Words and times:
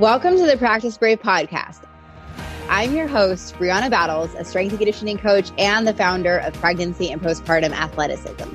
Welcome 0.00 0.38
to 0.38 0.46
the 0.46 0.56
Practice 0.56 0.96
Brave 0.96 1.20
podcast. 1.20 1.82
I'm 2.70 2.96
your 2.96 3.06
host, 3.06 3.54
Brianna 3.56 3.90
Battles, 3.90 4.34
a 4.34 4.46
strength 4.46 4.70
and 4.70 4.78
conditioning 4.78 5.18
coach 5.18 5.50
and 5.58 5.86
the 5.86 5.92
founder 5.92 6.38
of 6.38 6.54
Pregnancy 6.54 7.10
and 7.10 7.20
Postpartum 7.20 7.72
Athleticism. 7.72 8.48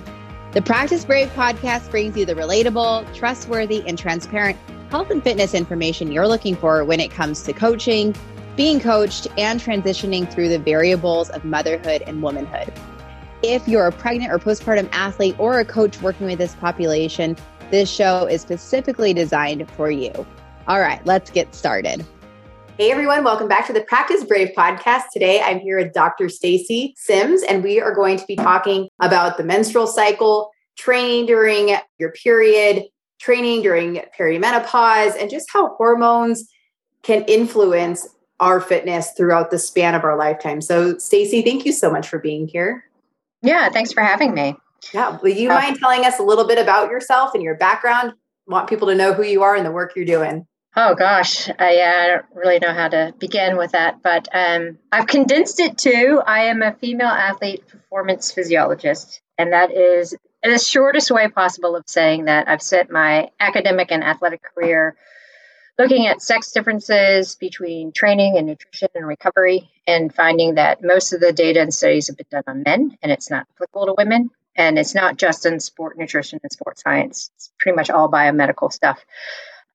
The 0.54 0.62
Practice 0.64 1.06
Brave 1.06 1.30
podcast 1.34 1.92
brings 1.92 2.18
you 2.18 2.26
the 2.26 2.34
relatable, 2.34 3.14
trustworthy, 3.14 3.88
and 3.88 3.96
transparent 3.96 4.58
health 4.90 5.12
and 5.12 5.24
fitness 5.24 5.54
information 5.54 6.12
you're 6.12 6.28
looking 6.28 6.56
for 6.56 6.84
when 6.84 7.00
it 7.00 7.12
comes 7.12 7.44
to 7.44 7.54
coaching, 7.54 8.16
being 8.56 8.80
coached, 8.80 9.28
and 9.38 9.62
transitioning 9.62 10.28
through 10.28 10.50
the 10.50 10.58
variables 10.58 11.30
of 11.30 11.46
motherhood 11.46 12.02
and 12.08 12.24
womanhood. 12.24 12.74
If 13.44 13.68
you're 13.68 13.86
a 13.86 13.92
pregnant 13.92 14.34
or 14.34 14.40
postpartum 14.40 14.90
athlete 14.92 15.36
or 15.38 15.60
a 15.60 15.66
coach 15.66 16.02
working 16.02 16.26
with 16.26 16.40
this 16.40 16.56
population, 16.56 17.38
this 17.70 17.88
show 17.88 18.26
is 18.26 18.42
specifically 18.42 19.14
designed 19.14 19.70
for 19.70 19.92
you. 19.92 20.26
All 20.68 20.80
right, 20.80 21.06
let's 21.06 21.30
get 21.30 21.54
started. 21.54 22.04
Hey 22.80 22.90
everyone, 22.90 23.24
welcome 23.24 23.48
back 23.48 23.68
to 23.68 23.74
the 23.74 23.82
Practice 23.82 24.24
Brave 24.24 24.50
podcast. 24.58 25.04
Today 25.14 25.40
I'm 25.40 25.60
here 25.60 25.78
with 25.78 25.94
Dr. 25.94 26.28
Stacy 26.28 26.96
Sims 26.98 27.44
and 27.44 27.64
we 27.64 27.80
are 27.80 27.94
going 27.94 28.18
to 28.18 28.26
be 28.26 28.36
talking 28.36 28.90
about 29.00 29.38
the 29.38 29.44
menstrual 29.44 29.86
cycle, 29.86 30.50
training 30.76 31.28
during 31.28 31.76
your 32.00 32.12
period, 32.14 32.86
training 33.20 33.62
during 33.62 34.02
perimenopause 34.18 35.14
and 35.20 35.30
just 35.30 35.46
how 35.54 35.76
hormones 35.76 36.50
can 37.04 37.24
influence 37.26 38.08
our 38.40 38.60
fitness 38.60 39.12
throughout 39.16 39.52
the 39.52 39.60
span 39.60 39.94
of 39.94 40.04
our 40.04 40.18
lifetime. 40.18 40.62
So 40.62 40.98
Stacy, 40.98 41.44
thank 41.44 41.64
you 41.64 41.74
so 41.74 41.92
much 41.92 42.08
for 42.08 42.18
being 42.18 42.48
here. 42.48 42.86
Yeah, 43.44 43.70
thanks 43.70 43.94
for 43.94 44.02
having 44.02 44.34
me. 44.34 44.56
Yeah, 44.96 45.20
will 45.22 45.30
you 45.30 45.52
uh, 45.52 45.54
mind 45.54 45.78
telling 45.78 46.06
us 46.06 46.20
a 46.20 46.24
little 46.24 46.48
bit 46.48 46.58
about 46.58 46.90
yourself 46.90 47.36
and 47.36 47.44
your 47.44 47.56
background? 47.56 48.14
Want 48.48 48.68
people 48.68 48.88
to 48.88 48.96
know 48.96 49.14
who 49.14 49.24
you 49.24 49.44
are 49.44 49.56
and 49.56 49.64
the 49.64 49.72
work 49.72 49.96
you're 49.96 50.06
doing. 50.06 50.48
Oh 50.78 50.94
gosh, 50.94 51.50
I, 51.58 52.08
don't 52.08 52.26
really 52.36 52.60
know 52.60 52.74
how 52.74 52.90
to 52.90 53.14
begin 53.18 53.56
with 53.56 53.72
that, 53.72 54.04
but 54.04 54.28
um, 54.34 54.78
I've 54.92 55.08
condensed 55.08 55.62
it 55.62 55.78
to 55.80 56.22
I 56.26 56.46
am 56.46 56.62
a 56.62 56.74
female 56.74 57.08
athlete 57.08 57.66
performance 57.66 58.32
physiologist, 58.32 59.22
and 59.38 59.54
that 59.54 59.72
is 59.72 60.14
the 60.44 60.60
shortest 60.60 61.12
way 61.12 61.30
possible 61.30 61.78
of 61.78 61.86
saying 61.88 62.26
that 62.26 62.50
I've 62.50 62.62
spent 62.62 62.92
my 62.92 63.30
academic 63.40 63.90
and 63.94 64.04
athletic 64.04 64.42
career 64.44 64.98
looking 65.80 66.08
at 66.08 66.22
sex 66.22 66.52
differences 66.52 67.36
between 67.36 67.94
training 67.94 68.38
and 68.38 68.48
nutrition 68.48 68.90
and 68.96 69.08
recovery, 69.08 69.72
and 69.88 70.14
finding 70.14 70.56
that 70.56 70.84
most 70.84 71.14
of 71.14 71.22
the 71.22 71.32
data 71.32 71.62
and 71.62 71.74
studies 71.74 72.08
have 72.08 72.18
been 72.18 72.26
done 72.30 72.44
on 72.48 72.64
men, 72.64 72.98
and 73.02 73.14
it's 73.14 73.30
not 73.30 73.48
applicable 73.56 73.86
to 73.86 73.96
women. 73.98 74.30
And 74.58 74.80
it's 74.80 74.96
not 74.96 75.18
just 75.18 75.46
in 75.46 75.60
sport 75.60 75.98
nutrition 75.98 76.40
and 76.44 76.52
sports 76.52 76.82
science; 76.82 77.30
it's 77.36 77.52
pretty 77.60 77.78
much 77.78 77.90
all 77.90 78.12
biomedical 78.12 78.72
stuff. 78.72 79.06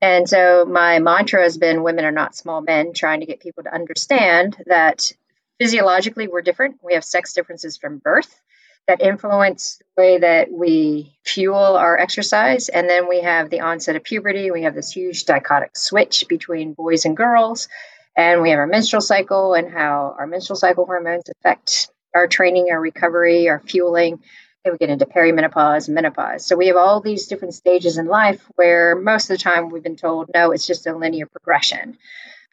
And 0.03 0.29
so 0.29 0.65
my 0.65 0.99
mantra 0.99 1.43
has 1.43 1.59
been 1.59 1.83
women 1.83 2.05
are 2.05 2.13
not 2.13 2.35
small 2.35 2.61
men, 2.61 2.93
trying 2.95 3.21
to 3.21 3.27
get 3.27 3.41
people 3.41 3.65
to 3.65 3.75
understand 3.75 4.57
that 4.67 5.13
physiologically 5.59 6.27
we're 6.27 6.41
different. 6.41 6.79
We 6.83 6.95
have 6.95 7.05
sex 7.05 7.35
differences 7.35 7.77
from 7.77 7.99
birth 7.99 8.41
that 8.89 9.03
influence 9.03 9.79
the 9.97 10.03
way 10.03 10.19
that 10.19 10.51
we 10.51 11.17
fuel 11.25 11.77
our 11.77 11.99
exercise. 11.99 12.69
And 12.69 12.89
then 12.89 13.09
we 13.09 13.21
have 13.21 13.51
the 13.51 13.61
onset 13.61 13.95
of 13.95 14.03
puberty. 14.03 14.51
We 14.51 14.63
have 14.63 14.75
this 14.75 14.91
huge 14.91 15.27
dichotic 15.27 15.77
switch 15.77 16.25
between 16.29 16.73
boys 16.73 17.05
and 17.05 17.17
girls. 17.17 17.69
And 18.17 18.43
we 18.43 18.51
have 18.51 18.59
our 18.59 18.67
menstrual 18.67 19.03
cycle 19.03 19.55
and 19.55 19.71
how 19.71 20.17
our 20.19 20.27
menstrual 20.27 20.57
cycle 20.57 20.87
hormones 20.87 21.29
affect 21.29 21.91
our 22.15 22.27
training, 22.27 22.69
our 22.71 22.81
recovery, 22.81 23.49
our 23.49 23.61
fueling. 23.61 24.21
Then 24.65 24.75
we 24.75 24.79
get 24.79 24.91
into 24.91 25.07
perimenopause 25.07 25.89
and 25.89 25.95
menopause. 25.95 26.45
So 26.45 26.57
we 26.57 26.67
have 26.67 26.77
all 26.77 27.01
these 27.01 27.27
different 27.27 27.55
stages 27.55 27.97
in 27.97 28.07
life 28.07 28.45
where 28.57 28.95
most 28.95 29.31
of 29.31 29.39
the 29.39 29.43
time 29.43 29.71
we've 29.71 29.83
been 29.83 29.97
told, 29.97 30.31
no, 30.35 30.51
it's 30.51 30.67
just 30.67 30.87
a 30.87 30.95
linear 30.95 31.27
progression. 31.27 31.97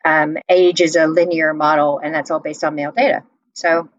Um, 0.06 0.38
age 0.48 0.80
is 0.80 0.96
a 0.96 1.08
linear 1.08 1.54
model, 1.54 2.00
and 2.00 2.14
that's 2.14 2.32
all 2.32 2.40
based 2.40 2.64
on 2.64 2.76
male 2.76 2.94
data. 2.94 3.24
So 3.54 3.90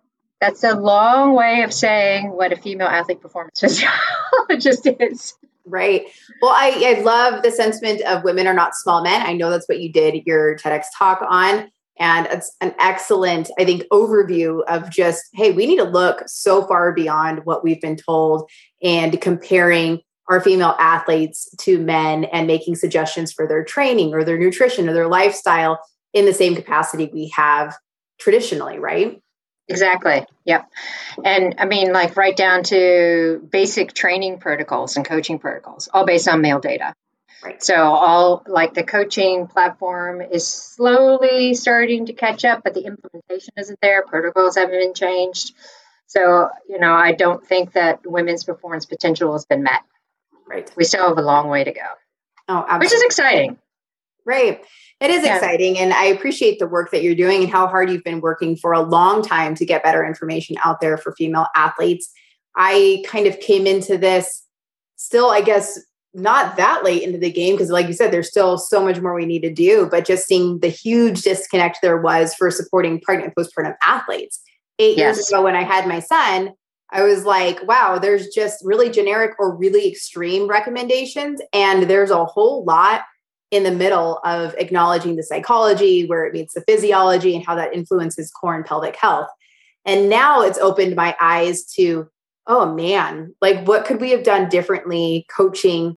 that's 0.40 0.64
a 0.64 0.74
long 0.74 1.34
way 1.34 1.62
of 1.62 1.72
saying 1.72 2.30
what 2.30 2.52
a 2.52 2.56
female 2.56 2.86
athlete 2.86 3.20
performance 3.20 3.60
physiologist 3.60 4.86
is. 4.86 5.34
Right. 5.66 6.06
Well, 6.40 6.52
I, 6.52 6.96
I 6.96 7.02
love 7.02 7.42
the 7.42 7.50
sentiment 7.50 8.00
of 8.02 8.24
women 8.24 8.46
are 8.46 8.54
not 8.54 8.74
small 8.74 9.02
men. 9.02 9.20
I 9.20 9.34
know 9.34 9.50
that's 9.50 9.68
what 9.68 9.80
you 9.80 9.92
did 9.92 10.26
your 10.26 10.56
TEDx 10.56 10.84
talk 10.96 11.20
on. 11.28 11.70
And 11.98 12.26
it's 12.26 12.54
an 12.60 12.74
excellent, 12.78 13.50
I 13.58 13.64
think, 13.64 13.84
overview 13.92 14.62
of 14.68 14.90
just, 14.90 15.24
hey, 15.34 15.50
we 15.52 15.66
need 15.66 15.78
to 15.78 15.84
look 15.84 16.22
so 16.26 16.66
far 16.66 16.92
beyond 16.92 17.44
what 17.44 17.64
we've 17.64 17.80
been 17.80 17.96
told 17.96 18.48
and 18.82 19.20
comparing 19.20 20.00
our 20.28 20.40
female 20.40 20.76
athletes 20.78 21.48
to 21.60 21.78
men 21.78 22.24
and 22.24 22.46
making 22.46 22.76
suggestions 22.76 23.32
for 23.32 23.48
their 23.48 23.64
training 23.64 24.14
or 24.14 24.24
their 24.24 24.38
nutrition 24.38 24.88
or 24.88 24.92
their 24.92 25.08
lifestyle 25.08 25.80
in 26.12 26.26
the 26.26 26.34
same 26.34 26.54
capacity 26.54 27.10
we 27.12 27.32
have 27.34 27.76
traditionally, 28.18 28.78
right? 28.78 29.20
Exactly. 29.68 30.24
Yep. 30.46 30.70
And 31.24 31.56
I 31.58 31.66
mean, 31.66 31.92
like 31.92 32.16
right 32.16 32.36
down 32.36 32.62
to 32.64 33.46
basic 33.50 33.92
training 33.92 34.38
protocols 34.38 34.96
and 34.96 35.04
coaching 35.04 35.38
protocols, 35.38 35.88
all 35.92 36.06
based 36.06 36.28
on 36.28 36.40
male 36.40 36.60
data. 36.60 36.94
Right. 37.42 37.62
So 37.62 37.74
all 37.74 38.42
like 38.46 38.74
the 38.74 38.82
coaching 38.82 39.46
platform 39.46 40.20
is 40.20 40.46
slowly 40.46 41.54
starting 41.54 42.06
to 42.06 42.12
catch 42.12 42.44
up, 42.44 42.62
but 42.64 42.74
the 42.74 42.84
implementation 42.84 43.54
isn't 43.56 43.78
there. 43.80 44.04
Protocols 44.04 44.56
haven't 44.56 44.78
been 44.78 44.94
changed. 44.94 45.54
So, 46.06 46.48
you 46.68 46.80
know, 46.80 46.92
I 46.92 47.12
don't 47.12 47.46
think 47.46 47.74
that 47.74 48.00
women's 48.04 48.42
performance 48.42 48.86
potential 48.86 49.32
has 49.32 49.44
been 49.44 49.62
met. 49.62 49.82
Right. 50.48 50.70
We 50.76 50.84
still 50.84 51.06
have 51.08 51.18
a 51.18 51.22
long 51.22 51.48
way 51.48 51.62
to 51.62 51.72
go. 51.72 51.80
Oh, 52.48 52.56
absolutely. 52.56 52.86
Which 52.86 52.92
is 52.92 53.02
exciting. 53.02 53.58
Right. 54.24 54.64
It 55.00 55.10
is 55.10 55.24
yeah. 55.24 55.36
exciting. 55.36 55.78
And 55.78 55.92
I 55.92 56.06
appreciate 56.06 56.58
the 56.58 56.66
work 56.66 56.90
that 56.90 57.02
you're 57.02 57.14
doing 57.14 57.42
and 57.42 57.52
how 57.52 57.68
hard 57.68 57.90
you've 57.90 58.04
been 58.04 58.20
working 58.20 58.56
for 58.56 58.72
a 58.72 58.80
long 58.80 59.22
time 59.22 59.54
to 59.56 59.64
get 59.64 59.82
better 59.84 60.04
information 60.04 60.56
out 60.64 60.80
there 60.80 60.96
for 60.96 61.14
female 61.14 61.46
athletes. 61.54 62.10
I 62.56 63.04
kind 63.06 63.26
of 63.26 63.38
came 63.38 63.66
into 63.66 63.96
this 63.96 64.42
still, 64.96 65.30
I 65.30 65.40
guess, 65.40 65.78
not 66.14 66.56
that 66.56 66.84
late 66.84 67.02
into 67.02 67.18
the 67.18 67.30
game 67.30 67.54
because 67.54 67.70
like 67.70 67.86
you 67.86 67.92
said 67.92 68.10
there's 68.10 68.28
still 68.30 68.56
so 68.56 68.82
much 68.82 69.00
more 69.00 69.14
we 69.14 69.26
need 69.26 69.42
to 69.42 69.52
do 69.52 69.86
but 69.90 70.06
just 70.06 70.26
seeing 70.26 70.58
the 70.60 70.68
huge 70.68 71.22
disconnect 71.22 71.78
there 71.82 72.00
was 72.00 72.34
for 72.34 72.50
supporting 72.50 73.00
pregnant 73.00 73.34
postpartum 73.36 73.74
athletes 73.82 74.40
eight 74.78 74.96
yes. 74.96 75.16
years 75.16 75.28
ago 75.28 75.42
when 75.42 75.54
i 75.54 75.62
had 75.62 75.86
my 75.86 76.00
son 76.00 76.50
i 76.90 77.02
was 77.02 77.24
like 77.24 77.62
wow 77.68 77.98
there's 77.98 78.28
just 78.28 78.64
really 78.64 78.88
generic 78.88 79.32
or 79.38 79.54
really 79.54 79.86
extreme 79.86 80.48
recommendations 80.48 81.40
and 81.52 81.84
there's 81.84 82.10
a 82.10 82.24
whole 82.24 82.64
lot 82.64 83.02
in 83.50 83.62
the 83.62 83.70
middle 83.70 84.20
of 84.24 84.54
acknowledging 84.58 85.16
the 85.16 85.22
psychology 85.22 86.06
where 86.06 86.24
it 86.24 86.32
meets 86.32 86.54
the 86.54 86.62
physiology 86.62 87.34
and 87.34 87.44
how 87.44 87.54
that 87.54 87.74
influences 87.74 88.30
core 88.30 88.54
and 88.54 88.64
pelvic 88.64 88.96
health 88.96 89.28
and 89.84 90.08
now 90.08 90.40
it's 90.40 90.58
opened 90.58 90.96
my 90.96 91.14
eyes 91.20 91.64
to 91.64 92.08
oh 92.48 92.74
man, 92.74 93.34
like 93.40 93.66
what 93.68 93.84
could 93.84 94.00
we 94.00 94.10
have 94.10 94.24
done 94.24 94.48
differently 94.48 95.26
coaching 95.34 95.96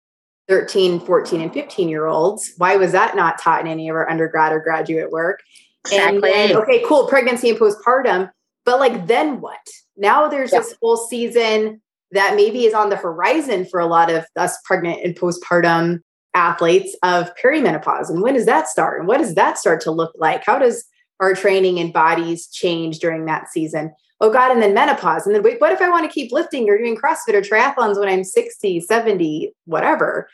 13, 0.48 1.00
14, 1.00 1.40
and 1.40 1.52
15 1.52 1.88
year 1.88 2.06
olds? 2.06 2.52
Why 2.58 2.76
was 2.76 2.92
that 2.92 3.16
not 3.16 3.38
taught 3.38 3.60
in 3.60 3.68
any 3.68 3.88
of 3.88 3.96
our 3.96 4.10
undergrad 4.10 4.52
or 4.52 4.60
graduate 4.60 5.10
work? 5.10 5.40
Exactly. 5.86 6.30
And 6.32 6.52
okay, 6.52 6.84
cool, 6.86 7.06
pregnancy 7.06 7.50
and 7.50 7.58
postpartum. 7.58 8.30
But 8.64 8.80
like, 8.80 9.06
then 9.06 9.40
what? 9.40 9.64
Now 9.96 10.28
there's 10.28 10.52
yeah. 10.52 10.58
this 10.58 10.76
whole 10.82 10.96
season 10.96 11.80
that 12.10 12.34
maybe 12.34 12.66
is 12.66 12.74
on 12.74 12.90
the 12.90 12.96
horizon 12.96 13.64
for 13.64 13.78
a 13.78 13.86
lot 13.86 14.10
of 14.10 14.26
us 14.36 14.58
pregnant 14.64 15.00
and 15.04 15.14
postpartum 15.14 16.00
athletes 16.34 16.96
of 17.02 17.30
perimenopause. 17.42 18.10
And 18.10 18.20
when 18.20 18.34
does 18.34 18.46
that 18.46 18.68
start? 18.68 18.98
And 18.98 19.08
what 19.08 19.18
does 19.18 19.36
that 19.36 19.58
start 19.58 19.80
to 19.82 19.90
look 19.90 20.12
like? 20.16 20.44
How 20.44 20.58
does 20.58 20.84
our 21.20 21.34
training 21.34 21.78
and 21.78 21.92
bodies 21.92 22.48
change 22.48 22.98
during 22.98 23.26
that 23.26 23.48
season? 23.48 23.92
Oh 24.20 24.30
God, 24.30 24.52
and 24.52 24.62
then 24.62 24.74
menopause. 24.74 25.26
And 25.26 25.34
then 25.34 25.42
wait, 25.42 25.60
what 25.60 25.72
if 25.72 25.80
I 25.80 25.88
want 25.88 26.04
to 26.04 26.12
keep 26.12 26.32
lifting 26.32 26.68
or 26.68 26.78
doing 26.78 26.96
CrossFit 26.96 27.34
or 27.34 27.40
triathlons 27.40 27.98
when 27.98 28.08
I'm 28.08 28.24
60, 28.24 28.80
70, 28.80 29.52
whatever? 29.64 30.28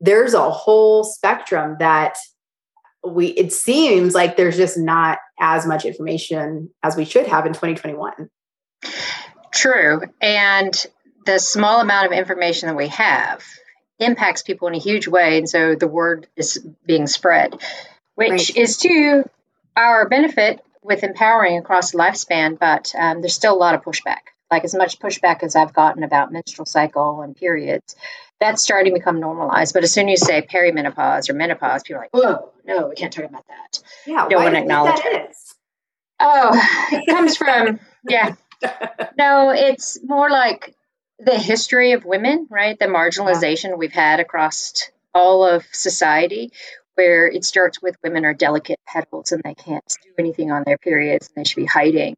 There's 0.00 0.34
a 0.34 0.50
whole 0.50 1.04
spectrum 1.04 1.76
that 1.78 2.16
we 3.06 3.28
it 3.28 3.52
seems 3.52 4.14
like 4.14 4.36
there's 4.36 4.56
just 4.56 4.76
not 4.76 5.18
as 5.38 5.66
much 5.66 5.84
information 5.84 6.70
as 6.82 6.96
we 6.96 7.04
should 7.04 7.26
have 7.26 7.46
in 7.46 7.52
2021. 7.52 8.28
True. 9.52 10.02
And 10.20 10.86
the 11.26 11.38
small 11.38 11.80
amount 11.80 12.06
of 12.06 12.12
information 12.12 12.68
that 12.68 12.76
we 12.76 12.88
have 12.88 13.42
impacts 13.98 14.42
people 14.42 14.68
in 14.68 14.74
a 14.74 14.78
huge 14.78 15.06
way. 15.06 15.38
And 15.38 15.48
so 15.48 15.74
the 15.74 15.88
word 15.88 16.26
is 16.36 16.64
being 16.86 17.06
spread, 17.06 17.54
which 18.14 18.30
right. 18.30 18.56
is 18.56 18.78
to 18.78 19.24
our 19.76 20.08
benefit 20.08 20.60
with 20.82 21.02
empowering 21.04 21.58
across 21.58 21.90
the 21.90 21.98
lifespan, 21.98 22.58
but 22.58 22.94
um, 22.98 23.20
there's 23.20 23.34
still 23.34 23.54
a 23.54 23.56
lot 23.56 23.74
of 23.74 23.82
pushback. 23.82 24.30
Like 24.50 24.64
as 24.64 24.74
much 24.74 24.98
pushback 24.98 25.42
as 25.42 25.54
I've 25.54 25.72
gotten 25.72 26.02
about 26.02 26.32
menstrual 26.32 26.66
cycle 26.66 27.22
and 27.22 27.36
periods, 27.36 27.94
that's 28.40 28.62
starting 28.62 28.92
to 28.92 28.98
become 28.98 29.20
normalized. 29.20 29.74
But 29.74 29.84
as 29.84 29.92
soon 29.92 30.08
as 30.08 30.20
you 30.20 30.26
say 30.26 30.42
perimenopause 30.42 31.30
or 31.30 31.34
menopause, 31.34 31.84
people 31.84 32.00
are 32.00 32.04
like, 32.04 32.10
"Oh, 32.14 32.50
no, 32.64 32.88
we 32.88 32.96
can't 32.96 33.12
talk 33.12 33.26
about 33.26 33.46
that." 33.46 33.80
Yeah, 34.06 34.26
don't 34.28 34.42
want 34.42 34.54
to 34.54 34.60
acknowledge 34.60 35.00
it. 35.04 35.36
Oh, 36.18 36.50
it 36.92 37.06
comes 37.06 37.36
from 37.36 37.78
yeah. 38.08 38.34
No, 39.16 39.50
it's 39.50 39.98
more 40.02 40.28
like 40.28 40.74
the 41.18 41.38
history 41.38 41.92
of 41.92 42.04
women, 42.04 42.46
right? 42.50 42.78
The 42.78 42.86
marginalization 42.86 43.78
we've 43.78 43.92
had 43.92 44.20
across 44.20 44.90
all 45.14 45.44
of 45.44 45.64
society 45.72 46.52
where 47.00 47.26
it 47.26 47.46
starts 47.46 47.80
with 47.80 47.96
women 48.04 48.26
are 48.26 48.34
delicate 48.34 48.78
petals 48.86 49.32
and 49.32 49.40
they 49.42 49.54
can't 49.54 49.82
do 50.02 50.10
anything 50.18 50.52
on 50.52 50.64
their 50.66 50.76
periods 50.76 51.28
and 51.28 51.42
they 51.42 51.48
should 51.48 51.56
be 51.56 51.64
hiding. 51.64 52.14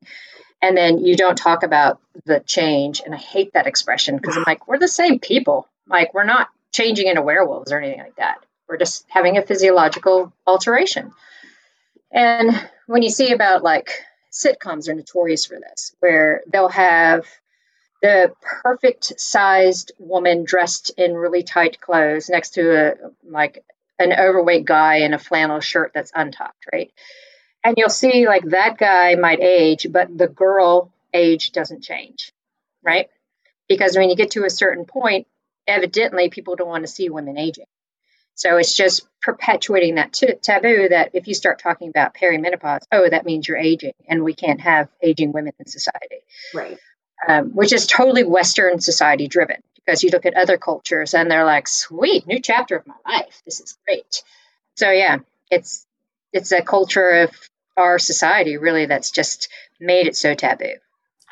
And 0.60 0.76
then 0.76 0.98
you 0.98 1.16
don't 1.16 1.38
talk 1.38 1.62
about 1.62 2.00
the 2.24 2.40
change. 2.40 3.00
And 3.04 3.14
I 3.14 3.18
hate 3.18 3.52
that 3.52 3.68
expression 3.68 4.16
because 4.16 4.36
I'm 4.36 4.42
like, 4.44 4.66
we're 4.66 4.80
the 4.80 4.88
same 4.88 5.20
people. 5.20 5.68
Like, 5.86 6.12
we're 6.14 6.24
not 6.24 6.48
changing 6.72 7.06
into 7.06 7.22
werewolves 7.22 7.70
or 7.70 7.78
anything 7.78 8.00
like 8.00 8.16
that. 8.16 8.38
We're 8.68 8.76
just 8.76 9.04
having 9.08 9.38
a 9.38 9.42
physiological 9.42 10.32
alteration. 10.48 11.12
And 12.10 12.50
when 12.88 13.02
you 13.02 13.10
see 13.10 13.30
about 13.32 13.62
like 13.62 13.88
sitcoms 14.32 14.88
are 14.88 14.94
notorious 14.94 15.46
for 15.46 15.60
this, 15.60 15.94
where 16.00 16.42
they'll 16.52 16.68
have 16.68 17.24
the 18.02 18.32
perfect 18.62 19.20
sized 19.20 19.92
woman 20.00 20.42
dressed 20.42 20.90
in 20.98 21.14
really 21.14 21.44
tight 21.44 21.80
clothes 21.80 22.28
next 22.28 22.54
to 22.54 22.62
a 22.72 22.94
like 23.24 23.64
an 23.98 24.12
overweight 24.12 24.64
guy 24.64 24.96
in 24.96 25.14
a 25.14 25.18
flannel 25.18 25.60
shirt 25.60 25.92
that's 25.94 26.12
untucked, 26.14 26.66
right? 26.72 26.90
And 27.64 27.76
you'll 27.76 27.90
see 27.90 28.26
like 28.26 28.44
that 28.46 28.78
guy 28.78 29.14
might 29.14 29.40
age, 29.40 29.86
but 29.90 30.16
the 30.16 30.28
girl 30.28 30.92
age 31.14 31.52
doesn't 31.52 31.82
change, 31.82 32.32
right? 32.82 33.08
Because 33.68 33.96
when 33.96 34.10
you 34.10 34.16
get 34.16 34.32
to 34.32 34.44
a 34.44 34.50
certain 34.50 34.84
point, 34.84 35.26
evidently 35.66 36.28
people 36.28 36.56
don't 36.56 36.68
want 36.68 36.84
to 36.84 36.92
see 36.92 37.08
women 37.08 37.38
aging. 37.38 37.66
So 38.34 38.56
it's 38.56 38.74
just 38.74 39.06
perpetuating 39.20 39.96
that 39.96 40.12
t- 40.12 40.34
taboo 40.40 40.88
that 40.88 41.10
if 41.12 41.28
you 41.28 41.34
start 41.34 41.60
talking 41.60 41.90
about 41.90 42.14
perimenopause, 42.14 42.80
oh, 42.90 43.08
that 43.08 43.26
means 43.26 43.46
you're 43.46 43.58
aging, 43.58 43.92
and 44.08 44.24
we 44.24 44.34
can't 44.34 44.60
have 44.60 44.88
aging 45.02 45.32
women 45.32 45.52
in 45.58 45.66
society. 45.66 46.22
Right. 46.54 46.78
Um, 47.28 47.50
which 47.50 47.72
is 47.72 47.86
totally 47.86 48.24
Western 48.24 48.80
society 48.80 49.28
driven 49.28 49.62
because 49.84 50.02
you 50.02 50.10
look 50.10 50.26
at 50.26 50.36
other 50.36 50.56
cultures 50.56 51.14
and 51.14 51.30
they're 51.30 51.44
like, 51.44 51.68
sweet, 51.68 52.26
new 52.26 52.40
chapter 52.40 52.76
of 52.76 52.86
my 52.86 52.94
life. 53.06 53.42
This 53.44 53.60
is 53.60 53.76
great. 53.86 54.22
So 54.76 54.90
yeah, 54.90 55.18
it's 55.50 55.86
it's 56.32 56.52
a 56.52 56.62
culture 56.62 57.10
of 57.22 57.30
our 57.76 57.98
society 57.98 58.56
really 58.56 58.86
that's 58.86 59.10
just 59.10 59.48
made 59.80 60.06
it 60.06 60.16
so 60.16 60.34
taboo. 60.34 60.74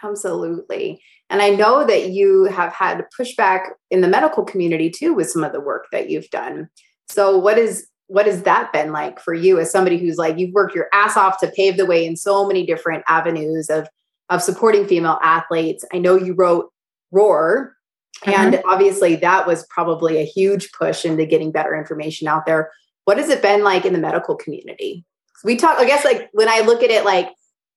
Absolutely. 0.02 1.00
And 1.28 1.40
I 1.40 1.50
know 1.50 1.86
that 1.86 2.10
you 2.10 2.44
have 2.44 2.72
had 2.72 3.06
pushback 3.18 3.68
in 3.90 4.00
the 4.00 4.08
medical 4.08 4.44
community 4.44 4.90
too 4.90 5.14
with 5.14 5.30
some 5.30 5.44
of 5.44 5.52
the 5.52 5.60
work 5.60 5.86
that 5.92 6.10
you've 6.10 6.30
done. 6.30 6.68
So 7.08 7.38
what 7.38 7.58
is 7.58 7.86
what 8.08 8.26
has 8.26 8.42
that 8.42 8.72
been 8.72 8.90
like 8.90 9.20
for 9.20 9.32
you 9.32 9.60
as 9.60 9.70
somebody 9.70 9.96
who's 9.96 10.16
like 10.16 10.36
you've 10.36 10.52
worked 10.52 10.74
your 10.74 10.88
ass 10.92 11.16
off 11.16 11.38
to 11.38 11.52
pave 11.54 11.76
the 11.76 11.86
way 11.86 12.04
in 12.04 12.16
so 12.16 12.44
many 12.44 12.66
different 12.66 13.04
avenues 13.06 13.70
of 13.70 13.88
of 14.28 14.42
supporting 14.42 14.86
female 14.86 15.18
athletes? 15.22 15.84
I 15.92 15.98
know 15.98 16.16
you 16.16 16.34
wrote 16.34 16.72
Roar, 17.12 17.76
mm-hmm. 18.24 18.30
and 18.30 18.62
obviously 18.66 19.16
that 19.16 19.46
was 19.46 19.66
probably 19.66 20.18
a 20.18 20.24
huge 20.24 20.72
push 20.72 21.04
into 21.04 21.26
getting 21.26 21.52
better 21.52 21.76
information 21.76 22.28
out 22.28 22.46
there. 22.46 22.70
What 23.04 23.18
has 23.18 23.28
it 23.28 23.42
been 23.42 23.64
like 23.64 23.84
in 23.84 23.92
the 23.92 23.98
medical 23.98 24.36
community? 24.36 25.04
We 25.42 25.56
talk, 25.56 25.78
I 25.78 25.86
guess, 25.86 26.04
like 26.04 26.28
when 26.32 26.48
I 26.48 26.60
look 26.60 26.82
at 26.82 26.90
it, 26.90 27.04
like 27.04 27.30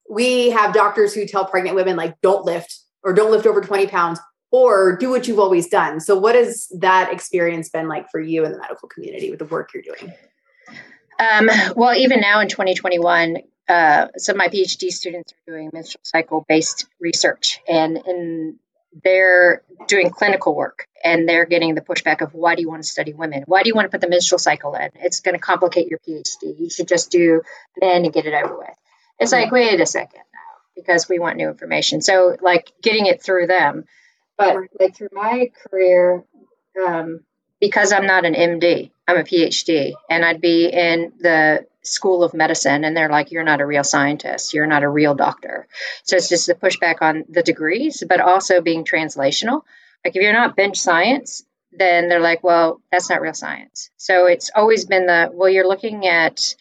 we 0.10 0.50
have 0.52 0.74
doctors 0.74 1.14
who 1.14 1.26
tell 1.26 1.46
pregnant 1.46 1.76
women, 1.76 1.96
like, 1.96 2.20
don't 2.22 2.46
lift 2.46 2.80
or 3.04 3.14
don't 3.14 3.32
lift 3.32 3.46
over 3.46 3.62
20 3.62 3.88
pounds 3.88 4.20
or 4.52 4.96
do 4.98 5.10
what 5.10 5.28
you've 5.28 5.40
always 5.40 5.68
done. 5.68 6.00
So, 6.00 6.18
what 6.18 6.36
has 6.36 6.68
that 6.80 7.12
experience 7.12 7.70
been 7.70 7.88
like 7.88 8.10
for 8.12 8.20
you 8.20 8.46
in 8.46 8.52
the 8.52 8.60
medical 8.60 8.88
community 8.88 9.30
with 9.30 9.40
the 9.40 9.46
work 9.46 9.72
you're 9.74 9.84
doing? 9.84 10.14
Um, 11.20 11.50
well, 11.76 11.96
even 11.96 12.20
now 12.20 12.40
in 12.40 12.50
2021, 12.50 13.38
uh, 13.70 14.08
some 14.18 14.36
of 14.36 14.38
my 14.38 14.50
PhD 14.50 14.90
students 14.90 15.32
are 15.34 15.52
doing 15.52 15.70
menstrual 15.74 16.02
cycle 16.04 16.46
based 16.48 16.88
research, 17.00 17.62
and, 17.68 17.98
and 17.98 18.60
they're 19.04 19.64
doing 19.88 20.10
clinical 20.10 20.56
work 20.56 20.88
and 21.04 21.28
they're 21.28 21.46
getting 21.46 21.76
the 21.76 21.82
pushback 21.82 22.22
of 22.22 22.34
why 22.34 22.56
do 22.56 22.62
you 22.62 22.70
want 22.70 22.84
to 22.84 22.90
study 22.90 23.14
women? 23.14 23.44
Why 23.46 23.64
do 23.64 23.70
you 23.70 23.76
want 23.76 23.86
to 23.86 23.90
put 23.90 24.02
the 24.02 24.10
menstrual 24.10 24.40
cycle 24.40 24.76
in? 24.76 24.90
It's 24.96 25.20
going 25.22 25.36
to 25.36 25.40
complicate 25.40 25.88
your 25.88 26.00
PhD. 26.00 26.60
You 26.60 26.70
should 26.70 26.88
just 26.88 27.12
do 27.12 27.42
men 27.80 28.06
and 28.06 28.14
get 28.14 28.26
it 28.26 28.34
over 28.34 28.58
with. 28.58 28.70
It's 29.20 29.34
mm-hmm. 29.34 29.44
like, 29.44 29.52
wait 29.52 29.80
a 29.80 29.86
second 29.86 30.22
now, 30.34 30.62
because 30.76 31.08
we 31.08 31.20
want 31.20 31.38
new 31.38 31.48
information. 31.48 32.02
So, 32.02 32.36
like, 32.42 32.72
getting 32.82 33.06
it 33.08 33.22
through 33.22 33.48
them 33.48 33.86
but 34.38 34.56
like 34.80 34.96
through 34.96 35.10
my 35.12 35.52
career, 35.68 36.24
um, 36.86 37.22
because 37.60 37.92
I'm 37.92 38.06
not 38.06 38.26
an 38.26 38.34
MD, 38.34 38.92
I'm 39.08 39.18
a 39.18 39.24
PhD, 39.24 39.94
and 40.10 40.24
I'd 40.24 40.42
be 40.42 40.68
in 40.68 41.14
the 41.20 41.66
school 41.82 42.24
of 42.24 42.34
medicine, 42.34 42.86
and 42.86 42.96
they're 42.96 43.10
like, 43.10 43.32
"You're 43.32 43.44
not 43.44 43.62
a 43.62 43.66
real 43.66 43.84
scientist. 43.84 44.54
You're 44.54 44.68
not 44.68 44.84
a 44.84 44.90
real 44.90 45.16
doctor." 45.16 45.68
So 46.04 46.16
it's 46.16 46.30
just 46.30 46.48
the 46.48 46.56
pushback 46.56 47.02
on 47.02 47.26
the 47.28 47.44
degrees, 47.44 48.04
but 48.08 48.22
also 48.22 48.62
being 48.62 48.86
translational. 48.86 49.64
Like 50.06 50.16
if 50.16 50.22
you're 50.22 50.34
not 50.34 50.56
bench 50.56 50.78
science, 50.78 51.44
then 51.72 52.08
they're 52.08 52.20
like, 52.22 52.44
"Well, 52.44 52.82
that's 52.92 53.10
not 53.10 53.22
real 53.22 53.34
science." 53.34 53.90
So 53.98 54.26
it's 54.28 54.50
always 54.56 54.86
been 54.86 55.06
the 55.06 55.32
well, 55.34 55.50
you're 55.50 55.68
looking 55.68 56.08
at 56.08 56.56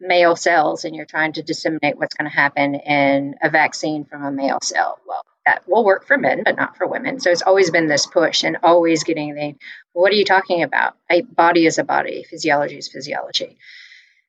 male 0.00 0.36
cells 0.36 0.84
and 0.84 0.94
you're 0.94 1.06
trying 1.06 1.32
to 1.34 1.42
disseminate 1.42 1.96
what's 1.96 2.14
going 2.14 2.30
to 2.30 2.36
happen 2.36 2.74
in 2.74 3.34
a 3.42 3.50
vaccine 3.50 4.04
from 4.04 4.24
a 4.24 4.32
male 4.32 4.58
cell. 4.62 4.98
Well, 5.06 5.24
that 5.46 5.62
will 5.68 5.84
work 5.84 6.06
for 6.06 6.16
men, 6.16 6.42
but 6.44 6.56
not 6.56 6.76
for 6.76 6.86
women. 6.86 7.20
So 7.20 7.30
it's 7.30 7.42
always 7.42 7.70
been 7.70 7.86
this 7.86 8.06
push 8.06 8.44
and 8.44 8.58
always 8.62 9.04
getting 9.04 9.34
the, 9.34 9.54
what 9.92 10.12
are 10.12 10.16
you 10.16 10.24
talking 10.24 10.62
about? 10.62 10.94
A 11.10 11.22
body 11.22 11.66
is 11.66 11.78
a 11.78 11.84
body, 11.84 12.24
physiology 12.24 12.78
is 12.78 12.88
physiology. 12.88 13.58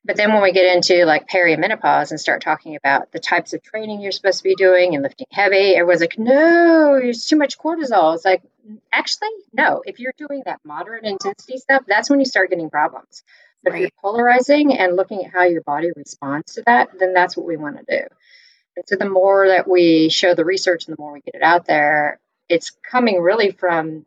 But 0.03 0.17
then 0.17 0.33
when 0.33 0.43
we 0.43 0.51
get 0.51 0.75
into 0.75 1.03
like 1.05 1.27
perimenopause 1.27 2.11
and 2.11 2.19
start 2.19 2.43
talking 2.43 2.75
about 2.75 3.11
the 3.11 3.19
types 3.19 3.53
of 3.53 3.63
training 3.63 4.01
you're 4.01 4.11
supposed 4.11 4.37
to 4.37 4.43
be 4.43 4.53
doing 4.55 4.93
and 4.93 5.01
lifting 5.01 5.25
heavy, 5.31 5.73
everyone's 5.73 6.01
like, 6.01 6.19
no, 6.19 6.99
there's 7.01 7.25
too 7.25 7.37
much 7.37 7.57
cortisol. 7.57 8.13
It's 8.13 8.23
like, 8.23 8.43
actually, 8.91 9.29
no. 9.51 9.81
If 9.83 9.99
you're 9.99 10.13
doing 10.15 10.43
that 10.45 10.59
moderate 10.63 11.05
intensity 11.05 11.57
stuff, 11.57 11.85
that's 11.87 12.07
when 12.09 12.19
you 12.19 12.25
start 12.25 12.51
getting 12.51 12.69
problems. 12.69 13.23
But 13.65 13.73
right. 13.73 13.81
if 13.81 13.81
you're 13.81 14.01
polarizing 14.01 14.77
and 14.77 14.95
looking 14.95 15.25
at 15.25 15.33
how 15.33 15.43
your 15.43 15.63
body 15.63 15.89
responds 15.95 16.53
to 16.53 16.63
that, 16.67 16.97
then 16.99 17.13
that's 17.13 17.35
what 17.35 17.47
we 17.47 17.57
want 17.57 17.77
to 17.77 17.83
do. 17.83 18.05
And 18.77 18.85
so 18.87 18.95
the 18.95 19.09
more 19.09 19.47
that 19.47 19.67
we 19.67 20.09
show 20.09 20.35
the 20.35 20.45
research 20.45 20.85
and 20.87 20.95
the 20.95 21.01
more 21.01 21.11
we 21.11 21.21
get 21.21 21.35
it 21.35 21.41
out 21.41 21.65
there, 21.65 22.19
it's 22.47 22.71
coming 22.89 23.19
really 23.19 23.51
from 23.51 24.05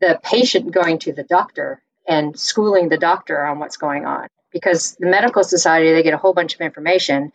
the 0.00 0.18
patient 0.22 0.72
going 0.72 0.98
to 1.00 1.12
the 1.12 1.22
doctor 1.22 1.82
and 2.06 2.38
schooling 2.38 2.88
the 2.88 2.98
doctor 2.98 3.46
on 3.46 3.60
what's 3.60 3.76
going 3.76 4.06
on. 4.06 4.26
Because 4.52 4.96
the 4.98 5.08
medical 5.08 5.44
society, 5.44 5.92
they 5.92 6.02
get 6.02 6.14
a 6.14 6.18
whole 6.18 6.34
bunch 6.34 6.54
of 6.56 6.60
information 6.60 7.32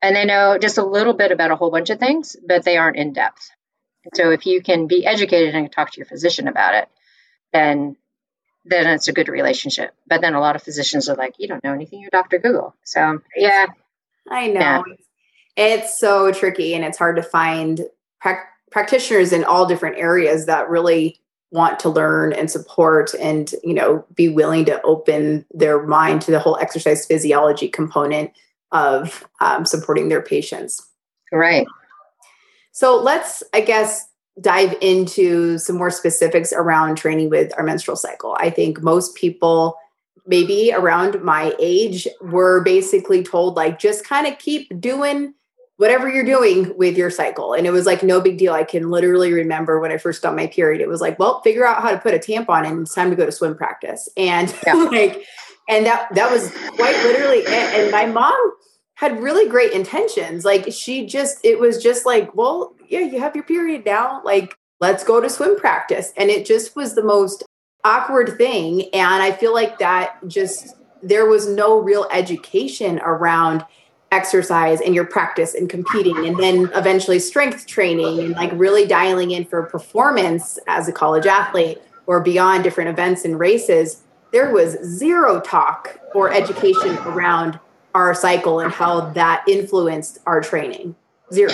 and 0.00 0.16
they 0.16 0.24
know 0.24 0.56
just 0.56 0.78
a 0.78 0.84
little 0.84 1.12
bit 1.12 1.32
about 1.32 1.50
a 1.50 1.56
whole 1.56 1.70
bunch 1.70 1.90
of 1.90 1.98
things, 1.98 2.34
but 2.46 2.64
they 2.64 2.78
aren't 2.78 2.96
in 2.96 3.12
depth. 3.12 3.50
So 4.14 4.30
if 4.30 4.46
you 4.46 4.62
can 4.62 4.86
be 4.86 5.04
educated 5.04 5.54
and 5.54 5.70
talk 5.70 5.90
to 5.90 5.98
your 5.98 6.06
physician 6.06 6.48
about 6.48 6.74
it, 6.74 6.88
then 7.52 7.96
then 8.68 8.86
it's 8.86 9.08
a 9.08 9.12
good 9.12 9.28
relationship. 9.28 9.94
But 10.06 10.20
then 10.20 10.34
a 10.34 10.40
lot 10.40 10.56
of 10.56 10.62
physicians 10.62 11.08
are 11.08 11.16
like, 11.16 11.34
you 11.38 11.48
don't 11.48 11.62
know 11.64 11.72
anything, 11.72 12.00
you're 12.00 12.10
Dr. 12.10 12.38
Google. 12.38 12.74
So 12.84 13.20
yeah. 13.36 13.66
I 14.30 14.48
know. 14.48 14.60
Yeah. 14.60 14.82
It's 15.56 15.98
so 15.98 16.32
tricky 16.32 16.74
and 16.74 16.84
it's 16.84 16.98
hard 16.98 17.16
to 17.16 17.22
find 17.22 17.80
pra- 18.20 18.44
practitioners 18.70 19.32
in 19.32 19.44
all 19.44 19.66
different 19.66 19.98
areas 19.98 20.46
that 20.46 20.68
really 20.68 21.18
want 21.50 21.78
to 21.80 21.88
learn 21.88 22.32
and 22.32 22.50
support 22.50 23.14
and 23.14 23.54
you 23.64 23.72
know 23.72 24.04
be 24.14 24.28
willing 24.28 24.66
to 24.66 24.80
open 24.82 25.46
their 25.52 25.82
mind 25.82 26.20
to 26.20 26.30
the 26.30 26.38
whole 26.38 26.58
exercise 26.58 27.06
physiology 27.06 27.68
component 27.68 28.30
of 28.70 29.26
um, 29.40 29.64
supporting 29.64 30.10
their 30.10 30.20
patients 30.20 30.86
right 31.32 31.66
so 32.70 33.00
let's 33.00 33.42
i 33.54 33.62
guess 33.62 34.07
dive 34.40 34.76
into 34.80 35.58
some 35.58 35.76
more 35.76 35.90
specifics 35.90 36.52
around 36.52 36.96
training 36.96 37.30
with 37.30 37.52
our 37.56 37.64
menstrual 37.64 37.96
cycle 37.96 38.36
i 38.40 38.50
think 38.50 38.82
most 38.82 39.14
people 39.14 39.76
maybe 40.26 40.72
around 40.72 41.22
my 41.22 41.54
age 41.58 42.06
were 42.20 42.62
basically 42.62 43.22
told 43.22 43.56
like 43.56 43.78
just 43.78 44.04
kind 44.04 44.26
of 44.26 44.38
keep 44.38 44.68
doing 44.80 45.34
whatever 45.78 46.08
you're 46.12 46.24
doing 46.24 46.76
with 46.76 46.98
your 46.98 47.08
cycle. 47.08 47.54
And 47.54 47.66
it 47.66 47.70
was 47.70 47.86
like 47.86 48.02
no 48.02 48.20
big 48.20 48.36
deal. 48.36 48.52
I 48.52 48.64
can 48.64 48.90
literally 48.90 49.32
remember 49.32 49.80
when 49.80 49.92
I 49.92 49.96
first 49.96 50.22
got 50.22 50.34
my 50.34 50.48
period, 50.48 50.80
it 50.80 50.88
was 50.88 51.00
like, 51.00 51.18
well, 51.18 51.40
figure 51.42 51.64
out 51.64 51.80
how 51.80 51.92
to 51.92 51.98
put 51.98 52.14
a 52.14 52.18
tampon 52.18 52.66
in. 52.66 52.72
And 52.72 52.80
it's 52.82 52.94
time 52.94 53.10
to 53.10 53.16
go 53.16 53.24
to 53.24 53.32
swim 53.32 53.56
practice. 53.56 54.08
And 54.16 54.54
yeah. 54.66 54.74
like, 54.74 55.24
and 55.68 55.86
that 55.86 56.14
that 56.14 56.30
was 56.30 56.50
quite 56.76 56.96
literally 57.04 57.38
it. 57.38 57.48
And 57.48 57.92
my 57.92 58.06
mom 58.06 58.52
had 58.98 59.22
really 59.22 59.48
great 59.48 59.70
intentions. 59.70 60.44
Like 60.44 60.72
she 60.72 61.06
just, 61.06 61.38
it 61.44 61.60
was 61.60 61.80
just 61.80 62.04
like, 62.04 62.34
well, 62.34 62.74
yeah, 62.88 62.98
you 62.98 63.20
have 63.20 63.36
your 63.36 63.44
period 63.44 63.84
now. 63.86 64.20
Like, 64.24 64.56
let's 64.80 65.04
go 65.04 65.20
to 65.20 65.30
swim 65.30 65.56
practice. 65.56 66.12
And 66.16 66.30
it 66.30 66.44
just 66.44 66.74
was 66.74 66.96
the 66.96 67.04
most 67.04 67.44
awkward 67.84 68.36
thing. 68.36 68.92
And 68.92 69.22
I 69.22 69.30
feel 69.30 69.54
like 69.54 69.78
that 69.78 70.18
just 70.26 70.74
there 71.00 71.26
was 71.26 71.46
no 71.46 71.78
real 71.78 72.08
education 72.10 72.98
around 73.04 73.64
exercise 74.10 74.80
and 74.80 74.96
your 74.96 75.06
practice 75.06 75.54
and 75.54 75.70
competing 75.70 76.26
and 76.26 76.36
then 76.36 76.68
eventually 76.74 77.20
strength 77.20 77.68
training 77.68 78.18
and 78.18 78.32
like 78.32 78.50
really 78.54 78.84
dialing 78.84 79.30
in 79.30 79.44
for 79.44 79.62
performance 79.64 80.58
as 80.66 80.88
a 80.88 80.92
college 80.92 81.26
athlete 81.26 81.78
or 82.06 82.20
beyond 82.20 82.64
different 82.64 82.88
events 82.88 83.24
and 83.24 83.38
races 83.38 84.02
there 84.32 84.50
was 84.50 84.82
zero 84.82 85.40
talk 85.40 86.00
or 86.14 86.32
education 86.32 86.96
around 87.00 87.60
our 87.98 88.14
cycle 88.14 88.60
and 88.60 88.72
how 88.72 89.00
that 89.12 89.44
influenced 89.48 90.18
our 90.26 90.40
training. 90.40 90.94
Zero. 91.32 91.52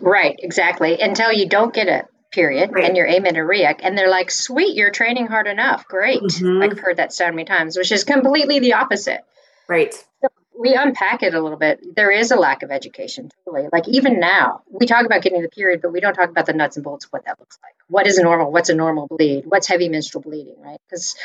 Right 0.00 0.36
exactly. 0.38 1.00
Until 1.00 1.32
you 1.32 1.48
don't 1.48 1.74
get 1.74 1.88
it 1.88 2.06
period 2.32 2.70
right. 2.72 2.84
and 2.84 2.96
you're 2.96 3.06
amenorrheic 3.06 3.80
and 3.82 3.96
they're 3.96 4.10
like 4.10 4.30
sweet 4.30 4.76
you're 4.76 4.90
training 4.90 5.26
hard 5.26 5.46
enough. 5.46 5.86
Great. 5.86 6.20
Mm-hmm. 6.20 6.62
i've 6.62 6.78
heard 6.78 6.98
that 6.98 7.12
so 7.12 7.30
many 7.30 7.44
times 7.44 7.78
which 7.78 7.92
is 7.92 8.04
completely 8.04 8.58
the 8.58 8.74
opposite. 8.74 9.20
Right. 9.68 9.94
So 10.20 10.28
we 10.58 10.74
unpack 10.74 11.22
it 11.22 11.34
a 11.34 11.40
little 11.40 11.58
bit. 11.58 11.80
There 11.94 12.10
is 12.10 12.30
a 12.30 12.36
lack 12.36 12.62
of 12.62 12.70
education 12.70 13.30
totally. 13.44 13.68
Like 13.72 13.88
even 13.88 14.20
now 14.20 14.62
we 14.68 14.86
talk 14.86 15.06
about 15.06 15.22
getting 15.22 15.42
the 15.42 15.48
period 15.48 15.80
but 15.82 15.92
we 15.92 16.00
don't 16.00 16.14
talk 16.14 16.28
about 16.28 16.46
the 16.46 16.52
nuts 16.52 16.76
and 16.76 16.84
bolts 16.84 17.06
of 17.06 17.12
what 17.12 17.24
that 17.24 17.38
looks 17.40 17.58
like. 17.62 17.74
What 17.88 18.06
is 18.06 18.18
normal? 18.18 18.52
What's 18.52 18.68
a 18.68 18.74
normal 18.74 19.06
bleed? 19.06 19.44
What's 19.46 19.66
heavy 19.66 19.88
menstrual 19.88 20.22
bleeding 20.22 20.56
right? 20.60 20.80
Because 20.88 21.16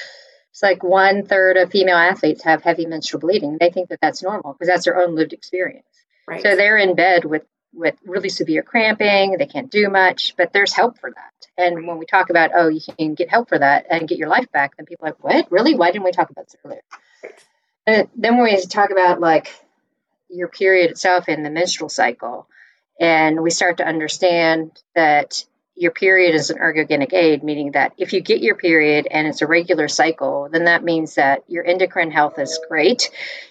it's 0.51 0.63
like 0.63 0.83
one 0.83 1.25
third 1.25 1.57
of 1.57 1.71
female 1.71 1.97
athletes 1.97 2.43
have 2.43 2.61
heavy 2.61 2.85
menstrual 2.85 3.19
bleeding 3.19 3.57
they 3.59 3.69
think 3.69 3.89
that 3.89 3.99
that's 4.01 4.23
normal 4.23 4.53
because 4.53 4.67
that's 4.67 4.85
their 4.85 5.01
own 5.01 5.15
lived 5.15 5.33
experience 5.33 5.85
right. 6.27 6.41
so 6.41 6.55
they're 6.55 6.77
in 6.77 6.95
bed 6.95 7.25
with 7.25 7.43
with 7.73 7.95
really 8.05 8.29
severe 8.29 8.63
cramping. 8.63 9.37
They 9.37 9.45
can't 9.45 9.71
do 9.71 9.89
much, 9.89 10.35
but 10.37 10.51
there's 10.53 10.73
help 10.73 10.99
for 10.99 11.11
that. 11.11 11.47
And 11.57 11.87
when 11.87 11.97
we 11.97 12.05
talk 12.05 12.29
about, 12.29 12.51
oh, 12.55 12.67
you 12.67 12.81
can 12.97 13.13
get 13.13 13.29
help 13.29 13.49
for 13.49 13.59
that 13.59 13.85
and 13.89 14.07
get 14.07 14.17
your 14.17 14.29
life 14.29 14.51
back, 14.51 14.77
then 14.77 14.85
people 14.85 15.05
are 15.05 15.09
like, 15.09 15.23
what? 15.23 15.51
Really? 15.51 15.75
Why 15.75 15.91
didn't 15.91 16.03
we 16.03 16.11
talk 16.11 16.29
about 16.29 16.45
this 16.45 16.55
earlier? 16.65 16.81
And 17.87 18.07
then 18.15 18.37
when 18.37 18.43
we 18.43 18.61
talk 18.65 18.91
about 18.91 19.19
like 19.19 19.53
your 20.29 20.47
period 20.47 20.91
itself 20.91 21.25
and 21.27 21.45
the 21.45 21.49
menstrual 21.49 21.89
cycle, 21.89 22.47
and 22.99 23.41
we 23.41 23.49
start 23.49 23.77
to 23.77 23.85
understand 23.85 24.79
that 24.95 25.43
your 25.75 25.91
period 25.91 26.35
is 26.35 26.49
an 26.49 26.57
ergogenic 26.57 27.13
aid, 27.13 27.43
meaning 27.43 27.71
that 27.71 27.93
if 27.97 28.13
you 28.13 28.21
get 28.21 28.41
your 28.41 28.55
period 28.55 29.07
and 29.09 29.27
it's 29.27 29.41
a 29.41 29.47
regular 29.47 29.87
cycle, 29.87 30.49
then 30.51 30.65
that 30.65 30.83
means 30.83 31.15
that 31.15 31.43
your 31.47 31.65
endocrine 31.65 32.11
health 32.11 32.37
is 32.39 32.59
great. 32.67 33.09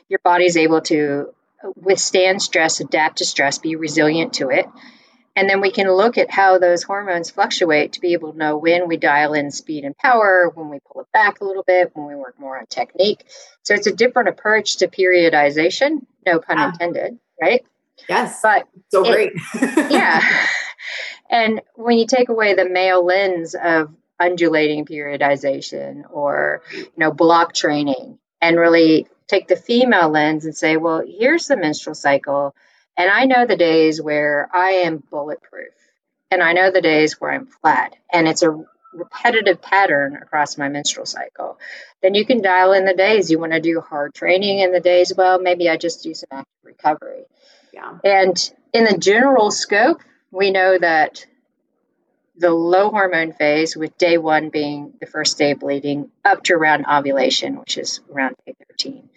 Your 0.09 0.21
body's 0.23 0.57
able 0.57 0.81
to 0.83 1.33
withstand 1.77 2.43
stress, 2.43 2.81
adapt 2.81 3.19
to 3.19 3.25
stress, 3.25 3.59
be 3.59 3.77
resilient 3.77 4.35
to 4.35 4.51
it. 4.51 4.67
And 5.37 5.49
then 5.49 5.61
we 5.61 5.71
can 5.71 5.91
look 5.91 6.19
at 6.19 6.31
how 6.31 6.59
those 6.59 6.83
hormones 6.83 7.31
fluctuate 7.31 7.93
to 7.93 8.01
be 8.01 8.13
able 8.13 8.33
to 8.33 8.39
know 8.39 8.57
when 8.57 8.89
we 8.89 8.97
dial 8.97 9.33
in 9.33 9.51
speed 9.51 9.85
and 9.85 9.97
power, 9.97 10.51
when 10.55 10.69
we 10.69 10.81
pull 10.81 11.03
it 11.03 11.13
back 11.13 11.41
a 11.41 11.45
little 11.45 11.63
bit, 11.63 11.91
when 11.95 12.07
we 12.07 12.15
work 12.15 12.39
more 12.39 12.59
on 12.59 12.67
technique. 12.67 13.25
So 13.63 13.75
it's 13.75 13.87
a 13.87 13.95
different 13.95 14.29
approach 14.29 14.79
to 14.79 14.89
periodization, 14.89 16.05
no 16.27 16.41
pun 16.41 16.59
ah. 16.59 16.69
intended, 16.71 17.19
right? 17.41 17.65
Yes. 18.09 18.41
But 18.43 18.69
so 18.91 19.05
great. 19.05 19.33
yeah. 19.91 20.21
And 21.31 21.63
when 21.77 21.97
you 21.97 22.07
take 22.07 22.29
away 22.29 22.55
the 22.55 22.69
male 22.69 23.05
lens 23.05 23.55
of 23.55 23.95
undulating 24.19 24.85
periodization 24.85 26.03
or 26.11 26.63
you 26.73 26.91
know 26.99 27.11
block 27.11 27.55
training 27.55 28.19
and 28.43 28.59
really 28.59 29.07
take 29.29 29.47
the 29.47 29.57
female 29.57 30.11
lens 30.11 30.45
and 30.45 30.57
say, 30.57 30.77
well, 30.77 31.03
here's 31.07 31.47
the 31.47 31.57
menstrual 31.57 31.95
cycle. 31.95 32.55
And 32.97 33.09
I 33.11 33.25
know 33.27 33.47
the 33.47 33.57
days 33.57 34.03
where 34.03 34.51
I 34.53 34.83
am 34.85 35.03
bulletproof. 35.11 35.73
And 36.33 36.43
I 36.43 36.53
know 36.53 36.71
the 36.71 36.83
days 36.83 37.21
where 37.21 37.33
I'm 37.33 37.47
flat. 37.47 37.95
And 38.13 38.29
it's 38.29 38.43
a 38.43 38.65
repetitive 38.93 39.63
pattern 39.63 40.17
across 40.17 40.59
my 40.59 40.69
menstrual 40.69 41.07
cycle. 41.07 41.59
Then 42.03 42.15
you 42.15 42.27
can 42.27 42.43
dial 42.43 42.73
in 42.73 42.85
the 42.85 42.95
days 42.95 43.31
you 43.31 43.39
want 43.39 43.53
to 43.53 43.61
do 43.61 43.81
hard 43.81 44.15
training 44.15 44.59
in 44.59 44.73
the 44.73 44.81
days, 44.81 45.13
well, 45.17 45.41
maybe 45.41 45.69
I 45.69 45.77
just 45.77 46.03
do 46.03 46.13
some 46.13 46.29
active 46.33 46.53
recovery. 46.65 47.23
Yeah. 47.73 47.99
And 48.05 48.53
in 48.73 48.85
the 48.85 48.99
general 48.99 49.51
scope, 49.53 50.01
we 50.31 50.51
know 50.51 50.79
that 50.79 51.27
the 52.37 52.51
low 52.51 52.91
hormone 52.91 53.33
phase, 53.33 53.77
with 53.77 53.99
day 53.99 54.17
one 54.17 54.49
being 54.49 54.95
the 54.99 55.07
first 55.07 55.37
day 55.37 55.51
of 55.53 55.61
bleeding, 55.61 56.11
up 56.25 56.43
to 56.45 56.55
around 56.55 56.87
ovulation, 56.87 57.59
which 57.59 57.77
is 57.77 58.01
around 58.11 58.37
day 58.47 58.55
13. 58.69 59.09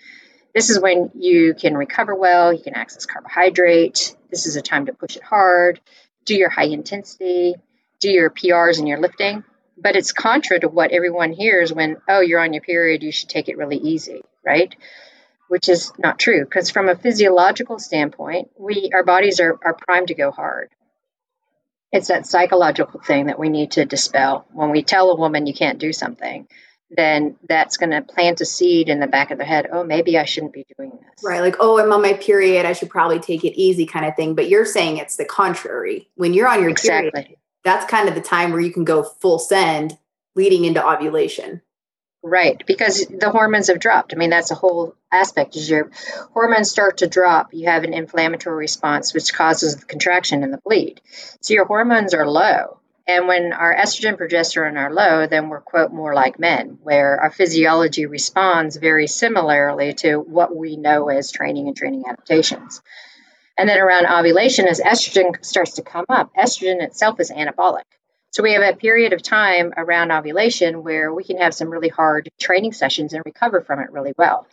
This 0.54 0.70
is 0.70 0.80
when 0.80 1.10
you 1.16 1.54
can 1.54 1.76
recover 1.76 2.14
well, 2.14 2.54
you 2.54 2.62
can 2.62 2.76
access 2.76 3.06
carbohydrate. 3.06 4.16
This 4.30 4.46
is 4.46 4.56
a 4.56 4.62
time 4.62 4.88
to 4.88 4.94
push 4.94 5.16
it 5.16 5.24
hard, 5.24 5.80
do 6.26 6.36
your 6.36 6.50
high 6.50 6.66
intensity, 6.66 7.56
do 8.00 8.12
your 8.12 8.30
PRs 8.30 8.78
and 8.78 8.88
your 8.88 9.00
lifting. 9.00 9.44
But 9.78 9.96
it's 9.96 10.12
contra 10.12 10.60
to 10.60 10.68
what 10.68 10.92
everyone 10.92 11.32
hears 11.32 11.74
when, 11.74 11.98
oh, 12.08 12.20
you're 12.20 12.40
on 12.40 12.54
your 12.54 12.62
period, 12.62 13.02
you 13.02 13.12
should 13.12 13.30
take 13.30 13.50
it 13.50 13.58
really 13.58 13.78
easy, 13.78 14.22
right? 14.46 14.76
Which 15.48 15.70
is 15.70 15.92
not 15.98 16.20
true 16.20 16.44
because 16.44 16.70
from 16.70 16.90
a 16.90 16.96
physiological 16.96 17.80
standpoint, 17.80 18.52
we 18.58 18.92
our 18.94 19.04
bodies 19.04 19.40
are, 19.40 19.58
are 19.64 19.74
primed 19.74 20.10
to 20.10 20.16
go 20.16 20.30
hard. 20.30 20.70
It's 21.94 22.08
that 22.08 22.26
psychological 22.26 23.00
thing 23.00 23.28
that 23.28 23.40
we 23.40 23.50
need 23.50 23.72
to 23.72 23.86
dispel. 23.86 24.46
When 24.52 24.72
we 24.72 24.82
tell 24.82 25.12
a 25.12 25.16
woman 25.16 25.46
you 25.46 25.54
can't 25.54 25.78
do 25.78 25.94
something, 25.94 26.48
then 26.90 27.38
that's 27.48 27.78
going 27.78 27.92
to 27.92 28.02
plant 28.02 28.42
a 28.42 28.46
seed 28.46 28.90
in 28.90 29.00
the 29.00 29.08
back 29.08 29.30
of 29.30 29.38
their 29.38 29.48
head. 29.48 29.68
Oh, 29.72 29.84
maybe 29.84 30.18
I 30.18 30.26
shouldn't 30.26 30.54
be 30.54 30.66
doing 30.76 30.90
this. 30.90 31.24
Right. 31.24 31.40
Like, 31.40 31.58
oh, 31.60 31.80
I'm 31.80 31.94
on 31.94 32.02
my 32.02 32.14
period. 32.14 32.66
I 32.66 32.74
should 32.74 32.90
probably 32.90 33.20
take 33.20 33.44
it 33.44 33.60
easy 33.60 33.86
kind 33.86 34.08
of 34.08 34.16
thing. 34.16 34.34
But 34.34 34.50
you're 34.50 34.66
saying 34.66 34.98
it's 34.98 35.18
the 35.18 35.26
contrary. 35.26 36.10
When 36.16 36.34
you're 36.34 36.48
on 36.48 36.62
your 36.62 36.70
exactly. 36.70 37.12
period, 37.12 37.38
that's 37.64 37.86
kind 37.86 38.10
of 38.10 38.16
the 38.16 38.22
time 38.22 38.52
where 38.52 38.62
you 38.62 38.74
can 38.74 38.86
go 38.86 39.04
full 39.04 39.38
send 39.38 39.98
leading 40.36 40.66
into 40.66 40.86
ovulation. 40.86 41.62
Right, 42.26 42.64
because 42.66 43.06
the 43.06 43.32
hormones 43.32 43.68
have 43.68 43.82
dropped. 43.82 44.14
I 44.14 44.18
mean, 44.18 44.30
that's 44.30 44.52
a 44.52 44.56
whole 44.56 44.96
aspect. 45.12 45.58
As 45.58 45.70
your 45.70 45.92
hormones 46.34 46.72
start 46.72 47.00
to 47.00 47.08
drop, 47.08 47.54
you 47.54 47.68
have 47.68 47.84
an 47.84 47.94
inflammatory 47.94 48.56
response, 48.56 49.14
which 49.14 49.34
causes 49.34 49.76
the 49.76 49.86
contraction 49.86 50.42
and 50.42 50.54
the 50.54 50.62
bleed. 50.64 51.02
So 51.42 51.54
your 51.54 51.66
hormones 51.66 52.14
are 52.14 52.26
low. 52.26 52.80
And 53.06 53.28
when 53.28 53.52
our 53.52 53.76
estrogen 53.76 54.18
progesterone 54.18 54.78
are 54.78 54.94
low, 54.94 55.28
then 55.28 55.50
we're, 55.50 55.60
quote, 55.60 55.92
more 55.92 56.14
like 56.14 56.40
men, 56.40 56.80
where 56.82 57.20
our 57.20 57.30
physiology 57.30 58.06
responds 58.06 58.78
very 58.78 59.08
similarly 59.08 59.94
to 59.96 60.16
what 60.16 60.56
we 60.56 60.78
know 60.78 61.10
as 61.10 61.30
training 61.30 61.68
and 61.68 61.76
training 61.76 62.06
adaptations. 62.08 62.82
And 63.58 63.68
then 63.68 63.80
around 63.80 64.06
ovulation, 64.08 64.70
as 64.70 64.80
estrogen 64.80 65.44
starts 65.44 65.74
to 65.74 65.82
come 65.82 66.06
up, 66.08 66.32
estrogen 66.36 66.82
itself 66.82 67.20
is 67.20 67.30
anabolic. 67.30 67.84
So 68.34 68.44
we 68.44 68.54
have 68.54 68.62
a 68.62 68.76
period 68.76 69.14
of 69.14 69.22
time 69.24 69.74
around 69.78 70.12
ovulation 70.12 70.84
where 70.84 71.14
we 71.14 71.24
can 71.24 71.38
have 71.38 71.54
some 71.54 71.70
really 71.70 71.90
hard 71.90 72.30
training 72.40 72.74
sessions 72.74 73.14
and 73.14 73.24
recover 73.26 73.62
from 73.62 73.80
it 73.80 73.92
really 73.92 74.14
well. 74.18 74.48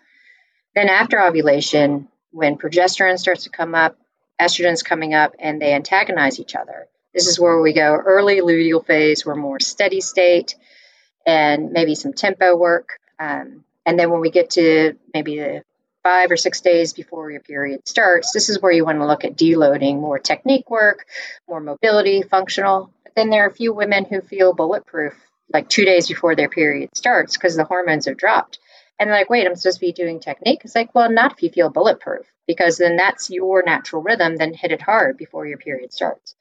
Then 0.75 0.89
after 0.89 1.21
ovulation, 1.21 2.09
when 2.31 2.57
progesterone 2.57 3.19
starts 3.19 3.45
to 3.45 3.51
come 3.51 3.75
up, 3.75 3.99
estrogen's 4.41 4.85
coming 4.85 5.15
up, 5.15 5.35
and 5.39 5.61
they 5.61 5.75
antagonize 5.75 6.39
each 6.39 6.55
other 6.55 6.87
this 7.13 7.27
is 7.27 7.41
where 7.41 7.61
we 7.61 7.73
go 7.73 7.97
early 7.97 8.41
luteal 8.41 8.85
phase, 8.85 9.27
we're 9.27 9.35
more 9.35 9.61
steady 9.61 10.01
state 10.01 10.55
and 11.27 11.73
maybe 11.73 11.95
some 11.95 12.13
tempo 12.13 12.57
work. 12.57 12.99
Um, 13.19 13.65
and 13.85 13.99
then 13.99 14.11
when 14.11 14.21
we 14.21 14.31
get 14.31 14.51
to 14.51 14.97
maybe 15.13 15.39
the 15.39 15.63
five 16.03 16.31
or 16.31 16.37
six 16.37 16.61
days 16.61 16.93
before 16.93 17.31
your 17.31 17.41
period 17.41 17.87
starts, 17.87 18.33
this 18.33 18.49
is 18.49 18.61
where 18.63 18.73
you 18.73 18.85
want 18.85 18.99
to 18.99 19.07
look 19.07 19.25
at 19.25 19.37
deloading, 19.37 20.01
more 20.01 20.19
technique 20.19 20.71
work, 20.71 21.05
more 21.49 21.61
mobility, 21.61 22.23
functional. 22.23 22.93
But 23.11 23.23
then 23.23 23.31
there 23.31 23.45
are 23.45 23.49
a 23.49 23.53
few 23.53 23.73
women 23.73 24.05
who 24.05 24.21
feel 24.21 24.55
bulletproof 24.55 25.15
like 25.53 25.69
two 25.69 25.85
days 25.85 26.07
before 26.07 26.37
their 26.37 26.49
period 26.49 26.91
starts 26.95 27.37
because 27.37 27.57
the 27.57 27.65
hormones 27.65 28.07
have 28.07 28.17
dropped. 28.17 28.61
And 29.01 29.11
they're 29.11 29.19
like, 29.19 29.29
wait, 29.29 29.49
I'm 29.49 29.57
supposed 29.57 29.79
to 29.79 29.87
be 29.87 29.93
doing 29.93 30.21
technique. 30.21 30.61
It's 30.63 30.77
like, 30.77 30.95
well, 30.95 31.11
not 31.11 31.33
if 31.33 31.43
you 31.43 31.51
feel 31.51 31.71
bulletproof, 31.71 32.25
because 32.47 32.79
then 32.79 32.97
that's 32.97 33.29
your 33.29 33.65
natural 33.65 34.03
rhythm. 34.03 34.37
Then 34.37 34.55
hit 34.55 34.71
it 34.71 34.81
hard 34.81 35.17
before 35.17 35.45
your 35.45 35.59
period 35.59 35.93
starts. 35.93 36.37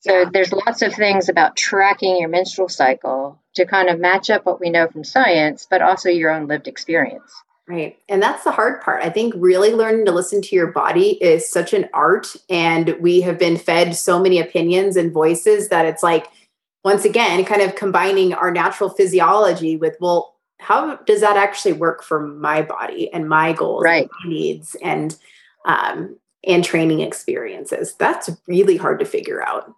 So 0.00 0.20
yeah. 0.20 0.30
there's 0.32 0.52
lots 0.52 0.80
of 0.80 0.94
things 0.94 1.28
about 1.28 1.56
tracking 1.56 2.18
your 2.18 2.30
menstrual 2.30 2.70
cycle 2.70 3.38
to 3.56 3.66
kind 3.66 3.90
of 3.90 4.00
match 4.00 4.30
up 4.30 4.46
what 4.46 4.60
we 4.60 4.70
know 4.70 4.88
from 4.88 5.04
science, 5.04 5.66
but 5.68 5.82
also 5.82 6.08
your 6.08 6.30
own 6.30 6.46
lived 6.46 6.68
experience. 6.68 7.34
Right. 7.68 7.98
And 8.08 8.22
that's 8.22 8.44
the 8.44 8.50
hard 8.50 8.80
part. 8.80 9.04
I 9.04 9.10
think 9.10 9.34
really 9.36 9.74
learning 9.74 10.06
to 10.06 10.12
listen 10.12 10.40
to 10.40 10.56
your 10.56 10.72
body 10.72 11.22
is 11.22 11.50
such 11.50 11.74
an 11.74 11.86
art. 11.92 12.34
And 12.48 12.96
we 12.98 13.20
have 13.20 13.38
been 13.38 13.58
fed 13.58 13.94
so 13.94 14.18
many 14.18 14.40
opinions 14.40 14.96
and 14.96 15.12
voices 15.12 15.68
that 15.68 15.84
it's 15.84 16.02
like, 16.02 16.28
once 16.82 17.04
again, 17.04 17.44
kind 17.44 17.60
of 17.60 17.74
combining 17.74 18.32
our 18.32 18.50
natural 18.50 18.88
physiology 18.88 19.76
with, 19.76 19.96
well, 20.00 20.36
how 20.60 20.96
does 20.96 21.20
that 21.20 21.36
actually 21.36 21.74
work 21.74 22.02
for 22.02 22.20
my 22.20 22.62
body 22.62 23.12
and 23.12 23.28
my 23.28 23.52
goals 23.52 23.84
right. 23.84 24.08
and 24.22 24.32
needs 24.32 24.74
and 24.82 25.16
um, 25.66 26.16
and 26.44 26.64
training 26.64 27.00
experiences? 27.00 27.94
That's 27.98 28.30
really 28.46 28.78
hard 28.78 28.98
to 29.00 29.04
figure 29.04 29.46
out. 29.46 29.74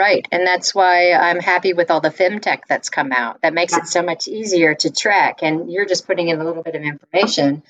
Right. 0.00 0.26
And 0.32 0.46
that's 0.46 0.74
why 0.74 1.12
I'm 1.12 1.40
happy 1.40 1.74
with 1.74 1.90
all 1.90 2.00
the 2.00 2.08
femtech 2.08 2.60
that's 2.66 2.88
come 2.88 3.12
out. 3.12 3.42
That 3.42 3.52
makes 3.52 3.76
it 3.76 3.86
so 3.86 4.00
much 4.00 4.28
easier 4.28 4.74
to 4.76 4.90
track. 4.90 5.42
And 5.42 5.70
you're 5.70 5.84
just 5.84 6.06
putting 6.06 6.28
in 6.28 6.40
a 6.40 6.44
little 6.44 6.62
bit 6.62 6.74
of 6.74 6.80
information. 6.80 7.62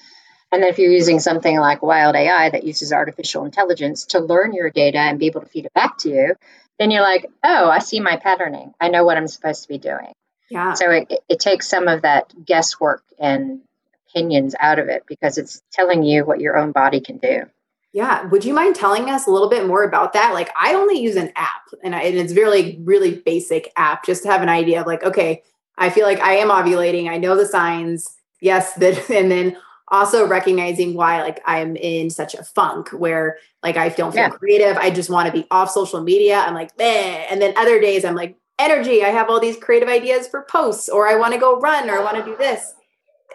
And 0.52 0.62
then 0.62 0.70
if 0.70 0.78
you're 0.78 0.92
using 0.92 1.18
something 1.18 1.58
like 1.58 1.82
Wild 1.82 2.14
AI 2.14 2.50
that 2.50 2.62
uses 2.62 2.92
artificial 2.92 3.46
intelligence 3.46 4.04
to 4.10 4.20
learn 4.20 4.52
your 4.52 4.70
data 4.70 4.99
and 4.99 5.18
be 5.18 5.26
able 5.26 5.40
to 5.40 5.49
feed 5.49 5.66
it 5.66 5.75
back 5.75 5.99
to 5.99 6.08
you, 6.08 6.37
then 6.78 6.92
you're 6.92 7.02
like, 7.02 7.26
oh, 7.42 7.68
I 7.68 7.80
see 7.80 7.99
my 7.99 8.14
patterning. 8.14 8.75
I 8.80 8.90
know 8.90 9.04
what 9.04 9.16
I'm 9.16 9.26
supposed 9.26 9.62
to 9.62 9.68
be 9.68 9.78
doing. 9.78 10.12
Yeah. 10.49 10.75
So 10.75 10.88
it, 10.88 11.12
it 11.28 11.40
takes 11.40 11.66
some 11.66 11.88
of 11.88 12.02
that 12.02 12.32
guesswork 12.44 13.02
and 13.18 13.62
opinions 14.08 14.54
out 14.60 14.78
of 14.78 14.88
it 14.88 15.02
because 15.08 15.37
it's 15.37 15.62
telling 15.72 16.04
you 16.04 16.25
what 16.25 16.40
your 16.40 16.56
own 16.56 16.70
body 16.70 17.00
can 17.00 17.16
do. 17.18 17.46
Yeah. 17.92 18.25
Would 18.26 18.44
you 18.44 18.54
mind 18.54 18.76
telling 18.76 19.11
us 19.11 19.26
a 19.26 19.30
little 19.30 19.49
bit 19.49 19.66
more 19.66 19.82
about 19.82 20.12
that? 20.12 20.32
Like, 20.32 20.50
I 20.61 20.75
only 20.75 21.00
use 21.00 21.16
an 21.16 21.32
app 21.35 21.62
and, 21.82 21.94
I, 21.94 22.02
and 22.02 22.16
it's 22.16 22.35
really, 22.35 22.78
really 22.85 23.16
basic 23.16 23.73
app 23.76 24.04
just 24.04 24.23
to 24.23 24.30
have 24.30 24.42
an 24.42 24.49
idea 24.49 24.80
of 24.80 24.87
like, 24.87 25.02
okay, 25.02 25.42
I 25.76 25.90
feel 25.90 26.06
like 26.06 26.20
I 26.20 26.35
am 26.35 26.49
ovulating. 26.49 27.09
I 27.09 27.16
know 27.16 27.37
the 27.37 27.47
signs. 27.47 28.09
Yes. 28.40 28.75
That, 28.78 29.11
and 29.11 29.30
then 29.30 29.56
also 29.88 30.26
recognizing 30.26 30.94
why 30.94 31.20
like 31.20 31.40
I'm 31.47 31.75
in 31.75 32.11
such 32.11 32.35
a 32.35 32.44
funk 32.44 32.90
where 32.90 33.38
like 33.64 33.76
I 33.76 33.88
don't 33.88 34.12
feel 34.12 34.23
yeah. 34.23 34.28
creative. 34.28 34.76
I 34.76 34.90
just 34.90 35.11
want 35.11 35.26
to 35.26 35.32
be 35.32 35.47
off 35.50 35.70
social 35.70 36.00
media. 36.00 36.38
I'm 36.38 36.54
like, 36.54 36.70
eh. 36.78 37.26
And 37.28 37.42
then 37.42 37.54
other 37.56 37.80
days 37.80 38.04
I'm 38.04 38.14
like, 38.14 38.37
energy. 38.61 39.02
I 39.02 39.09
have 39.09 39.28
all 39.28 39.40
these 39.40 39.56
creative 39.56 39.88
ideas 39.88 40.28
for 40.28 40.42
posts, 40.42 40.88
or 40.88 41.09
I 41.09 41.16
want 41.16 41.35
to 41.35 41.40
go 41.40 41.59
run, 41.59 41.90
or 41.90 41.99
I 41.99 42.04
want 42.04 42.18
to 42.18 42.25
do 42.25 42.37
this. 42.37 42.75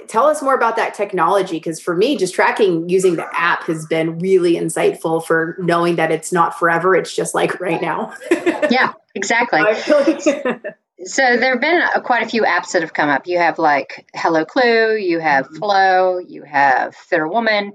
Tell 0.08 0.26
us 0.28 0.42
more 0.42 0.54
about 0.54 0.76
that 0.76 0.94
technology 0.94 1.58
because 1.58 1.80
for 1.80 1.96
me, 1.96 2.18
just 2.18 2.34
tracking 2.34 2.90
using 2.90 3.16
the 3.16 3.28
app 3.34 3.64
has 3.64 3.86
been 3.86 4.20
really 4.20 4.54
insightful 4.54 5.26
for 5.26 5.56
knowing 5.60 5.96
that 5.96 6.12
it's 6.12 6.32
not 6.32 6.58
forever. 6.58 6.96
It's 6.96 7.16
just 7.16 7.34
like 7.34 7.60
right 7.60 7.82
now. 7.82 8.14
yeah, 8.70 8.94
exactly. 9.16 9.62
so 9.84 11.38
there 11.38 11.52
have 11.54 11.62
been 11.62 11.82
a, 11.96 12.02
quite 12.02 12.24
a 12.24 12.30
few 12.30 12.44
apps 12.44 12.72
that 12.74 12.82
have 12.82 12.94
come 12.94 13.10
up. 13.10 13.28
You 13.28 13.38
have 13.40 13.58
like 13.58 14.08
Hello 14.14 14.46
Clue, 14.46 14.96
you 14.96 15.20
have 15.20 15.46
mm-hmm. 15.46 15.58
Flo, 15.58 16.20
you 16.20 16.44
have 16.44 16.96
FitrWoman 16.96 17.72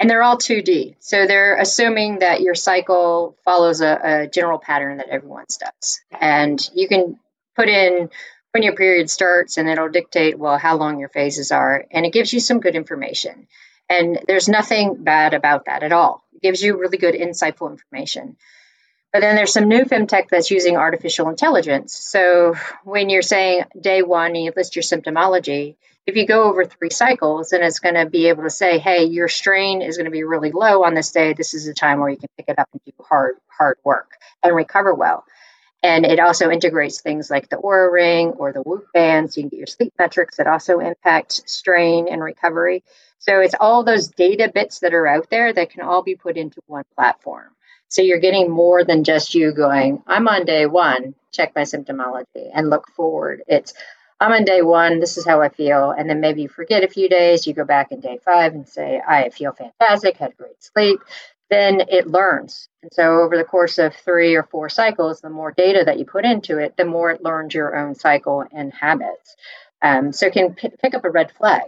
and 0.00 0.08
they're 0.08 0.22
all 0.22 0.38
2D. 0.38 0.96
So 1.00 1.26
they're 1.26 1.56
assuming 1.56 2.20
that 2.20 2.40
your 2.40 2.54
cycle 2.54 3.36
follows 3.44 3.80
a, 3.80 3.98
a, 4.02 4.26
general 4.28 4.58
pattern 4.58 4.98
that 4.98 5.08
everyone's 5.08 5.56
does. 5.56 6.00
And 6.12 6.60
you 6.74 6.88
can 6.88 7.18
put 7.56 7.68
in 7.68 8.10
when 8.52 8.62
your 8.62 8.74
period 8.74 9.10
starts 9.10 9.56
and 9.56 9.68
it'll 9.68 9.88
dictate, 9.88 10.38
well, 10.38 10.58
how 10.58 10.76
long 10.76 10.98
your 10.98 11.08
phases 11.08 11.52
are. 11.52 11.84
And 11.90 12.06
it 12.06 12.12
gives 12.12 12.32
you 12.32 12.40
some 12.40 12.60
good 12.60 12.76
information. 12.76 13.46
And 13.88 14.20
there's 14.26 14.48
nothing 14.48 15.02
bad 15.02 15.34
about 15.34 15.66
that 15.66 15.82
at 15.82 15.92
all. 15.92 16.24
It 16.34 16.42
gives 16.42 16.62
you 16.62 16.78
really 16.78 16.98
good, 16.98 17.14
insightful 17.14 17.70
information. 17.70 18.36
But 19.12 19.20
then 19.20 19.36
there's 19.36 19.52
some 19.52 19.68
new 19.68 19.84
femtech 19.84 20.28
that's 20.30 20.50
using 20.50 20.76
artificial 20.76 21.30
intelligence. 21.30 21.96
So 21.96 22.54
when 22.84 23.08
you're 23.08 23.22
saying 23.22 23.64
day 23.80 24.02
one 24.02 24.34
and 24.34 24.44
you 24.44 24.52
list 24.54 24.76
your 24.76 24.82
symptomology, 24.82 25.76
if 26.06 26.16
you 26.16 26.26
go 26.26 26.44
over 26.44 26.64
three 26.64 26.90
cycles, 26.90 27.50
then 27.50 27.62
it's 27.62 27.80
going 27.80 27.94
to 27.94 28.06
be 28.06 28.28
able 28.28 28.42
to 28.42 28.50
say, 28.50 28.78
hey, 28.78 29.04
your 29.04 29.28
strain 29.28 29.82
is 29.82 29.96
going 29.96 30.06
to 30.06 30.10
be 30.10 30.24
really 30.24 30.52
low 30.52 30.84
on 30.84 30.94
this 30.94 31.12
day. 31.12 31.32
This 31.32 31.54
is 31.54 31.66
a 31.68 31.74
time 31.74 32.00
where 32.00 32.08
you 32.08 32.16
can 32.16 32.28
pick 32.36 32.48
it 32.48 32.58
up 32.58 32.68
and 32.72 32.80
do 32.84 32.92
hard, 33.02 33.36
hard 33.46 33.78
work 33.84 34.12
and 34.42 34.54
recover 34.54 34.94
well. 34.94 35.24
And 35.82 36.04
it 36.04 36.18
also 36.18 36.50
integrates 36.50 37.00
things 37.00 37.30
like 37.30 37.48
the 37.48 37.56
Oura 37.56 37.92
Ring 37.92 38.30
or 38.30 38.52
the 38.52 38.62
Whoop 38.62 38.86
Band, 38.92 39.32
so 39.32 39.38
you 39.38 39.44
can 39.44 39.50
get 39.50 39.58
your 39.58 39.66
sleep 39.66 39.92
metrics 39.98 40.36
that 40.36 40.48
also 40.48 40.80
impact 40.80 41.48
strain 41.48 42.08
and 42.08 42.22
recovery. 42.22 42.82
So 43.20 43.40
it's 43.40 43.54
all 43.58 43.84
those 43.84 44.08
data 44.08 44.50
bits 44.52 44.80
that 44.80 44.94
are 44.94 45.06
out 45.06 45.30
there 45.30 45.52
that 45.52 45.70
can 45.70 45.82
all 45.82 46.02
be 46.02 46.16
put 46.16 46.36
into 46.36 46.60
one 46.66 46.84
platform. 46.96 47.46
So 47.88 48.02
you're 48.02 48.18
getting 48.18 48.50
more 48.50 48.84
than 48.84 49.04
just 49.04 49.34
you 49.34 49.52
going, 49.52 50.02
I'm 50.06 50.28
on 50.28 50.44
day 50.44 50.66
one, 50.66 51.14
check 51.32 51.54
my 51.54 51.62
symptomology 51.62 52.50
and 52.52 52.70
look 52.70 52.88
forward. 52.88 53.42
It's 53.46 53.72
I'm 54.20 54.32
on 54.32 54.44
day 54.44 54.62
one, 54.62 54.98
this 54.98 55.16
is 55.16 55.24
how 55.24 55.40
I 55.42 55.48
feel. 55.48 55.92
And 55.92 56.10
then 56.10 56.20
maybe 56.20 56.42
you 56.42 56.48
forget 56.48 56.82
a 56.82 56.88
few 56.88 57.08
days, 57.08 57.46
you 57.46 57.54
go 57.54 57.64
back 57.64 57.92
in 57.92 58.00
day 58.00 58.18
five 58.24 58.52
and 58.52 58.68
say, 58.68 59.00
I 59.06 59.30
feel 59.30 59.52
fantastic, 59.52 60.16
had 60.16 60.36
great 60.36 60.62
sleep. 60.62 61.00
Then 61.50 61.82
it 61.88 62.06
learns. 62.06 62.68
And 62.82 62.92
so 62.92 63.20
over 63.20 63.36
the 63.36 63.44
course 63.44 63.78
of 63.78 63.94
three 63.94 64.34
or 64.34 64.42
four 64.42 64.68
cycles, 64.68 65.20
the 65.20 65.30
more 65.30 65.52
data 65.52 65.82
that 65.86 65.98
you 65.98 66.04
put 66.04 66.24
into 66.24 66.58
it, 66.58 66.76
the 66.76 66.84
more 66.84 67.10
it 67.10 67.22
learns 67.22 67.54
your 67.54 67.76
own 67.76 67.94
cycle 67.94 68.44
and 68.52 68.72
habits. 68.72 69.36
Um, 69.80 70.12
so 70.12 70.26
it 70.26 70.32
can 70.34 70.54
p- 70.54 70.70
pick 70.82 70.94
up 70.94 71.04
a 71.04 71.10
red 71.10 71.30
flag. 71.32 71.62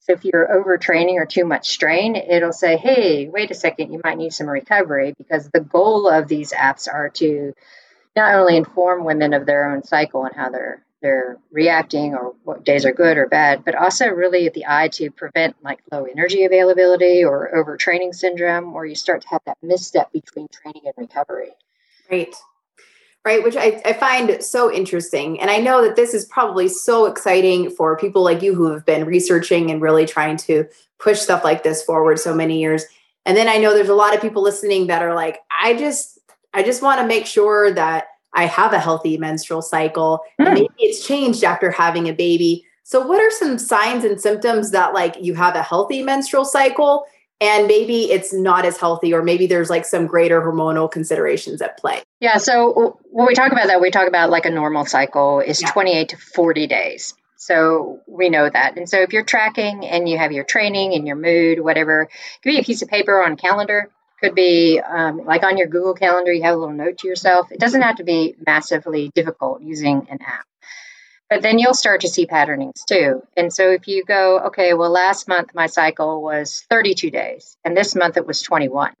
So 0.00 0.14
if 0.14 0.24
you're 0.24 0.48
overtraining 0.48 1.14
or 1.14 1.26
too 1.26 1.44
much 1.44 1.68
strain, 1.68 2.16
it'll 2.16 2.52
say, 2.52 2.76
hey, 2.76 3.28
wait 3.28 3.50
a 3.50 3.54
second, 3.54 3.92
you 3.92 4.00
might 4.02 4.18
need 4.18 4.32
some 4.32 4.48
recovery 4.48 5.14
because 5.16 5.48
the 5.48 5.60
goal 5.60 6.08
of 6.08 6.26
these 6.26 6.52
apps 6.52 6.92
are 6.92 7.10
to 7.10 7.52
not 8.16 8.34
only 8.34 8.56
inform 8.56 9.04
women 9.04 9.34
of 9.34 9.46
their 9.46 9.70
own 9.70 9.84
cycle 9.84 10.24
and 10.24 10.34
how 10.34 10.48
they're 10.48 10.82
they're 11.02 11.38
reacting 11.50 12.14
or 12.14 12.34
what 12.44 12.64
days 12.64 12.84
are 12.84 12.92
good 12.92 13.16
or 13.16 13.26
bad, 13.26 13.64
but 13.64 13.74
also 13.74 14.08
really 14.08 14.48
the 14.48 14.66
eye 14.66 14.88
to 14.88 15.10
prevent 15.10 15.56
like 15.62 15.80
low 15.90 16.04
energy 16.04 16.44
availability 16.44 17.24
or 17.24 17.50
overtraining 17.54 18.14
syndrome, 18.14 18.72
where 18.72 18.84
you 18.84 18.94
start 18.94 19.22
to 19.22 19.28
have 19.28 19.42
that 19.46 19.58
misstep 19.62 20.12
between 20.12 20.48
training 20.48 20.82
and 20.84 20.94
recovery. 20.96 21.50
Right. 22.10 22.34
Right, 23.22 23.44
which 23.44 23.56
I, 23.56 23.82
I 23.84 23.92
find 23.92 24.42
so 24.42 24.72
interesting. 24.72 25.40
And 25.42 25.50
I 25.50 25.58
know 25.58 25.82
that 25.82 25.94
this 25.94 26.14
is 26.14 26.24
probably 26.24 26.68
so 26.68 27.04
exciting 27.04 27.70
for 27.70 27.98
people 27.98 28.24
like 28.24 28.40
you 28.40 28.54
who 28.54 28.72
have 28.72 28.86
been 28.86 29.04
researching 29.04 29.70
and 29.70 29.82
really 29.82 30.06
trying 30.06 30.38
to 30.38 30.66
push 30.98 31.20
stuff 31.20 31.44
like 31.44 31.62
this 31.62 31.82
forward 31.82 32.18
so 32.18 32.34
many 32.34 32.60
years. 32.60 32.86
And 33.26 33.36
then 33.36 33.46
I 33.46 33.58
know 33.58 33.74
there's 33.74 33.90
a 33.90 33.94
lot 33.94 34.14
of 34.14 34.22
people 34.22 34.42
listening 34.42 34.86
that 34.86 35.02
are 35.02 35.14
like, 35.14 35.38
I 35.50 35.74
just 35.74 36.18
I 36.52 36.62
just 36.62 36.82
want 36.82 37.00
to 37.00 37.06
make 37.06 37.26
sure 37.26 37.72
that 37.72 38.08
I 38.32 38.46
have 38.46 38.72
a 38.72 38.78
healthy 38.78 39.18
menstrual 39.18 39.62
cycle. 39.62 40.20
Mm. 40.40 40.46
And 40.46 40.48
hmm. 40.48 40.54
maybe 40.54 40.74
it's 40.78 41.06
changed 41.06 41.44
after 41.44 41.70
having 41.70 42.08
a 42.08 42.12
baby. 42.12 42.64
So, 42.82 43.06
what 43.06 43.20
are 43.20 43.30
some 43.30 43.58
signs 43.58 44.04
and 44.04 44.20
symptoms 44.20 44.72
that 44.72 44.94
like 44.94 45.16
you 45.20 45.34
have 45.34 45.54
a 45.54 45.62
healthy 45.62 46.02
menstrual 46.02 46.44
cycle 46.44 47.04
and 47.40 47.66
maybe 47.66 48.10
it's 48.10 48.34
not 48.34 48.66
as 48.66 48.76
healthy, 48.76 49.14
or 49.14 49.22
maybe 49.22 49.46
there's 49.46 49.70
like 49.70 49.86
some 49.86 50.06
greater 50.06 50.42
hormonal 50.42 50.90
considerations 50.90 51.62
at 51.62 51.78
play? 51.78 52.02
Yeah. 52.20 52.36
So, 52.38 52.98
when 53.10 53.26
we 53.26 53.34
talk 53.34 53.52
about 53.52 53.68
that, 53.68 53.80
we 53.80 53.90
talk 53.90 54.08
about 54.08 54.30
like 54.30 54.44
a 54.44 54.50
normal 54.50 54.84
cycle 54.86 55.40
is 55.40 55.62
yeah. 55.62 55.70
28 55.70 56.08
to 56.10 56.16
40 56.16 56.66
days. 56.66 57.14
So 57.40 58.00
we 58.06 58.28
know 58.28 58.50
that. 58.50 58.76
And 58.76 58.86
so 58.86 59.00
if 59.00 59.14
you're 59.14 59.24
tracking 59.24 59.86
and 59.86 60.06
you 60.06 60.18
have 60.18 60.30
your 60.30 60.44
training 60.44 60.92
and 60.92 61.06
your 61.06 61.16
mood, 61.16 61.58
whatever, 61.58 62.10
give 62.42 62.52
me 62.52 62.60
a 62.60 62.62
piece 62.62 62.82
of 62.82 62.88
paper 62.88 63.24
on 63.24 63.32
a 63.32 63.36
calendar 63.36 63.90
could 64.20 64.34
be 64.34 64.80
um, 64.80 65.24
like 65.24 65.42
on 65.42 65.56
your 65.56 65.66
Google 65.66 65.94
Calendar, 65.94 66.32
you 66.32 66.42
have 66.42 66.54
a 66.54 66.58
little 66.58 66.74
note 66.74 66.98
to 66.98 67.08
yourself. 67.08 67.50
It 67.50 67.60
doesn't 67.60 67.82
have 67.82 67.96
to 67.96 68.04
be 68.04 68.36
massively 68.46 69.10
difficult 69.14 69.62
using 69.62 70.06
an 70.10 70.18
app. 70.22 70.46
But 71.30 71.42
then 71.42 71.60
you'll 71.60 71.74
start 71.74 72.00
to 72.00 72.08
see 72.08 72.26
patternings 72.26 72.84
too. 72.84 73.22
And 73.36 73.52
so 73.52 73.70
if 73.70 73.86
you 73.86 74.04
go, 74.04 74.40
okay, 74.46 74.74
well, 74.74 74.90
last 74.90 75.28
month 75.28 75.54
my 75.54 75.66
cycle 75.66 76.22
was 76.22 76.66
32 76.68 77.10
days, 77.10 77.56
and 77.64 77.76
this 77.76 77.94
month 77.94 78.16
it 78.16 78.26
was 78.26 78.42
21. 78.42 78.92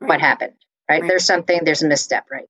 Right. 0.00 0.08
What 0.08 0.20
happened? 0.20 0.54
Right? 0.88 1.02
right? 1.02 1.08
There's 1.08 1.26
something, 1.26 1.60
there's 1.62 1.82
a 1.82 1.88
misstep, 1.88 2.26
right? 2.30 2.48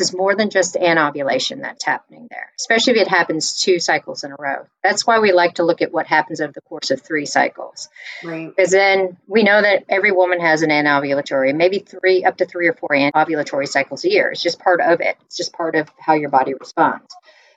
It's 0.00 0.14
more 0.14 0.34
than 0.34 0.50
just 0.50 0.76
anovulation 0.76 1.60
that's 1.60 1.84
happening 1.84 2.26
there, 2.30 2.50
especially 2.58 2.94
if 2.94 3.02
it 3.02 3.08
happens 3.08 3.62
two 3.62 3.78
cycles 3.78 4.24
in 4.24 4.32
a 4.32 4.36
row. 4.38 4.66
That's 4.82 5.06
why 5.06 5.18
we 5.20 5.32
like 5.32 5.54
to 5.54 5.64
look 5.64 5.82
at 5.82 5.92
what 5.92 6.06
happens 6.06 6.40
over 6.40 6.52
the 6.52 6.62
course 6.62 6.90
of 6.90 7.02
three 7.02 7.26
cycles. 7.26 7.88
Right. 8.24 8.48
Because 8.48 8.70
then 8.70 9.18
we 9.26 9.42
know 9.42 9.60
that 9.60 9.84
every 9.88 10.10
woman 10.10 10.40
has 10.40 10.62
an 10.62 10.70
anovulatory, 10.70 11.54
maybe 11.54 11.78
three, 11.78 12.24
up 12.24 12.38
to 12.38 12.46
three 12.46 12.68
or 12.68 12.72
four 12.72 12.90
anovulatory 12.90 13.68
cycles 13.68 14.04
a 14.04 14.10
year. 14.10 14.30
It's 14.30 14.42
just 14.42 14.58
part 14.58 14.80
of 14.80 15.00
it, 15.00 15.16
it's 15.26 15.36
just 15.36 15.52
part 15.52 15.74
of 15.74 15.88
how 15.98 16.14
your 16.14 16.30
body 16.30 16.54
responds. 16.54 17.14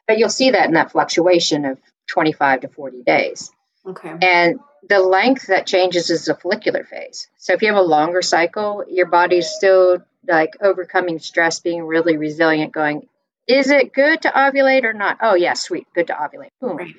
But 0.08 0.18
you'll 0.18 0.30
see 0.30 0.52
that 0.52 0.68
in 0.68 0.74
that 0.74 0.92
fluctuation 0.92 1.66
of 1.66 1.80
25 2.08 2.62
to 2.62 2.68
40 2.68 3.04
days. 3.04 3.52
Okay. 3.86 4.14
And 4.22 4.60
the 4.88 5.00
length 5.00 5.48
that 5.48 5.66
changes 5.66 6.10
is 6.10 6.26
the 6.26 6.36
follicular 6.36 6.84
phase. 6.84 7.28
So 7.38 7.54
if 7.54 7.62
you 7.62 7.70
have 7.70 7.78
a 7.78 7.82
longer 7.82 8.22
cycle, 8.22 8.84
your 8.90 9.08
body's 9.08 9.48
still 9.50 10.04
like 10.28 10.58
overcoming 10.62 11.20
stress, 11.20 11.60
being 11.60 11.84
really 11.84 12.18
resilient, 12.18 12.74
going, 12.74 13.08
is 13.48 13.70
it 13.70 13.94
good 13.94 14.22
to 14.24 14.30
ovulate 14.30 14.84
or 14.84 14.94
not? 14.94 15.18
Oh, 15.22 15.36
yeah, 15.36 15.54
sweet, 15.54 15.88
good 15.94 16.08
to 16.08 16.14
ovulate. 16.14 16.50
Boom. 16.62 16.78
Right. 16.78 16.96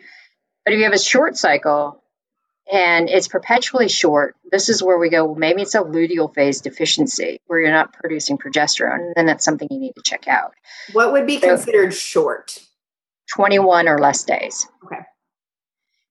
But 0.64 0.74
if 0.74 0.78
you 0.78 0.84
have 0.84 0.92
a 0.92 0.98
short 0.98 1.36
cycle 1.36 2.02
and 2.70 3.08
it's 3.08 3.28
perpetually 3.28 3.88
short, 3.88 4.36
this 4.50 4.68
is 4.68 4.82
where 4.82 4.98
we 4.98 5.10
go, 5.10 5.24
well, 5.24 5.34
maybe 5.34 5.62
it's 5.62 5.74
a 5.74 5.82
luteal 5.82 6.32
phase 6.34 6.60
deficiency 6.60 7.40
where 7.46 7.60
you're 7.60 7.70
not 7.70 7.92
producing 7.92 8.38
progesterone. 8.38 8.98
And 8.98 9.14
then 9.16 9.26
that's 9.26 9.44
something 9.44 9.68
you 9.70 9.78
need 9.78 9.94
to 9.96 10.02
check 10.02 10.28
out. 10.28 10.54
What 10.92 11.12
would 11.12 11.26
be 11.26 11.40
so, 11.40 11.48
considered 11.48 11.94
short? 11.94 12.58
21 13.34 13.88
or 13.88 13.98
less 13.98 14.24
days. 14.24 14.66
Okay. 14.84 15.02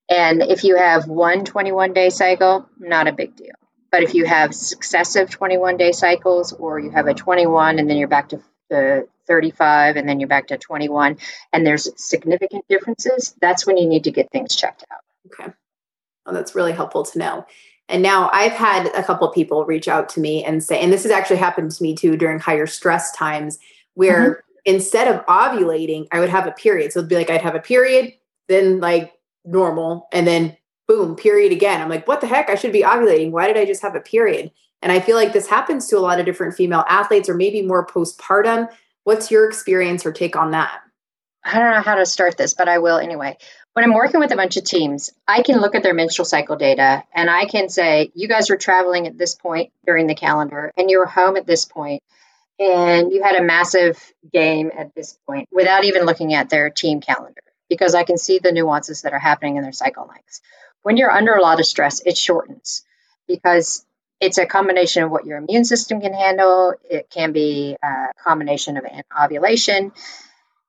And 0.09 0.41
if 0.43 0.63
you 0.63 0.75
have 0.75 1.07
one 1.07 1.45
21 1.45 1.93
day 1.93 2.09
cycle, 2.09 2.69
not 2.77 3.07
a 3.07 3.13
big 3.13 3.35
deal. 3.35 3.55
But 3.95 4.03
if 4.03 4.13
you 4.13 4.25
have 4.25 4.53
successive 4.53 5.29
21 5.29 5.77
day 5.77 5.93
cycles, 5.93 6.51
or 6.51 6.79
you 6.79 6.91
have 6.91 7.07
a 7.07 7.13
21 7.13 7.79
and 7.79 7.89
then 7.89 7.95
you're 7.95 8.09
back 8.09 8.27
to 8.27 8.41
the 8.69 9.07
35 9.25 9.95
and 9.95 10.09
then 10.09 10.19
you're 10.19 10.27
back 10.27 10.47
to 10.47 10.57
21, 10.57 11.17
and 11.53 11.65
there's 11.65 11.87
significant 11.95 12.67
differences, 12.67 13.33
that's 13.39 13.65
when 13.65 13.77
you 13.77 13.87
need 13.87 14.03
to 14.03 14.11
get 14.11 14.29
things 14.31 14.53
checked 14.53 14.83
out. 14.91 14.99
Okay. 15.27 15.49
Well, 16.25 16.35
that's 16.35 16.55
really 16.55 16.73
helpful 16.73 17.05
to 17.05 17.17
know. 17.17 17.45
And 17.87 18.03
now 18.03 18.29
I've 18.33 18.51
had 18.51 18.87
a 18.87 19.01
couple 19.01 19.29
people 19.29 19.63
reach 19.63 19.87
out 19.87 20.09
to 20.09 20.19
me 20.19 20.43
and 20.43 20.61
say, 20.61 20.81
and 20.81 20.91
this 20.91 21.03
has 21.03 21.11
actually 21.13 21.37
happened 21.37 21.71
to 21.71 21.81
me 21.81 21.95
too 21.95 22.17
during 22.17 22.39
higher 22.39 22.67
stress 22.67 23.13
times, 23.13 23.59
where 23.93 24.29
mm-hmm. 24.29 24.75
instead 24.75 25.07
of 25.07 25.25
ovulating, 25.27 26.05
I 26.11 26.19
would 26.19 26.27
have 26.27 26.47
a 26.47 26.51
period. 26.51 26.91
So 26.91 26.99
it'd 26.99 27.07
be 27.07 27.15
like 27.15 27.29
I'd 27.29 27.41
have 27.43 27.55
a 27.55 27.61
period, 27.61 28.11
then 28.49 28.81
like 28.81 29.13
normal, 29.45 30.09
and 30.11 30.27
then 30.27 30.57
boom, 30.87 31.15
period 31.15 31.51
again. 31.51 31.81
I'm 31.81 31.89
like, 31.89 32.07
what 32.07 32.21
the 32.21 32.27
heck? 32.27 32.49
I 32.49 32.55
should 32.55 32.71
be 32.71 32.83
ovulating. 32.83 33.31
Why 33.31 33.47
did 33.47 33.57
I 33.57 33.65
just 33.65 33.81
have 33.81 33.95
a 33.95 34.01
period? 34.01 34.51
And 34.81 34.91
I 34.91 34.99
feel 34.99 35.15
like 35.15 35.33
this 35.33 35.47
happens 35.47 35.87
to 35.87 35.97
a 35.97 35.99
lot 35.99 36.19
of 36.19 36.25
different 36.25 36.55
female 36.55 36.85
athletes 36.87 37.27
or 37.27 37.33
maybe 37.33 37.61
more 37.61 37.85
postpartum. 37.85 38.69
What's 39.03 39.31
your 39.31 39.47
experience 39.47 40.05
or 40.05 40.11
take 40.11 40.35
on 40.35 40.51
that? 40.51 40.81
I 41.43 41.59
don't 41.59 41.71
know 41.71 41.81
how 41.81 41.95
to 41.95 42.05
start 42.05 42.37
this, 42.37 42.53
but 42.53 42.67
I 42.67 42.79
will 42.79 42.97
anyway. 42.97 43.37
When 43.73 43.85
I'm 43.85 43.93
working 43.93 44.19
with 44.19 44.31
a 44.31 44.35
bunch 44.35 44.57
of 44.57 44.63
teams, 44.63 45.11
I 45.27 45.43
can 45.43 45.59
look 45.59 45.75
at 45.75 45.83
their 45.83 45.93
menstrual 45.93 46.25
cycle 46.25 46.55
data 46.55 47.03
and 47.13 47.29
I 47.29 47.45
can 47.45 47.69
say, 47.69 48.11
you 48.15 48.27
guys 48.27 48.49
are 48.49 48.57
traveling 48.57 49.05
at 49.05 49.17
this 49.17 49.35
point 49.35 49.71
during 49.85 50.07
the 50.07 50.15
calendar 50.15 50.71
and 50.77 50.89
you 50.89 50.99
were 50.99 51.05
home 51.05 51.35
at 51.37 51.45
this 51.45 51.65
point 51.65 52.01
and 52.57 53.11
you 53.11 53.21
had 53.21 53.35
a 53.35 53.43
massive 53.43 54.01
game 54.31 54.71
at 54.75 54.95
this 54.95 55.17
point 55.27 55.49
without 55.51 55.83
even 55.83 56.05
looking 56.05 56.33
at 56.33 56.49
their 56.49 56.69
team 56.69 57.01
calendar 57.01 57.41
because 57.69 57.95
I 57.95 58.03
can 58.03 58.17
see 58.17 58.39
the 58.39 58.51
nuances 58.51 59.01
that 59.01 59.13
are 59.13 59.19
happening 59.19 59.57
in 59.57 59.63
their 59.63 59.71
cycle 59.71 60.07
lengths 60.07 60.41
when 60.85 60.97
you're 60.97 61.11
under 61.11 61.33
a 61.35 61.41
lot 61.41 61.59
of 61.61 61.67
stress, 61.67 62.01
it 62.05 62.17
shortens 62.17 62.85
because 63.27 63.85
it's 64.21 64.37
a 64.37 64.45
combination 64.47 65.03
of 65.03 65.11
what 65.11 65.25
your 65.25 65.39
immune 65.39 65.65
system 65.65 66.01
can 66.01 66.13
handle. 66.13 66.75
It 66.89 67.09
can 67.09 67.33
be 67.33 67.77
a 67.83 68.13
combination 68.23 68.77
of 68.77 68.85
ovulation. 69.19 69.91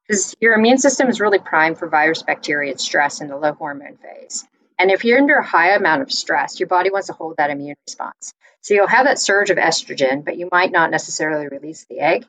because 0.08 0.34
your 0.40 0.54
immune 0.54 0.78
system 0.78 1.08
is 1.08 1.20
really 1.20 1.40
primed 1.40 1.78
for 1.78 1.88
virus, 1.88 2.22
bacteria, 2.22 2.72
and 2.72 2.80
stress 2.80 3.20
in 3.22 3.28
the 3.28 3.36
low 3.38 3.54
hormone 3.54 3.98
phase. 3.98 4.46
And 4.78 4.90
if 4.90 5.04
you're 5.04 5.18
under 5.18 5.36
a 5.36 5.46
high 5.46 5.74
amount 5.76 6.02
of 6.02 6.12
stress, 6.12 6.60
your 6.60 6.68
body 6.68 6.90
wants 6.90 7.08
to 7.08 7.14
hold 7.14 7.36
that 7.38 7.50
immune 7.50 7.76
response. 7.86 8.34
So 8.62 8.74
you'll 8.74 8.88
have 8.88 9.06
that 9.06 9.20
surge 9.20 9.50
of 9.50 9.58
estrogen, 9.58 10.24
but 10.24 10.38
you 10.38 10.48
might 10.52 10.72
not 10.72 10.90
necessarily 10.92 11.48
release 11.48 11.86
the 11.90 12.00
egg. 12.00 12.26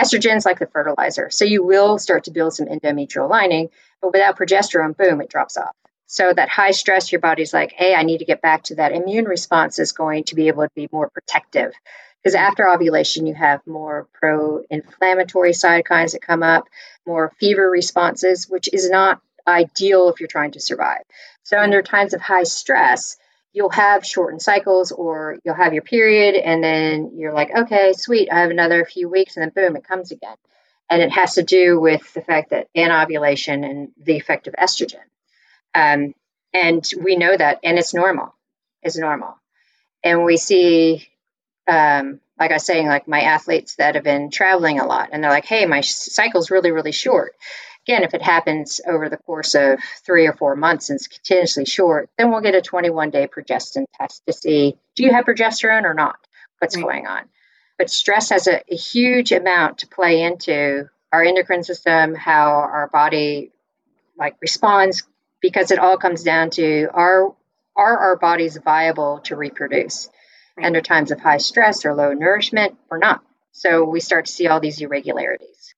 Estrogen 0.00 0.36
is 0.36 0.46
like 0.46 0.60
the 0.60 0.68
fertilizer. 0.68 1.30
So 1.30 1.46
you 1.46 1.64
will 1.64 1.98
start 1.98 2.24
to 2.26 2.32
build 2.32 2.54
some 2.54 2.66
endometrial 2.68 3.30
lining, 3.30 3.70
but 4.02 4.12
without 4.12 4.38
progesterone, 4.38 4.96
boom, 4.96 5.22
it 5.22 5.30
drops 5.30 5.56
off. 5.56 5.74
So 6.10 6.32
that 6.32 6.48
high 6.48 6.70
stress, 6.70 7.12
your 7.12 7.20
body's 7.20 7.52
like, 7.52 7.70
hey, 7.72 7.94
I 7.94 8.02
need 8.02 8.18
to 8.18 8.24
get 8.24 8.40
back 8.40 8.62
to 8.64 8.76
that 8.76 8.92
immune 8.92 9.26
response 9.26 9.78
is 9.78 9.92
going 9.92 10.24
to 10.24 10.34
be 10.34 10.48
able 10.48 10.62
to 10.62 10.70
be 10.74 10.88
more 10.90 11.10
protective. 11.10 11.74
Because 12.22 12.34
after 12.34 12.66
ovulation, 12.66 13.26
you 13.26 13.34
have 13.34 13.60
more 13.66 14.08
pro 14.14 14.62
inflammatory 14.70 15.52
cytokines 15.52 16.12
that 16.12 16.22
come 16.22 16.42
up, 16.42 16.64
more 17.06 17.30
fever 17.38 17.68
responses, 17.68 18.48
which 18.48 18.70
is 18.72 18.88
not 18.88 19.20
ideal 19.46 20.08
if 20.08 20.18
you're 20.18 20.28
trying 20.28 20.52
to 20.52 20.60
survive. 20.60 21.02
So, 21.42 21.58
under 21.58 21.82
times 21.82 22.14
of 22.14 22.22
high 22.22 22.44
stress, 22.44 23.18
you'll 23.52 23.68
have 23.68 24.04
shortened 24.04 24.40
cycles 24.40 24.92
or 24.92 25.36
you'll 25.44 25.54
have 25.54 25.74
your 25.74 25.82
period, 25.82 26.36
and 26.36 26.64
then 26.64 27.12
you're 27.16 27.34
like, 27.34 27.50
okay, 27.54 27.92
sweet, 27.94 28.30
I 28.32 28.40
have 28.40 28.50
another 28.50 28.86
few 28.86 29.10
weeks, 29.10 29.36
and 29.36 29.42
then 29.42 29.52
boom, 29.54 29.76
it 29.76 29.84
comes 29.84 30.10
again. 30.10 30.36
And 30.88 31.02
it 31.02 31.12
has 31.12 31.34
to 31.34 31.42
do 31.42 31.78
with 31.78 32.14
the 32.14 32.22
fact 32.22 32.50
that 32.50 32.68
anovulation 32.74 33.62
and 33.62 33.88
the 33.98 34.16
effect 34.16 34.48
of 34.48 34.54
estrogen. 34.54 35.04
Um, 35.74 36.14
and 36.52 36.88
we 37.02 37.16
know 37.16 37.36
that, 37.36 37.60
and 37.62 37.78
it's 37.78 37.94
normal. 37.94 38.34
It's 38.82 38.96
normal. 38.96 39.36
And 40.02 40.24
we 40.24 40.36
see 40.36 41.08
um, 41.68 42.20
like 42.38 42.50
I 42.50 42.54
was 42.54 42.66
saying, 42.66 42.86
like 42.86 43.08
my 43.08 43.20
athletes 43.20 43.76
that 43.76 43.94
have 43.94 44.04
been 44.04 44.30
traveling 44.30 44.80
a 44.80 44.86
lot, 44.86 45.10
and 45.12 45.22
they're 45.22 45.30
like, 45.30 45.44
"Hey, 45.44 45.66
my 45.66 45.80
cycle's 45.82 46.50
really, 46.50 46.70
really 46.70 46.92
short." 46.92 47.34
Again, 47.86 48.04
if 48.04 48.14
it 48.14 48.22
happens 48.22 48.80
over 48.86 49.08
the 49.08 49.16
course 49.16 49.54
of 49.54 49.80
three 50.04 50.26
or 50.26 50.34
four 50.34 50.56
months 50.56 50.90
and 50.90 50.98
it's 50.98 51.06
continuously 51.06 51.64
short, 51.64 52.10
then 52.18 52.30
we'll 52.30 52.42
get 52.42 52.54
a 52.54 52.60
21 52.60 53.10
day 53.10 53.26
progestin 53.26 53.86
test 53.98 54.22
to 54.26 54.32
see 54.32 54.76
do 54.94 55.04
you 55.04 55.12
have 55.12 55.24
progesterone 55.24 55.84
or 55.84 55.94
not? 55.94 56.16
What's 56.58 56.76
right. 56.76 56.82
going 56.82 57.06
on? 57.06 57.22
But 57.78 57.88
stress 57.88 58.30
has 58.30 58.46
a, 58.46 58.60
a 58.70 58.76
huge 58.76 59.32
amount 59.32 59.78
to 59.78 59.86
play 59.86 60.22
into 60.22 60.90
our 61.12 61.22
endocrine 61.22 61.64
system, 61.64 62.14
how 62.14 62.50
our 62.50 62.88
body 62.92 63.52
like 64.18 64.36
responds, 64.42 65.04
because 65.40 65.70
it 65.70 65.78
all 65.78 65.96
comes 65.96 66.22
down 66.22 66.50
to 66.50 66.88
are 66.92 67.34
are 67.76 67.98
our 67.98 68.16
bodies 68.16 68.58
viable 68.62 69.20
to 69.20 69.36
reproduce? 69.36 70.08
under 70.62 70.80
times 70.80 71.10
of 71.10 71.20
high 71.20 71.38
stress 71.38 71.84
or 71.84 71.94
low 71.94 72.12
nourishment 72.12 72.76
or 72.90 72.98
not. 72.98 73.22
So 73.52 73.84
we 73.84 74.00
start 74.00 74.26
to 74.26 74.32
see 74.32 74.46
all 74.46 74.60
these 74.60 74.80
irregularities. 74.80 75.74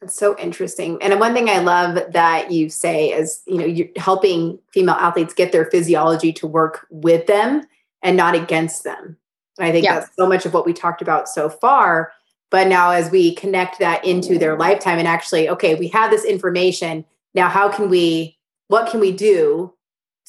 That's 0.00 0.14
so 0.14 0.38
interesting. 0.38 1.02
And 1.02 1.18
one 1.18 1.34
thing 1.34 1.48
I 1.48 1.58
love 1.58 2.12
that 2.12 2.52
you 2.52 2.68
say 2.68 3.10
is, 3.10 3.42
you 3.46 3.58
know, 3.58 3.64
you're 3.64 3.88
helping 3.96 4.60
female 4.72 4.94
athletes 4.94 5.34
get 5.34 5.50
their 5.50 5.64
physiology 5.64 6.32
to 6.34 6.46
work 6.46 6.86
with 6.90 7.26
them 7.26 7.62
and 8.02 8.16
not 8.16 8.36
against 8.36 8.84
them. 8.84 9.16
And 9.58 9.66
I 9.66 9.72
think 9.72 9.84
yeah. 9.84 10.00
that's 10.00 10.14
so 10.14 10.28
much 10.28 10.46
of 10.46 10.54
what 10.54 10.64
we 10.64 10.72
talked 10.72 11.02
about 11.02 11.28
so 11.28 11.48
far. 11.48 12.12
But 12.50 12.68
now, 12.68 12.92
as 12.92 13.10
we 13.10 13.34
connect 13.34 13.80
that 13.80 14.04
into 14.04 14.38
their 14.38 14.56
lifetime 14.56 14.98
and 14.98 15.08
actually, 15.08 15.50
okay, 15.50 15.74
we 15.74 15.88
have 15.88 16.10
this 16.10 16.24
information. 16.24 17.04
Now, 17.34 17.48
how 17.48 17.68
can 17.68 17.90
we, 17.90 18.37
what 18.68 18.90
can 18.90 19.00
we 19.00 19.12
do 19.12 19.74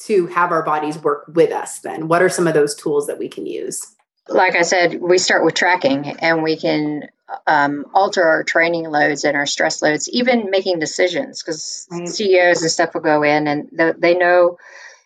to 0.06 0.26
have 0.28 0.50
our 0.50 0.62
bodies 0.62 0.98
work 0.98 1.24
with 1.28 1.52
us 1.52 1.78
then? 1.80 2.08
What 2.08 2.22
are 2.22 2.28
some 2.28 2.46
of 2.46 2.54
those 2.54 2.74
tools 2.74 3.06
that 3.06 3.18
we 3.18 3.28
can 3.28 3.46
use? 3.46 3.94
Like 4.28 4.56
I 4.56 4.62
said, 4.62 5.00
we 5.00 5.18
start 5.18 5.44
with 5.44 5.54
tracking 5.54 6.16
and 6.20 6.42
we 6.42 6.56
can 6.56 7.08
um, 7.46 7.86
alter 7.94 8.22
our 8.22 8.44
training 8.44 8.88
loads 8.88 9.24
and 9.24 9.36
our 9.36 9.46
stress 9.46 9.82
loads, 9.82 10.08
even 10.10 10.50
making 10.50 10.78
decisions 10.78 11.42
because 11.42 11.86
right. 11.90 12.08
CEOs 12.08 12.62
and 12.62 12.70
stuff 12.70 12.94
will 12.94 13.00
go 13.00 13.22
in 13.22 13.46
and 13.46 13.68
they 13.98 14.16
know 14.16 14.58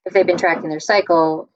if 0.04 0.12
they've 0.12 0.26
been 0.26 0.38
tracking 0.38 0.68
their 0.68 0.80
cycle 0.80 1.48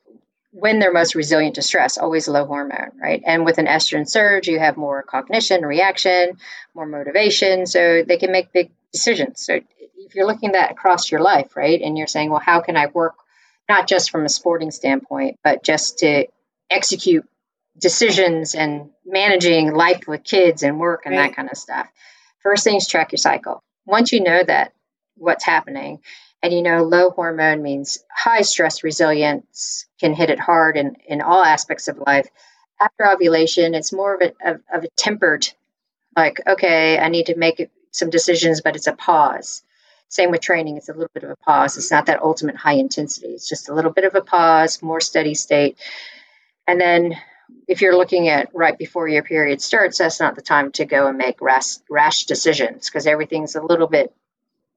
when 0.50 0.78
they're 0.78 0.92
most 0.92 1.14
resilient 1.14 1.56
to 1.56 1.62
stress, 1.62 1.98
always 1.98 2.26
low 2.26 2.46
hormone, 2.46 2.92
right? 3.00 3.22
And 3.24 3.44
with 3.44 3.58
an 3.58 3.66
estrogen 3.66 4.08
surge, 4.08 4.48
you 4.48 4.58
have 4.58 4.76
more 4.76 5.02
cognition, 5.02 5.62
reaction, 5.62 6.38
more 6.74 6.86
motivation. 6.86 7.66
So 7.66 8.02
they 8.02 8.16
can 8.16 8.32
make 8.32 8.52
big 8.52 8.70
decisions. 8.92 9.44
So 9.44 9.60
if 10.08 10.14
you're 10.14 10.26
looking 10.26 10.52
that 10.52 10.70
across 10.70 11.10
your 11.10 11.20
life, 11.20 11.54
right, 11.54 11.80
and 11.80 11.98
you're 11.98 12.06
saying, 12.06 12.30
well, 12.30 12.40
how 12.40 12.60
can 12.60 12.76
I 12.76 12.86
work 12.86 13.14
not 13.68 13.86
just 13.86 14.10
from 14.10 14.24
a 14.24 14.28
sporting 14.30 14.70
standpoint, 14.70 15.38
but 15.44 15.62
just 15.62 15.98
to 15.98 16.26
execute 16.70 17.28
decisions 17.78 18.54
and 18.54 18.90
managing 19.04 19.74
life 19.74 20.08
with 20.08 20.24
kids 20.24 20.62
and 20.62 20.80
work 20.80 21.02
and 21.04 21.14
right. 21.14 21.28
that 21.28 21.36
kind 21.36 21.50
of 21.50 21.58
stuff. 21.58 21.86
First 22.42 22.64
things 22.64 22.88
track 22.88 23.12
your 23.12 23.18
cycle. 23.18 23.62
Once 23.84 24.10
you 24.10 24.22
know 24.22 24.42
that 24.42 24.72
what's 25.16 25.44
happening, 25.44 26.00
and 26.42 26.52
you 26.52 26.62
know 26.62 26.84
low 26.84 27.10
hormone 27.10 27.62
means 27.62 27.98
high 28.14 28.42
stress 28.42 28.82
resilience 28.82 29.86
can 30.00 30.14
hit 30.14 30.30
it 30.30 30.40
hard 30.40 30.76
in, 30.76 30.96
in 31.06 31.20
all 31.20 31.44
aspects 31.44 31.88
of 31.88 31.98
life. 31.98 32.28
After 32.80 33.06
ovulation, 33.06 33.74
it's 33.74 33.92
more 33.92 34.14
of 34.14 34.22
a, 34.22 34.50
of, 34.50 34.60
of 34.72 34.84
a 34.84 34.88
tempered, 34.96 35.48
like, 36.16 36.40
okay, 36.46 36.98
I 36.98 37.08
need 37.08 37.26
to 37.26 37.36
make 37.36 37.68
some 37.90 38.08
decisions, 38.08 38.60
but 38.60 38.76
it's 38.76 38.86
a 38.86 38.92
pause. 38.92 39.62
Same 40.08 40.30
with 40.30 40.40
training, 40.40 40.76
it's 40.76 40.88
a 40.88 40.92
little 40.92 41.10
bit 41.12 41.24
of 41.24 41.30
a 41.30 41.36
pause. 41.36 41.76
It's 41.76 41.90
not 41.90 42.06
that 42.06 42.22
ultimate 42.22 42.56
high 42.56 42.74
intensity, 42.74 43.28
it's 43.28 43.48
just 43.48 43.68
a 43.68 43.74
little 43.74 43.92
bit 43.92 44.04
of 44.04 44.14
a 44.14 44.22
pause, 44.22 44.82
more 44.82 45.00
steady 45.00 45.34
state. 45.34 45.76
And 46.66 46.80
then 46.80 47.16
if 47.66 47.82
you're 47.82 47.96
looking 47.96 48.28
at 48.28 48.54
right 48.54 48.76
before 48.76 49.08
your 49.08 49.22
period 49.22 49.60
starts, 49.60 49.98
that's 49.98 50.20
not 50.20 50.34
the 50.34 50.42
time 50.42 50.72
to 50.72 50.84
go 50.84 51.06
and 51.06 51.18
make 51.18 51.40
rash, 51.40 51.76
rash 51.90 52.24
decisions 52.24 52.88
because 52.88 53.06
everything's 53.06 53.54
a 53.54 53.62
little 53.62 53.86
bit 53.86 54.14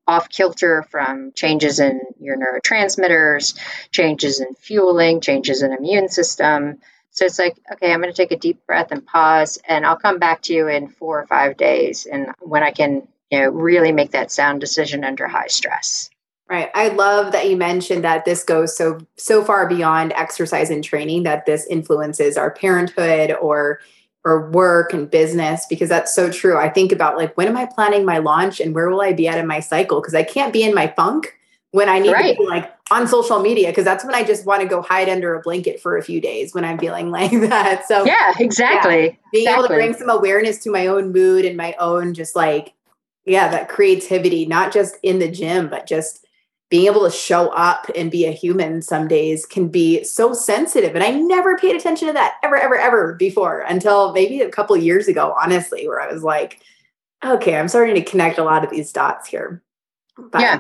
off 0.08 0.30
kilter 0.30 0.84
from 0.84 1.32
changes 1.34 1.80
in 1.80 2.02
your 2.20 2.38
neurotransmitters, 2.38 3.58
changes 3.92 4.40
in 4.42 4.54
fueling, 4.56 5.22
changes 5.22 5.62
in 5.62 5.72
immune 5.72 6.10
system. 6.10 6.80
So 7.12 7.26
it's 7.26 7.40
like, 7.40 7.58
okay, 7.74 7.94
I'm 7.94 8.02
going 8.02 8.12
to 8.12 8.18
take 8.18 8.32
a 8.32 8.38
deep 8.38 8.66
breath 8.66 8.92
and 8.92 9.06
pause, 9.06 9.60
and 9.68 9.86
I'll 9.86 9.98
come 9.98 10.18
back 10.18 10.42
to 10.44 10.54
you 10.54 10.68
in 10.68 10.88
four 10.88 11.22
or 11.22 11.28
five 11.28 11.58
days. 11.58 12.06
And 12.06 12.32
when 12.40 12.64
I 12.64 12.72
can 12.72 13.08
you 13.32 13.40
know, 13.40 13.50
really 13.50 13.92
make 13.92 14.12
that 14.12 14.32
sound 14.32 14.60
decision 14.60 15.04
under 15.04 15.28
high 15.28 15.48
stress. 15.48 16.10
Right. 16.50 16.70
I 16.76 16.90
love 16.90 17.32
that 17.32 17.50
you 17.50 17.56
mentioned 17.56 18.04
that 18.04 18.26
this 18.26 18.44
goes 18.44 18.76
so 18.76 19.00
so 19.16 19.42
far 19.42 19.70
beyond 19.70 20.12
exercise 20.14 20.70
and 20.70 20.84
training 20.84 21.24
that 21.24 21.46
this 21.46 21.66
influences 21.68 22.36
our 22.36 22.52
parenthood 22.52 23.32
or 23.42 23.80
or 24.26 24.52
work 24.52 24.94
and 24.94 25.10
business 25.10 25.66
because 25.70 25.88
that's 25.88 26.14
so 26.14 26.30
true. 26.30 26.58
I 26.58 26.68
think 26.68 26.92
about 26.92 27.16
like 27.16 27.36
when 27.38 27.48
am 27.48 27.56
I 27.56 27.66
planning 27.66 28.04
my 28.04 28.18
launch 28.18 28.60
and 28.60 28.76
where 28.76 28.90
will 28.90 29.02
I 29.02 29.14
be 29.14 29.30
at 29.30 29.38
in 29.38 29.48
my 29.48 29.62
cycle 29.62 30.02
because 30.02 30.14
I 30.14 30.24
can't 30.24 30.52
be 30.52 30.64
in 30.64 30.76
my 30.76 30.88
funk 30.88 31.38
when 31.72 31.88
I 31.88 32.00
need 32.00 32.12
right. 32.12 32.36
to 32.36 32.44
be 32.44 32.48
like 32.48 32.70
on 32.92 33.08
social 33.08 33.40
media 33.40 33.70
because 33.70 33.86
that's 33.86 34.04
when 34.04 34.14
I 34.14 34.24
just 34.24 34.46
want 34.46 34.62
to 34.62 34.68
go 34.68 34.82
hide 34.82 35.08
under 35.08 35.34
a 35.34 35.42
blanket 35.42 35.80
for 35.80 35.96
a 35.96 36.04
few 36.04 36.20
days 36.20 36.54
when 36.54 36.66
I'm 36.66 36.78
feeling 36.78 37.12
like 37.12 37.32
that. 37.32 37.88
So 37.88 38.04
yeah, 38.06 38.34
exactly. 38.40 39.04
Yeah, 39.06 39.16
being 39.32 39.48
exactly. 39.48 39.52
able 39.54 39.68
to 39.70 39.74
bring 39.74 39.94
some 39.94 40.10
awareness 40.10 40.62
to 40.64 40.70
my 40.70 40.88
own 40.88 41.14
mood 41.14 41.46
and 41.46 41.56
my 41.56 41.76
own 41.80 42.14
just 42.14 42.36
like 42.36 42.74
yeah 43.32 43.48
that 43.48 43.70
creativity 43.70 44.46
not 44.46 44.74
just 44.74 44.98
in 45.02 45.20
the 45.20 45.32
gym 45.32 45.70
but 45.70 45.88
just 45.88 46.26
being 46.70 46.86
able 46.86 47.04
to 47.04 47.12
show 47.12 47.50
up 47.50 47.90
and 47.96 48.12
be 48.12 48.26
a 48.26 48.32
human 48.32 48.82
some 48.82 49.08
days 49.08 49.46
can 49.46 49.68
be 49.68 50.04
so 50.04 50.34
sensitive. 50.34 50.96
And 50.96 51.04
i 51.04 51.12
never 51.12 51.58
paid 51.58 51.76
attention 51.76 52.08
to 52.08 52.14
that 52.14 52.36
ever 52.44 52.58
ever 52.58 52.78
ever 52.78 53.14
before 53.14 53.62
until 53.62 54.14
maybe 54.14 54.42
a 54.42 54.50
couple 54.50 54.76
years 54.78 55.08
ago 55.08 55.36
honestly 55.42 55.88
where 55.88 56.02
i 56.02 56.12
was 56.12 56.24
like 56.24 56.62
okay 57.24 57.58
i'm 57.58 57.68
starting 57.68 57.96
to 57.96 58.04
connect 58.04 58.38
a 58.38 58.44
lot 58.44 58.64
of 58.64 58.70
these 58.70 58.92
dots 58.92 59.28
here. 59.28 59.64
But, 60.18 60.42
yeah. 60.42 60.60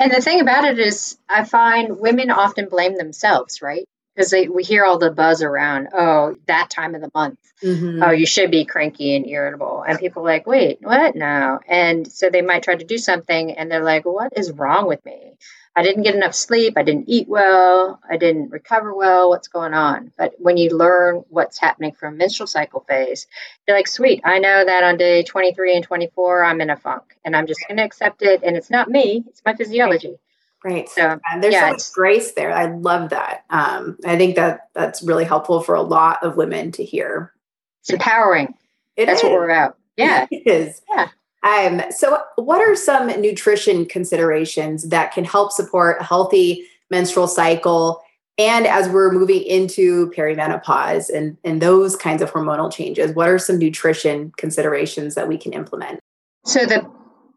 And 0.00 0.10
the 0.10 0.20
thing 0.20 0.40
about 0.40 0.64
it 0.64 0.78
is 0.78 1.18
i 1.28 1.44
find 1.44 1.98
women 1.98 2.30
often 2.30 2.68
blame 2.68 2.96
themselves 2.96 3.60
right 3.62 3.86
because 4.18 4.34
we 4.52 4.64
hear 4.64 4.84
all 4.84 4.98
the 4.98 5.12
buzz 5.12 5.42
around 5.42 5.88
oh 5.92 6.34
that 6.46 6.68
time 6.70 6.96
of 6.96 7.00
the 7.00 7.10
month. 7.14 7.38
Mm-hmm. 7.62 8.02
oh 8.02 8.10
you 8.10 8.26
should 8.26 8.50
be 8.50 8.64
cranky 8.64 9.14
and 9.14 9.26
irritable. 9.26 9.84
And 9.86 9.98
people 9.98 10.22
are 10.22 10.26
like 10.26 10.46
wait 10.46 10.78
what 10.82 11.14
now? 11.14 11.60
And 11.68 12.10
so 12.10 12.28
they 12.28 12.42
might 12.42 12.64
try 12.64 12.74
to 12.74 12.84
do 12.84 12.98
something 12.98 13.52
and 13.52 13.70
they're 13.70 13.84
like 13.84 14.04
what 14.04 14.32
is 14.36 14.50
wrong 14.50 14.88
with 14.88 15.04
me? 15.04 15.34
I 15.76 15.82
didn't 15.84 16.02
get 16.02 16.16
enough 16.16 16.34
sleep. 16.34 16.74
I 16.76 16.82
didn't 16.82 17.08
eat 17.08 17.28
well. 17.28 18.00
I 18.10 18.16
didn't 18.16 18.50
recover 18.50 18.92
well. 18.92 19.28
What's 19.28 19.46
going 19.46 19.74
on? 19.74 20.10
But 20.18 20.34
when 20.38 20.56
you 20.56 20.70
learn 20.70 21.22
what's 21.28 21.60
happening 21.60 21.92
from 21.92 22.16
menstrual 22.16 22.48
cycle 22.48 22.84
phase 22.88 23.28
you're 23.66 23.76
like 23.76 23.86
sweet 23.86 24.22
i 24.24 24.38
know 24.38 24.64
that 24.64 24.82
on 24.82 24.96
day 24.96 25.22
23 25.22 25.76
and 25.76 25.84
24 25.84 26.44
i'm 26.44 26.60
in 26.60 26.70
a 26.70 26.76
funk 26.76 27.16
and 27.24 27.36
i'm 27.36 27.46
just 27.46 27.60
going 27.68 27.76
to 27.76 27.84
accept 27.84 28.22
it. 28.22 28.42
And 28.42 28.56
it's 28.56 28.70
not 28.70 28.88
me 28.88 29.24
it's 29.28 29.42
my 29.44 29.54
physiology 29.54 30.16
Right. 30.64 30.88
So 30.88 31.20
and 31.30 31.42
there's 31.42 31.54
yeah, 31.54 31.66
so 31.66 31.72
much 31.72 31.92
grace 31.92 32.32
there. 32.32 32.52
I 32.52 32.66
love 32.66 33.10
that. 33.10 33.44
Um, 33.50 33.96
I 34.04 34.16
think 34.16 34.36
that 34.36 34.68
that's 34.74 35.02
really 35.02 35.24
helpful 35.24 35.60
for 35.60 35.74
a 35.74 35.82
lot 35.82 36.22
of 36.22 36.36
women 36.36 36.72
to 36.72 36.84
hear. 36.84 37.32
It's 37.82 37.90
empowering. 37.90 38.54
It 38.96 39.06
that's 39.06 39.20
is. 39.20 39.24
what 39.24 39.32
we're 39.32 39.50
about. 39.50 39.76
Yeah. 39.98 40.28
It 40.30 40.46
is. 40.46 40.80
Yeah. 40.88 41.08
Um, 41.42 41.82
so 41.90 42.20
what 42.36 42.60
are 42.60 42.76
some 42.76 43.08
nutrition 43.20 43.84
considerations 43.84 44.90
that 44.90 45.12
can 45.12 45.24
help 45.24 45.50
support 45.50 46.00
a 46.00 46.04
healthy 46.04 46.68
menstrual 46.88 47.26
cycle? 47.26 48.00
And 48.38 48.64
as 48.68 48.88
we're 48.88 49.10
moving 49.10 49.42
into 49.42 50.10
perimenopause 50.10 51.10
and, 51.10 51.36
and 51.42 51.60
those 51.60 51.96
kinds 51.96 52.22
of 52.22 52.32
hormonal 52.32 52.72
changes, 52.72 53.12
what 53.12 53.28
are 53.28 53.40
some 53.40 53.58
nutrition 53.58 54.32
considerations 54.36 55.16
that 55.16 55.26
we 55.26 55.36
can 55.36 55.52
implement? 55.52 55.98
So 56.44 56.64
the 56.64 56.88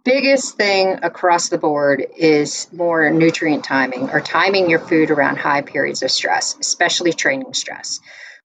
biggest 0.03 0.55
thing 0.55 0.99
across 1.03 1.49
the 1.49 1.57
board 1.57 2.05
is 2.17 2.67
more 2.71 3.09
nutrient 3.09 3.63
timing 3.63 4.09
or 4.09 4.21
timing 4.21 4.69
your 4.69 4.79
food 4.79 5.11
around 5.11 5.37
high 5.37 5.61
periods 5.61 6.03
of 6.03 6.11
stress, 6.11 6.55
especially 6.59 7.13
training 7.13 7.53
stress. 7.53 7.99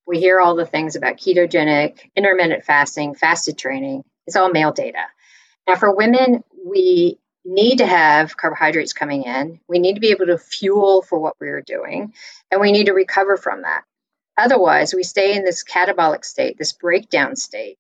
We 0.07 0.21
hear 0.21 0.41
all 0.41 0.55
the 0.55 0.67
things 0.67 0.97
about 0.97 1.17
ketogenic, 1.17 1.99
intermittent 2.15 2.65
fasting, 2.65 3.15
fasted 3.15 3.59
training. 3.59 4.05
It's 4.27 4.37
all 4.37 4.51
male 4.51 4.73
data. 4.73 5.05
Now, 5.67 5.77
for 5.77 5.95
women, 5.95 6.45
we 6.65 7.19
need 7.45 7.79
to 7.79 7.87
have 7.87 8.37
carbohydrates 8.37 8.93
coming 8.93 9.25
in. 9.25 9.61
We 9.69 9.79
need 9.79 9.95
to 9.95 10.01
be 10.01 10.11
able 10.11 10.27
to 10.27 10.39
fuel 10.39 11.03
for 11.03 11.19
what 11.19 11.35
we're 11.41 11.63
doing, 11.63 12.13
and 12.51 12.61
we 12.61 12.73
need 12.73 12.87
to 12.87 12.93
recover 12.93 13.37
from 13.37 13.63
that. 13.63 13.83
Otherwise, 14.39 14.95
we 14.95 15.03
stay 15.03 15.35
in 15.35 15.45
this 15.45 15.65
catabolic 15.65 16.25
state, 16.25 16.59
this 16.59 16.73
breakdown 16.73 17.37
state, 17.37 17.79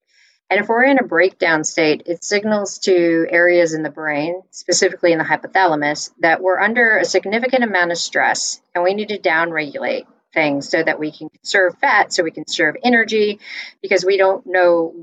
and 0.48 0.60
if 0.60 0.68
we're 0.68 0.84
in 0.84 0.98
a 0.98 1.04
breakdown 1.04 1.64
state, 1.64 2.02
it 2.06 2.22
signals 2.22 2.78
to 2.80 3.26
areas 3.28 3.74
in 3.74 3.82
the 3.82 3.90
brain, 3.90 4.42
specifically 4.50 5.12
in 5.12 5.18
the 5.18 5.24
hypothalamus, 5.24 6.10
that 6.20 6.40
we're 6.40 6.60
under 6.60 6.98
a 6.98 7.04
significant 7.04 7.64
amount 7.64 7.90
of 7.90 7.98
stress 7.98 8.60
and 8.74 8.84
we 8.84 8.94
need 8.94 9.08
to 9.08 9.18
downregulate 9.18 10.06
things 10.32 10.68
so 10.68 10.82
that 10.82 11.00
we 11.00 11.10
can 11.10 11.28
conserve 11.30 11.76
fat, 11.78 12.12
so 12.12 12.22
we 12.22 12.30
can 12.30 12.44
conserve 12.44 12.76
energy, 12.84 13.40
because 13.82 14.04
we 14.04 14.18
don't 14.18 14.46
know 14.46 14.94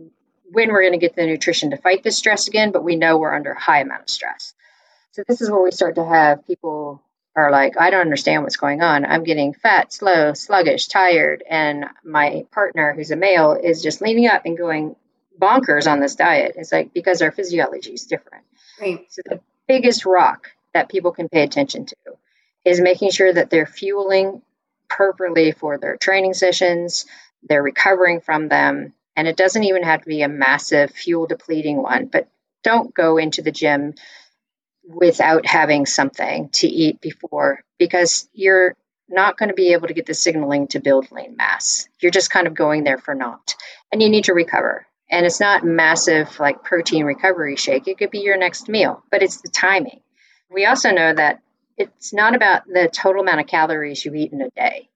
when 0.51 0.69
we're 0.69 0.83
going 0.83 0.93
to 0.93 0.99
get 0.99 1.15
the 1.15 1.25
nutrition 1.25 1.71
to 1.71 1.77
fight 1.77 2.03
this 2.03 2.17
stress 2.17 2.47
again, 2.47 2.71
but 2.71 2.83
we 2.83 2.95
know 2.95 3.17
we're 3.17 3.35
under 3.35 3.51
a 3.51 3.59
high 3.59 3.81
amount 3.81 4.03
of 4.03 4.09
stress. 4.09 4.53
So 5.11 5.23
this 5.27 5.41
is 5.41 5.49
where 5.49 5.61
we 5.61 5.71
start 5.71 5.95
to 5.95 6.05
have 6.05 6.45
people 6.45 7.01
are 7.35 7.51
like, 7.51 7.73
I 7.79 7.89
don't 7.89 8.01
understand 8.01 8.43
what's 8.43 8.57
going 8.57 8.81
on. 8.81 9.05
I'm 9.05 9.23
getting 9.23 9.53
fat, 9.53 9.91
slow, 9.91 10.33
sluggish, 10.33 10.87
tired, 10.87 11.43
and 11.49 11.85
my 12.03 12.45
partner, 12.51 12.93
who's 12.93 13.09
a 13.09 13.15
male, 13.15 13.53
is 13.53 13.81
just 13.81 14.01
leaning 14.01 14.27
up 14.27 14.43
and 14.45 14.57
going, 14.57 14.95
bonkers 15.43 15.91
on 15.91 15.99
this 15.99 16.15
diet. 16.15 16.55
It's 16.57 16.71
like 16.71 16.93
because 16.93 17.21
our 17.21 17.31
physiology 17.31 17.93
is 17.93 18.05
different. 18.05 18.45
Right. 18.79 19.05
So 19.09 19.21
the 19.25 19.41
biggest 19.67 20.05
rock 20.05 20.47
that 20.73 20.89
people 20.89 21.11
can 21.11 21.29
pay 21.29 21.43
attention 21.43 21.85
to 21.85 21.95
is 22.65 22.79
making 22.79 23.11
sure 23.11 23.31
that 23.31 23.49
they're 23.49 23.65
fueling 23.65 24.41
properly 24.89 25.51
for 25.51 25.77
their 25.77 25.97
training 25.97 26.33
sessions, 26.33 27.05
they're 27.47 27.63
recovering 27.63 28.21
from 28.21 28.47
them, 28.47 28.93
and 29.15 29.27
it 29.27 29.37
doesn't 29.37 29.63
even 29.63 29.83
have 29.83 30.01
to 30.01 30.07
be 30.07 30.21
a 30.21 30.27
massive 30.27 30.91
fuel 30.91 31.27
depleting 31.27 31.81
one, 31.81 32.05
but 32.05 32.29
don't 32.63 32.93
go 32.93 33.17
into 33.17 33.41
the 33.41 33.51
gym 33.51 33.93
without 34.85 35.45
having 35.45 35.85
something 35.85 36.49
to 36.49 36.67
eat 36.67 37.01
before 37.01 37.63
because 37.77 38.29
you're 38.33 38.75
not 39.09 39.37
going 39.37 39.49
to 39.49 39.55
be 39.55 39.73
able 39.73 39.87
to 39.87 39.93
get 39.93 40.05
the 40.05 40.13
signaling 40.13 40.67
to 40.67 40.79
build 40.79 41.11
lean 41.11 41.35
mass. 41.35 41.87
You're 41.99 42.11
just 42.11 42.31
kind 42.31 42.47
of 42.47 42.53
going 42.53 42.83
there 42.83 42.97
for 42.97 43.13
naught. 43.13 43.55
And 43.91 44.01
you 44.01 44.09
need 44.09 44.25
to 44.25 44.33
recover. 44.33 44.85
And 45.09 45.25
it's 45.25 45.39
not 45.39 45.63
massive 45.63 46.39
like 46.39 46.63
protein 46.63 47.05
recovery 47.05 47.55
shake. 47.55 47.87
It 47.87 47.97
could 47.97 48.09
be 48.09 48.19
your 48.19 48.37
next 48.37 48.67
meal, 48.69 49.03
but 49.11 49.21
it's 49.21 49.41
the 49.41 49.49
timing. 49.49 49.99
We 50.49 50.65
also 50.65 50.91
know 50.91 51.13
that 51.13 51.41
it's 51.77 52.13
not 52.13 52.35
about 52.35 52.65
the 52.67 52.89
total 52.91 53.21
amount 53.21 53.41
of 53.41 53.47
calories 53.47 54.03
you 54.05 54.13
eat 54.13 54.31
in 54.31 54.41
a 54.41 54.49
day. 54.51 54.89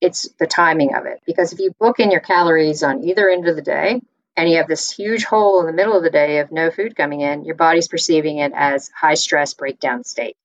It's 0.00 0.28
the 0.38 0.46
timing 0.46 0.94
of 0.94 1.06
it. 1.06 1.20
Because 1.26 1.52
if 1.52 1.58
you 1.58 1.72
book 1.78 2.00
in 2.00 2.10
your 2.10 2.20
calories 2.20 2.82
on 2.82 3.04
either 3.04 3.28
end 3.28 3.46
of 3.46 3.56
the 3.56 3.62
day 3.62 4.00
and 4.36 4.48
you 4.48 4.56
have 4.56 4.68
this 4.68 4.90
huge 4.90 5.24
hole 5.24 5.60
in 5.60 5.66
the 5.66 5.72
middle 5.72 5.96
of 5.96 6.02
the 6.02 6.10
day 6.10 6.38
of 6.38 6.50
no 6.50 6.70
food 6.70 6.96
coming 6.96 7.20
in, 7.20 7.44
your 7.44 7.54
body's 7.54 7.88
perceiving 7.88 8.38
it 8.38 8.52
as 8.54 8.90
high 8.90 9.14
stress 9.14 9.54
breakdown 9.54 10.04
state. 10.04 10.36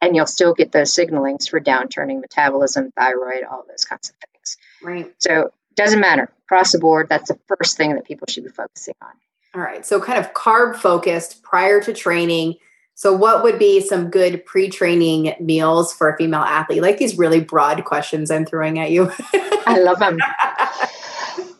And 0.00 0.14
you'll 0.14 0.26
still 0.26 0.52
get 0.52 0.72
those 0.72 0.94
signalings 0.94 1.48
for 1.48 1.60
downturning 1.60 2.20
metabolism, 2.20 2.92
thyroid, 2.92 3.44
all 3.50 3.64
those 3.68 3.84
kinds 3.84 4.10
of 4.10 4.16
things. 4.16 4.56
Right. 4.82 5.14
So 5.18 5.52
doesn't 5.76 6.00
matter 6.00 6.30
across 6.46 6.72
the 6.72 6.78
board. 6.78 7.08
That's 7.08 7.28
the 7.28 7.38
first 7.46 7.76
thing 7.76 7.94
that 7.94 8.04
people 8.04 8.26
should 8.28 8.44
be 8.44 8.50
focusing 8.50 8.94
on. 9.02 9.12
All 9.54 9.60
right. 9.60 9.86
So, 9.86 10.00
kind 10.00 10.18
of 10.18 10.32
carb 10.34 10.76
focused 10.76 11.42
prior 11.42 11.80
to 11.82 11.92
training. 11.92 12.56
So, 12.94 13.14
what 13.14 13.42
would 13.42 13.58
be 13.58 13.80
some 13.80 14.10
good 14.10 14.44
pre 14.44 14.68
training 14.68 15.34
meals 15.40 15.92
for 15.92 16.10
a 16.10 16.16
female 16.16 16.40
athlete? 16.40 16.82
Like 16.82 16.98
these 16.98 17.16
really 17.16 17.40
broad 17.40 17.84
questions 17.84 18.30
I'm 18.30 18.44
throwing 18.44 18.78
at 18.78 18.90
you. 18.90 19.12
I 19.66 19.78
love 19.78 19.98
them. 19.98 20.18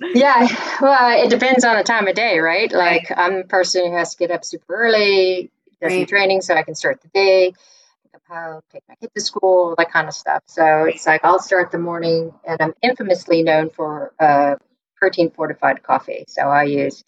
yeah. 0.14 0.46
Well, 0.80 1.24
it 1.24 1.30
depends 1.30 1.64
on 1.64 1.76
the 1.76 1.84
time 1.84 2.08
of 2.08 2.14
day, 2.14 2.38
right? 2.38 2.70
Like, 2.70 3.10
right. 3.10 3.18
I'm 3.18 3.38
the 3.38 3.44
person 3.44 3.86
who 3.86 3.96
has 3.96 4.14
to 4.14 4.18
get 4.18 4.30
up 4.30 4.44
super 4.44 4.74
early, 4.74 5.50
does 5.80 5.92
right. 5.92 6.00
some 6.00 6.06
training 6.06 6.40
so 6.42 6.54
I 6.54 6.62
can 6.62 6.74
start 6.74 7.00
the 7.02 7.08
day 7.08 7.52
how 8.28 8.62
take 8.72 8.82
my 8.88 8.94
kid 8.96 9.10
to 9.14 9.20
school, 9.20 9.74
that 9.78 9.90
kind 9.90 10.08
of 10.08 10.14
stuff. 10.14 10.42
So 10.46 10.84
it's 10.84 11.06
like 11.06 11.24
I'll 11.24 11.38
start 11.38 11.70
the 11.70 11.78
morning, 11.78 12.32
and 12.46 12.60
I'm 12.60 12.74
infamously 12.82 13.42
known 13.42 13.70
for 13.70 14.12
uh, 14.18 14.56
protein 14.96 15.30
fortified 15.30 15.82
coffee. 15.82 16.24
So 16.28 16.42
I 16.42 16.64
use 16.64 17.04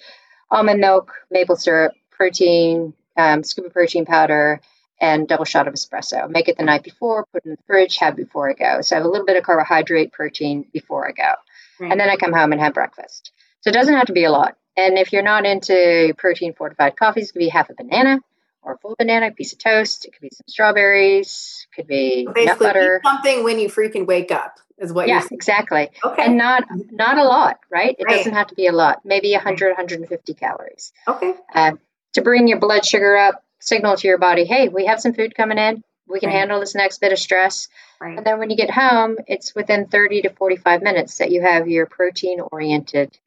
almond 0.51 0.81
milk, 0.81 1.15
maple 1.31 1.57
syrup, 1.57 1.93
protein, 2.11 2.95
um, 3.17 3.43
scoop 3.45 3.67
of 3.67 3.73
protein 3.73 4.05
powder, 4.05 4.61
and 5.01 5.29
double 5.29 5.45
shot 5.45 5.69
of 5.69 5.75
espresso. 5.75 6.29
Make 6.29 6.49
it 6.49 6.57
the 6.57 6.65
night 6.65 6.83
before, 6.83 7.27
put 7.33 7.45
it 7.45 7.49
in 7.49 7.51
the 7.53 7.63
fridge, 7.67 7.97
have 7.99 8.17
before 8.17 8.51
I 8.51 8.55
go. 8.55 8.81
So 8.81 8.97
I 8.97 8.99
have 8.99 9.07
a 9.07 9.09
little 9.09 9.27
bit 9.27 9.37
of 9.37 9.45
carbohydrate, 9.45 10.13
protein 10.13 10.67
before 10.73 11.09
I 11.09 11.13
go. 11.13 11.35
Right. 11.81 11.93
And 11.93 12.01
then 12.01 12.11
I 12.11 12.17
come 12.17 12.33
home 12.33 12.53
and 12.53 12.61
have 12.61 12.75
breakfast. 12.75 13.33
So 13.61 13.71
it 13.71 13.75
doesn't 13.75 13.95
have 13.95 14.07
to 14.07 14.13
be 14.13 14.25
a 14.25 14.31
lot. 14.31 14.57
And 14.77 14.97
if 14.97 15.13
you're 15.13 15.23
not 15.23 15.45
into 15.45 16.15
protein 16.19 16.55
fortified 16.55 16.97
coffees, 16.97 17.31
it 17.31 17.33
could 17.33 17.41
be 17.41 17.49
half 17.49 17.71
a 17.71 17.75
banana, 17.75 18.21
or 18.69 18.75
a 18.75 18.79
full 18.79 18.95
banana, 18.99 19.33
piece 19.33 19.53
of 19.53 19.59
toast. 19.59 20.05
It 20.05 20.13
could 20.13 20.21
be 20.21 20.31
some 20.31 20.45
strawberries. 20.47 21.67
It 21.73 21.77
could 21.77 21.87
be 21.87 22.27
Basically, 22.27 22.45
nut 22.45 22.59
butter. 22.59 23.01
Something 23.03 23.43
when 23.43 23.59
you 23.59 23.69
freaking 23.69 24.07
wake 24.07 24.31
up 24.31 24.59
is 24.77 24.93
what. 24.93 25.09
Yeah, 25.09 25.23
exactly. 25.31 25.89
Okay. 26.05 26.25
And 26.25 26.37
not 26.37 26.65
not 26.91 27.19
a 27.19 27.25
lot, 27.25 27.59
right? 27.71 27.97
It 27.99 28.05
right. 28.05 28.19
doesn't 28.19 28.35
have 28.35 28.49
to 28.49 28.55
be 28.55 28.67
a 28.67 28.73
lot. 28.73 29.01
Maybe 29.05 29.33
100, 29.33 29.69
150 29.69 30.35
calories. 30.35 30.93
Okay. 31.09 31.35
Uh, 31.55 31.73
to 32.13 32.23
bring 32.23 32.47
your 32.47 32.61
blood 32.61 32.85
sugar 32.85 33.17
up, 33.17 33.43
signal 33.59 33.97
to 33.97 34.07
your 34.07 34.19
body, 34.19 34.45
hey, 34.45 34.69
we 34.69 34.87
have 34.87 35.01
some 35.01 35.15
food 35.15 35.35
coming 35.35 35.59
in. 35.59 35.83
We 36.07 36.21
can 36.21 36.29
right. 36.29 36.39
handle 36.39 36.61
this 36.61 36.75
next 36.75 37.01
bit 37.01 37.13
of 37.13 37.19
stress. 37.19 37.69
Right. 38.01 38.17
And 38.17 38.27
then 38.27 38.39
when 38.39 38.51
you 38.51 38.57
get 38.57 38.71
home, 38.71 39.17
it's 39.27 39.55
within 39.55 39.87
30 39.89 40.23
to 40.23 40.31
45 40.31 40.83
minutes 40.83 41.19
that 41.19 41.31
you 41.31 41.43
have 41.43 41.69
your 41.69 41.87
protein 41.87 42.41
oriented 42.41 43.19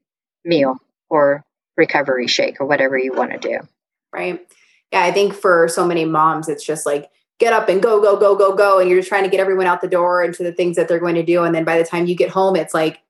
meal 0.44 0.78
or 1.10 1.44
recovery 1.78 2.28
shake 2.28 2.60
or 2.60 2.66
whatever 2.66 2.98
you 2.98 3.14
want 3.14 3.32
to 3.32 3.38
do. 3.38 3.60
Right 4.12 4.46
yeah, 4.92 5.04
I 5.04 5.12
think 5.12 5.34
for 5.34 5.68
so 5.68 5.86
many 5.86 6.06
moms, 6.06 6.50
it's 6.50 6.66
just 6.66 6.86
like 6.86 7.10
get 7.40 7.54
up 7.54 7.70
and 7.70 7.82
go, 7.82 8.02
go, 8.02 8.18
go, 8.18 8.36
go, 8.36 8.56
go. 8.56 8.80
And 8.80 8.90
you're 8.90 9.00
just 9.00 9.10
trying 9.10 9.24
to 9.24 9.30
get 9.30 9.40
everyone 9.40 9.66
out 9.66 9.82
the 9.82 9.88
door 9.88 10.24
into 10.24 10.44
the 10.44 10.52
things 10.52 10.76
that 10.76 10.88
they're 10.88 11.00
going 11.00 11.16
to 11.16 11.24
do. 11.24 11.44
And 11.44 11.56
then 11.56 11.64
by 11.64 11.78
the 11.78 11.84
time 11.84 12.06
you 12.06 12.16
get 12.16 12.30
home, 12.30 12.56
it's 12.56 12.74
like 12.74 13.02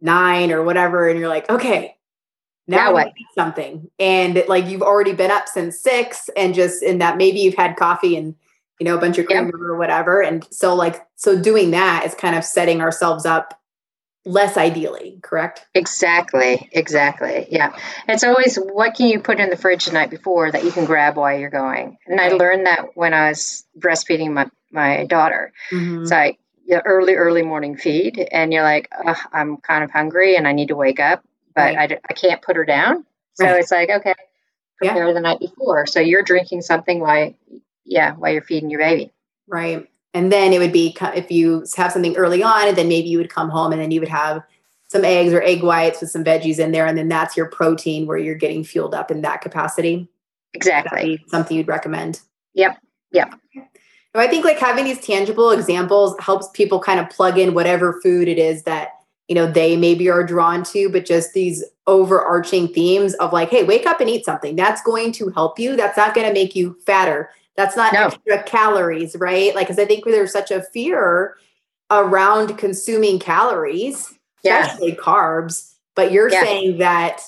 nine 0.00 0.50
or 0.50 0.62
whatever. 0.62 1.08
And 1.08 1.18
you're 1.18 1.28
like, 1.28 1.48
okay, 1.48 1.96
now, 2.66 2.92
what? 2.92 3.12
something. 3.34 3.88
And 3.98 4.42
like 4.48 4.66
you've 4.66 4.82
already 4.82 5.12
been 5.12 5.30
up 5.30 5.46
since 5.46 5.78
six 5.78 6.28
and 6.36 6.54
just 6.54 6.82
in 6.82 6.98
that 6.98 7.16
maybe 7.16 7.38
you've 7.38 7.54
had 7.54 7.76
coffee 7.76 8.16
and 8.16 8.34
you 8.80 8.84
know, 8.84 8.96
a 8.96 9.00
bunch 9.00 9.18
of 9.18 9.26
creamer 9.26 9.46
yep. 9.46 9.54
or 9.54 9.76
whatever. 9.76 10.22
And 10.22 10.46
so 10.50 10.74
like 10.74 11.06
so 11.16 11.40
doing 11.40 11.70
that 11.70 12.04
is 12.04 12.14
kind 12.14 12.36
of 12.36 12.44
setting 12.44 12.80
ourselves 12.80 13.24
up 13.24 13.58
less 14.26 14.56
ideally, 14.56 15.18
correct? 15.22 15.64
Exactly, 15.72 16.68
exactly. 16.72 17.46
Yeah. 17.50 17.74
It's 18.08 18.24
always 18.24 18.56
what 18.56 18.94
can 18.94 19.06
you 19.06 19.20
put 19.20 19.38
in 19.38 19.50
the 19.50 19.56
fridge 19.56 19.86
the 19.86 19.92
night 19.92 20.10
before 20.10 20.50
that 20.50 20.64
you 20.64 20.72
can 20.72 20.84
grab 20.84 21.16
while 21.16 21.38
you're 21.38 21.48
going. 21.48 21.96
And 22.06 22.20
I 22.20 22.30
learned 22.30 22.66
that 22.66 22.96
when 22.96 23.14
I 23.14 23.28
was 23.28 23.64
breastfeeding 23.78 24.32
my, 24.32 24.50
my 24.72 25.06
daughter. 25.06 25.52
Mm-hmm. 25.70 26.02
It's 26.02 26.10
like 26.10 26.38
the 26.66 26.84
early, 26.84 27.14
early 27.14 27.42
morning 27.42 27.76
feed, 27.76 28.18
and 28.18 28.52
you're 28.52 28.64
like, 28.64 28.90
I'm 29.32 29.58
kind 29.58 29.84
of 29.84 29.92
hungry 29.92 30.36
and 30.36 30.48
I 30.48 30.52
need 30.52 30.68
to 30.68 30.76
wake 30.76 30.98
up, 30.98 31.22
but 31.54 31.76
right. 31.76 31.92
I, 31.92 32.00
I 32.10 32.12
can't 32.12 32.42
put 32.42 32.56
her 32.56 32.64
down. 32.64 33.06
So 33.34 33.44
right. 33.44 33.60
it's 33.60 33.70
like, 33.70 33.88
okay, 33.88 34.14
prepare 34.76 35.06
yeah. 35.06 35.12
the 35.12 35.20
night 35.20 35.38
before. 35.38 35.86
So 35.86 36.00
you're 36.00 36.22
drinking 36.22 36.62
something 36.62 36.98
while, 36.98 37.32
yeah, 37.84 38.14
while 38.14 38.32
you're 38.32 38.42
feeding 38.42 38.70
your 38.70 38.80
baby. 38.80 39.12
Right. 39.46 39.88
And 40.16 40.32
then 40.32 40.54
it 40.54 40.58
would 40.58 40.72
be 40.72 40.96
if 41.14 41.30
you 41.30 41.66
have 41.76 41.92
something 41.92 42.16
early 42.16 42.42
on, 42.42 42.68
and 42.68 42.76
then 42.76 42.88
maybe 42.88 43.06
you 43.06 43.18
would 43.18 43.28
come 43.28 43.50
home 43.50 43.70
and 43.70 43.82
then 43.82 43.90
you 43.90 44.00
would 44.00 44.08
have 44.08 44.42
some 44.88 45.04
eggs 45.04 45.34
or 45.34 45.42
egg 45.42 45.62
whites 45.62 46.00
with 46.00 46.10
some 46.10 46.24
veggies 46.24 46.58
in 46.58 46.72
there. 46.72 46.86
And 46.86 46.96
then 46.96 47.08
that's 47.08 47.36
your 47.36 47.50
protein 47.50 48.06
where 48.06 48.16
you're 48.16 48.34
getting 48.34 48.64
fueled 48.64 48.94
up 48.94 49.10
in 49.10 49.20
that 49.20 49.42
capacity. 49.42 50.08
Exactly. 50.54 51.22
Something 51.28 51.58
you'd 51.58 51.68
recommend. 51.68 52.22
Yep. 52.54 52.78
Yep. 53.12 53.34
So 53.54 54.22
I 54.22 54.26
think 54.26 54.46
like 54.46 54.58
having 54.58 54.86
these 54.86 55.04
tangible 55.04 55.50
examples 55.50 56.16
helps 56.18 56.48
people 56.54 56.80
kind 56.80 56.98
of 56.98 57.10
plug 57.10 57.36
in 57.36 57.52
whatever 57.52 58.00
food 58.02 58.26
it 58.26 58.38
is 58.38 58.62
that 58.62 58.92
you 59.28 59.34
know 59.34 59.46
they 59.46 59.76
maybe 59.76 60.08
are 60.08 60.24
drawn 60.24 60.62
to 60.64 60.88
but 60.88 61.04
just 61.04 61.34
these 61.34 61.62
overarching 61.86 62.68
themes 62.68 63.12
of 63.14 63.32
like 63.32 63.50
hey 63.50 63.64
wake 63.64 63.84
up 63.84 64.00
and 64.00 64.08
eat 64.08 64.24
something 64.24 64.54
that's 64.54 64.80
going 64.82 65.10
to 65.10 65.30
help 65.30 65.58
you 65.58 65.76
that's 65.76 65.96
not 65.96 66.14
going 66.14 66.26
to 66.26 66.32
make 66.32 66.54
you 66.54 66.78
fatter 66.86 67.28
that's 67.56 67.76
not 67.76 67.92
no. 67.92 68.06
extra 68.06 68.42
calories, 68.42 69.16
right? 69.16 69.54
Like, 69.54 69.66
because 69.66 69.78
I 69.78 69.86
think 69.86 70.04
there's 70.04 70.32
such 70.32 70.50
a 70.50 70.62
fear 70.62 71.36
around 71.90 72.58
consuming 72.58 73.18
calories, 73.18 74.12
especially 74.44 74.90
yeah. 74.90 74.96
carbs. 74.96 75.72
But 75.94 76.12
you're 76.12 76.30
yeah. 76.30 76.42
saying 76.42 76.78
that 76.78 77.22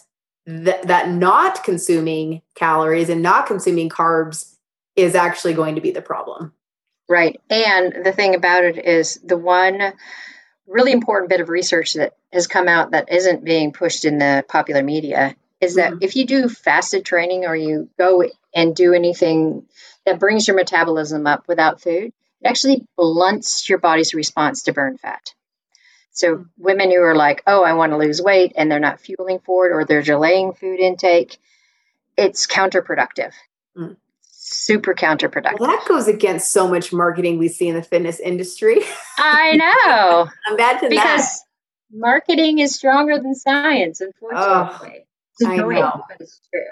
th- 0.47 0.83
that 0.83 1.11
not 1.11 1.65
consuming 1.65 2.43
calories 2.55 3.09
and 3.09 3.23
not 3.23 3.47
consuming 3.47 3.89
carbs 3.89 4.55
is 4.97 5.15
actually 5.15 5.55
going 5.55 5.77
to 5.77 5.81
be 5.81 5.91
the 5.91 6.03
problem. 6.03 6.53
Right. 7.09 7.41
And 7.49 8.05
the 8.05 8.13
thing 8.13 8.35
about 8.35 8.65
it 8.65 8.85
is 8.85 9.19
the 9.25 9.39
one 9.39 9.95
really 10.67 10.93
important 10.93 11.31
bit 11.31 11.41
of 11.41 11.49
research 11.49 11.95
that 11.95 12.15
has 12.33 12.47
come 12.47 12.69
out 12.69 12.91
that 12.91 13.11
isn't 13.11 13.45
being 13.45 13.73
pushed 13.73 14.05
in 14.05 14.19
the 14.19 14.45
popular 14.49 14.83
media 14.83 15.35
is 15.61 15.77
that 15.77 15.93
mm-hmm. 15.93 16.03
if 16.03 16.15
you 16.15 16.27
do 16.27 16.49
fasted 16.49 17.05
training 17.05 17.47
or 17.47 17.57
you 17.57 17.89
go 17.99 18.25
and 18.55 18.77
do 18.77 18.93
anything 18.93 19.65
that 20.09 20.19
brings 20.19 20.49
your 20.49 20.57
metabolism 20.57 21.27
up 21.27 21.47
without 21.47 21.81
food, 21.81 22.13
it 22.41 22.47
actually 22.47 22.87
blunts 22.97 23.69
your 23.69 23.79
body's 23.79 24.15
response 24.15 24.65
to 24.65 24.73
burn 24.73 24.97
fat. 24.97 25.35
So 26.11 26.35
mm-hmm. 26.35 26.43
women 26.59 26.91
who 26.91 27.01
are 27.03 27.15
like, 27.15 27.43
"Oh, 27.47 27.63
I 27.63 27.75
want 27.75 27.93
to 27.93 27.99
lose 27.99 28.21
weight," 28.21 28.53
and 28.57 28.71
they're 28.71 28.81
not 28.81 29.01
fueling 29.01 29.39
for 29.41 29.67
it, 29.67 29.73
or 29.73 29.85
they're 29.85 30.03
delaying 30.03 30.53
food 30.55 30.81
intake, 30.81 31.39
it's 32.17 32.47
counterproductive. 32.47 33.33
Mm. 33.77 33.97
Super 34.23 34.95
counterproductive. 34.95 35.61
Well, 35.61 35.71
that 35.71 35.87
goes 35.87 36.09
against 36.09 36.51
so 36.51 36.69
much 36.69 36.93
marketing 36.93 37.39
we 37.39 37.49
see 37.49 37.69
in 37.69 37.75
the 37.75 37.83
fitness 37.83 38.19
industry. 38.19 38.81
I 39.19 39.57
know. 39.57 40.29
I'm 40.47 40.55
Imagine 40.55 40.89
because 40.89 41.05
that. 41.05 41.17
Because 41.17 41.45
marketing 41.93 42.59
is 42.59 42.75
stronger 42.75 43.19
than 43.19 43.35
science, 43.35 44.01
unfortunately. 44.01 45.05
Oh, 45.45 45.49
I 45.49 45.57
know. 45.57 46.03
But 46.09 46.21
it's 46.21 46.41
true. 46.51 46.63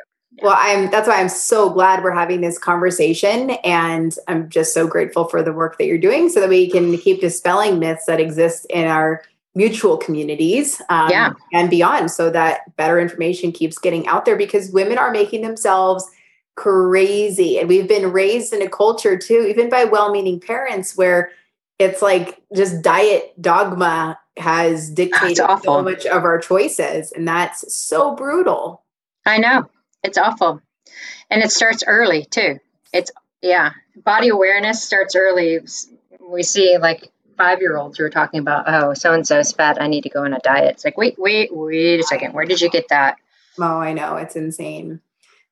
Well, 0.42 0.56
I'm 0.58 0.90
that's 0.90 1.08
why 1.08 1.20
I'm 1.20 1.28
so 1.28 1.70
glad 1.70 2.04
we're 2.04 2.10
having 2.10 2.42
this 2.42 2.58
conversation 2.58 3.50
and 3.64 4.14
I'm 4.28 4.48
just 4.50 4.74
so 4.74 4.86
grateful 4.86 5.24
for 5.24 5.42
the 5.42 5.52
work 5.52 5.78
that 5.78 5.86
you're 5.86 5.98
doing 5.98 6.28
so 6.28 6.40
that 6.40 6.48
we 6.48 6.70
can 6.70 6.96
keep 6.98 7.20
dispelling 7.20 7.78
myths 7.78 8.04
that 8.06 8.20
exist 8.20 8.66
in 8.68 8.86
our 8.86 9.22
mutual 9.54 9.96
communities 9.96 10.82
um, 10.90 11.08
yeah. 11.08 11.32
and 11.54 11.70
beyond 11.70 12.10
so 12.10 12.28
that 12.28 12.76
better 12.76 13.00
information 13.00 13.50
keeps 13.50 13.78
getting 13.78 14.06
out 14.06 14.26
there 14.26 14.36
because 14.36 14.70
women 14.70 14.98
are 14.98 15.10
making 15.10 15.40
themselves 15.40 16.06
crazy 16.56 17.58
and 17.58 17.66
we've 17.66 17.88
been 17.88 18.12
raised 18.12 18.52
in 18.52 18.60
a 18.60 18.68
culture 18.68 19.16
too 19.16 19.46
even 19.48 19.70
by 19.70 19.84
well-meaning 19.84 20.38
parents 20.38 20.96
where 20.96 21.30
it's 21.78 22.02
like 22.02 22.42
just 22.54 22.82
diet 22.82 23.32
dogma 23.40 24.18
has 24.36 24.90
dictated 24.90 25.36
so 25.36 25.82
much 25.82 26.04
of 26.04 26.24
our 26.24 26.38
choices 26.38 27.10
and 27.12 27.26
that's 27.26 27.72
so 27.74 28.14
brutal. 28.14 28.82
I 29.24 29.38
know 29.38 29.66
it's 30.06 30.18
awful. 30.18 30.62
And 31.30 31.42
it 31.42 31.50
starts 31.50 31.82
early 31.86 32.24
too. 32.24 32.58
It's, 32.92 33.10
yeah, 33.42 33.72
body 33.96 34.28
awareness 34.28 34.82
starts 34.82 35.14
early. 35.16 35.60
We 36.20 36.42
see 36.42 36.78
like 36.78 37.10
five 37.36 37.60
year 37.60 37.76
olds 37.76 37.98
who 37.98 38.04
are 38.04 38.10
talking 38.10 38.40
about, 38.40 38.64
oh, 38.66 38.94
so 38.94 39.12
and 39.12 39.26
so 39.26 39.38
is 39.38 39.52
fat. 39.52 39.80
I 39.80 39.88
need 39.88 40.02
to 40.02 40.08
go 40.08 40.24
on 40.24 40.32
a 40.32 40.38
diet. 40.38 40.74
It's 40.74 40.84
like, 40.84 40.96
wait, 40.96 41.16
wait, 41.18 41.54
wait 41.54 42.00
a 42.00 42.04
second. 42.04 42.32
Where 42.32 42.46
did 42.46 42.60
you 42.60 42.70
get 42.70 42.88
that? 42.88 43.16
Oh, 43.58 43.78
I 43.78 43.92
know. 43.92 44.16
It's 44.16 44.36
insane. 44.36 45.00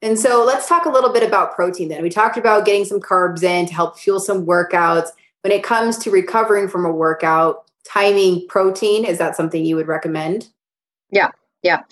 And 0.02 0.18
so 0.18 0.44
let's 0.44 0.68
talk 0.68 0.84
a 0.84 0.90
little 0.90 1.12
bit 1.12 1.22
about 1.22 1.54
protein 1.54 1.88
then. 1.88 2.02
We 2.02 2.10
talked 2.10 2.36
about 2.36 2.66
getting 2.66 2.84
some 2.84 3.00
carbs 3.00 3.42
in 3.42 3.66
to 3.66 3.74
help 3.74 3.98
fuel 3.98 4.20
some 4.20 4.46
workouts. 4.46 5.08
When 5.42 5.52
it 5.52 5.62
comes 5.62 5.98
to 5.98 6.10
recovering 6.10 6.68
from 6.68 6.84
a 6.84 6.92
workout, 6.92 7.64
timing 7.84 8.46
protein, 8.48 9.04
is 9.04 9.18
that 9.18 9.36
something 9.36 9.64
you 9.64 9.76
would 9.76 9.88
recommend? 9.88 10.48
Yeah, 11.10 11.30
yeah. 11.62 11.82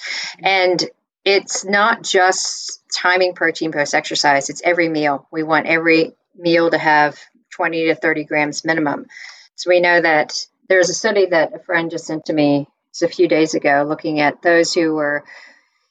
And 0.42 0.84
it's 1.24 1.64
not 1.64 2.02
just 2.02 2.82
timing 2.94 3.34
protein 3.34 3.72
post 3.72 3.94
exercise, 3.94 4.50
it's 4.50 4.62
every 4.64 4.88
meal. 4.88 5.26
We 5.30 5.42
want 5.42 5.66
every 5.66 6.12
meal 6.36 6.70
to 6.70 6.78
have 6.78 7.18
20 7.50 7.86
to 7.86 7.94
30 7.94 8.24
grams 8.24 8.64
minimum. 8.64 9.06
So 9.54 9.70
we 9.70 9.80
know 9.80 10.00
that 10.00 10.46
there's 10.68 10.90
a 10.90 10.94
study 10.94 11.26
that 11.26 11.54
a 11.54 11.58
friend 11.58 11.90
just 11.90 12.06
sent 12.06 12.26
to 12.26 12.32
me 12.32 12.66
a 13.02 13.08
few 13.08 13.28
days 13.28 13.54
ago 13.54 13.84
looking 13.88 14.20
at 14.20 14.42
those 14.42 14.74
who 14.74 14.94
were 14.94 15.24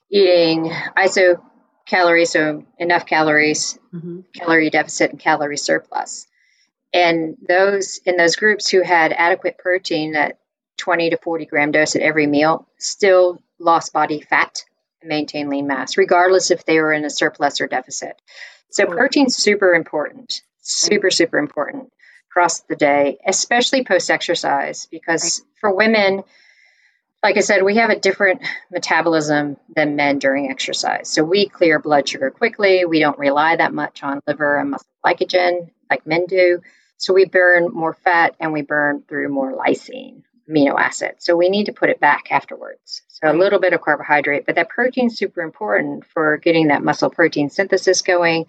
eating 0.10 0.72
iso 0.98 1.41
calories, 1.86 2.32
so 2.32 2.63
enough 2.78 3.06
calories, 3.06 3.78
mm-hmm. 3.94 4.22
calorie 4.34 4.70
deficit, 4.70 5.12
and 5.12 5.20
calorie 5.20 5.58
surplus. 5.58 6.28
And 6.94 7.38
those 7.48 8.00
in 8.06 8.17
those 8.17 8.36
groups 8.36 8.70
who 8.70 8.82
had 8.82 9.13
adequate 9.13 9.58
protein, 9.58 10.13
that 10.13 10.38
20 10.78 11.12
to 11.12 11.17
40 11.17 11.46
gram 11.46 11.72
dose 11.72 11.96
at 11.96 12.02
every 12.02 12.28
meal, 12.28 12.67
still 12.78 13.41
lost 13.60 13.94
body 13.94 14.22
fat 14.22 14.63
maintain 15.04 15.50
lean 15.50 15.68
mass, 15.68 15.98
regardless 15.98 16.52
if 16.52 16.66
they 16.66 16.80
were 16.80 16.94
in 16.94 17.06
a 17.06 17.10
surplus 17.10 17.62
or 17.62 17.68
deficit. 17.68 18.22
So 18.70 18.86
protein's 18.86 19.36
super 19.36 19.74
important, 19.74 20.42
super, 20.62 21.12
super 21.12 21.38
important 21.38 21.92
across 22.30 22.62
the 22.62 22.76
day, 22.76 23.18
especially 23.26 23.84
post 23.84 24.10
exercise, 24.10 24.88
because 24.90 25.44
for 25.60 25.76
women, 25.76 26.24
like 27.22 27.38
I 27.38 27.42
said, 27.42 27.64
we 27.64 27.76
have 27.76 27.90
a 27.90 28.00
different 28.00 28.42
metabolism 28.72 29.58
than 29.76 29.96
men 29.96 30.20
during 30.20 30.50
exercise. 30.50 31.10
So 31.10 31.24
we 31.24 31.48
clear 31.48 31.80
blood 31.80 32.08
sugar 32.08 32.32
quickly. 32.32 32.86
We 32.86 33.00
don't 33.00 33.20
rely 33.20 33.58
that 33.58 33.74
much 33.74 34.02
on 34.02 34.22
liver 34.26 34.58
and 34.58 34.72
muscle 34.72 34.88
glycogen 35.06 35.70
like 35.90 36.08
men 36.08 36.26
do. 36.26 36.62
So 36.98 37.14
we 37.14 37.26
burn 37.26 37.70
more 37.74 37.94
fat 37.94 38.36
and 38.40 38.54
we 38.54 38.62
burn 38.62 39.04
through 39.08 39.30
more 39.30 39.54
lysine, 39.54 40.24
amino 40.50 40.80
acid. 40.80 41.16
So 41.20 41.36
we 41.36 41.50
need 41.50 41.66
to 41.66 41.74
put 41.74 41.90
it 41.90 42.00
back 42.00 42.32
afterwards. 42.32 43.02
So 43.24 43.32
a 43.32 43.38
little 43.38 43.60
bit 43.60 43.74
of 43.74 43.82
carbohydrate, 43.82 44.46
but 44.46 44.56
that 44.56 44.70
protein 44.70 45.08
is 45.08 45.18
super 45.18 45.42
important 45.42 46.06
for 46.06 46.38
getting 46.38 46.68
that 46.68 46.84
muscle 46.84 47.10
protein 47.10 47.50
synthesis 47.50 48.02
going, 48.02 48.48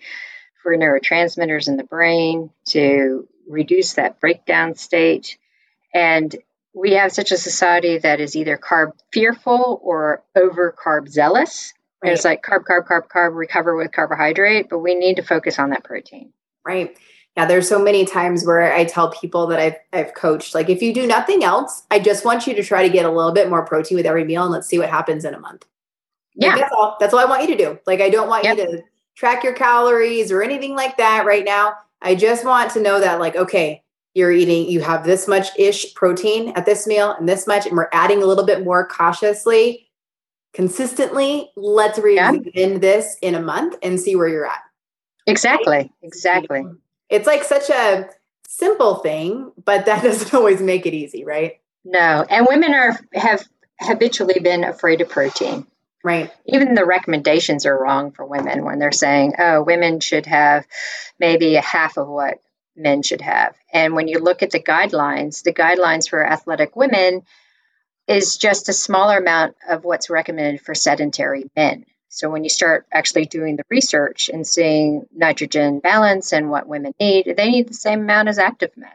for 0.62 0.76
neurotransmitters 0.76 1.68
in 1.68 1.76
the 1.76 1.84
brain 1.84 2.50
to 2.66 3.28
reduce 3.48 3.94
that 3.94 4.20
breakdown 4.20 4.74
state. 4.74 5.36
And 5.92 6.34
we 6.74 6.92
have 6.92 7.12
such 7.12 7.32
a 7.32 7.36
society 7.36 7.98
that 7.98 8.20
is 8.20 8.34
either 8.36 8.56
carb 8.56 8.92
fearful 9.12 9.80
or 9.82 10.22
over 10.34 10.72
carb 10.72 11.08
zealous. 11.08 11.74
Right. 12.02 12.12
It's 12.12 12.24
like 12.24 12.42
carb, 12.42 12.64
carb, 12.64 12.86
carb, 12.86 13.08
carb, 13.08 13.36
recover 13.36 13.76
with 13.76 13.92
carbohydrate, 13.92 14.68
but 14.70 14.78
we 14.78 14.94
need 14.94 15.16
to 15.16 15.22
focus 15.22 15.58
on 15.58 15.70
that 15.70 15.84
protein. 15.84 16.32
Right 16.64 16.96
yeah 17.36 17.46
there's 17.46 17.68
so 17.68 17.82
many 17.82 18.04
times 18.04 18.44
where 18.44 18.72
i 18.72 18.84
tell 18.84 19.10
people 19.10 19.46
that 19.46 19.58
i've, 19.58 19.76
I've 19.92 20.14
coached 20.14 20.54
like 20.54 20.68
if 20.68 20.82
you 20.82 20.92
do 20.92 21.06
nothing 21.06 21.44
else 21.44 21.84
i 21.90 21.98
just 21.98 22.24
want 22.24 22.46
you 22.46 22.54
to 22.54 22.62
try 22.62 22.86
to 22.86 22.92
get 22.92 23.04
a 23.04 23.10
little 23.10 23.32
bit 23.32 23.48
more 23.48 23.64
protein 23.64 23.96
with 23.96 24.06
every 24.06 24.24
meal 24.24 24.42
and 24.42 24.52
let's 24.52 24.68
see 24.68 24.78
what 24.78 24.90
happens 24.90 25.24
in 25.24 25.34
a 25.34 25.40
month. 25.40 25.66
Yeah. 26.34 26.50
like, 26.50 26.60
that's 26.60 26.74
all 26.74 26.96
that's 26.98 27.14
all 27.14 27.20
i 27.20 27.24
want 27.24 27.42
you 27.42 27.56
to 27.56 27.64
do. 27.64 27.78
Like 27.86 28.00
i 28.00 28.08
don't 28.08 28.28
want 28.28 28.44
yep. 28.44 28.56
you 28.56 28.66
to 28.66 28.82
track 29.14 29.44
your 29.44 29.52
calories 29.52 30.32
or 30.32 30.42
anything 30.42 30.74
like 30.74 30.96
that 30.96 31.26
right 31.26 31.44
now. 31.44 31.74
I 32.00 32.14
just 32.14 32.44
want 32.44 32.72
to 32.72 32.80
know 32.80 33.00
that 33.00 33.20
like 33.20 33.36
okay 33.36 33.82
you're 34.14 34.32
eating 34.32 34.68
you 34.68 34.80
have 34.80 35.04
this 35.04 35.28
much 35.28 35.48
ish 35.58 35.94
protein 35.94 36.52
at 36.56 36.66
this 36.66 36.86
meal 36.86 37.12
and 37.12 37.28
this 37.28 37.46
much 37.46 37.66
and 37.66 37.76
we're 37.76 37.88
adding 37.92 38.22
a 38.22 38.26
little 38.26 38.44
bit 38.44 38.64
more 38.64 38.86
cautiously 38.86 39.88
consistently 40.52 41.50
let's 41.56 41.98
reexamine 41.98 42.52
yeah. 42.54 42.78
this 42.78 43.16
in 43.22 43.34
a 43.34 43.40
month 43.40 43.76
and 43.82 44.00
see 44.00 44.16
where 44.16 44.28
you're 44.28 44.46
at. 44.46 44.60
Exactly 45.26 45.92
exactly 46.02 46.64
it's 47.12 47.26
like 47.26 47.44
such 47.44 47.68
a 47.68 48.08
simple 48.48 48.96
thing, 48.96 49.52
but 49.62 49.86
that 49.86 50.02
doesn't 50.02 50.34
always 50.34 50.60
make 50.60 50.86
it 50.86 50.94
easy, 50.94 51.24
right? 51.24 51.60
No. 51.84 52.24
And 52.28 52.46
women 52.48 52.74
are 52.74 52.98
have 53.12 53.46
habitually 53.80 54.40
been 54.40 54.64
afraid 54.64 55.00
of 55.00 55.08
protein. 55.08 55.66
Right. 56.04 56.32
Even 56.46 56.74
the 56.74 56.84
recommendations 56.84 57.64
are 57.64 57.80
wrong 57.80 58.10
for 58.10 58.26
women 58.26 58.64
when 58.64 58.80
they're 58.80 58.90
saying, 58.90 59.34
oh, 59.38 59.62
women 59.62 60.00
should 60.00 60.26
have 60.26 60.66
maybe 61.20 61.54
a 61.54 61.60
half 61.60 61.96
of 61.96 62.08
what 62.08 62.38
men 62.74 63.02
should 63.02 63.20
have. 63.20 63.54
And 63.72 63.94
when 63.94 64.08
you 64.08 64.18
look 64.18 64.42
at 64.42 64.50
the 64.50 64.60
guidelines, 64.60 65.44
the 65.44 65.54
guidelines 65.54 66.08
for 66.08 66.26
athletic 66.26 66.74
women 66.74 67.22
is 68.08 68.36
just 68.36 68.68
a 68.68 68.72
smaller 68.72 69.18
amount 69.18 69.54
of 69.68 69.84
what's 69.84 70.10
recommended 70.10 70.60
for 70.60 70.74
sedentary 70.74 71.44
men. 71.54 71.84
So 72.14 72.28
when 72.28 72.44
you 72.44 72.50
start 72.50 72.86
actually 72.92 73.24
doing 73.24 73.56
the 73.56 73.64
research 73.70 74.28
and 74.28 74.46
seeing 74.46 75.06
nitrogen 75.16 75.80
balance 75.80 76.34
and 76.34 76.50
what 76.50 76.68
women 76.68 76.92
need, 77.00 77.34
they 77.38 77.50
need 77.50 77.68
the 77.68 77.74
same 77.74 78.00
amount 78.00 78.28
as 78.28 78.38
active 78.38 78.76
men. 78.76 78.90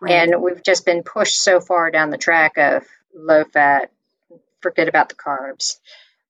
Right. 0.00 0.10
And 0.10 0.42
we've 0.42 0.64
just 0.64 0.84
been 0.84 1.04
pushed 1.04 1.40
so 1.40 1.60
far 1.60 1.92
down 1.92 2.10
the 2.10 2.18
track 2.18 2.58
of 2.58 2.84
low 3.14 3.44
fat, 3.44 3.92
forget 4.60 4.88
about 4.88 5.08
the 5.08 5.14
carbs. 5.14 5.78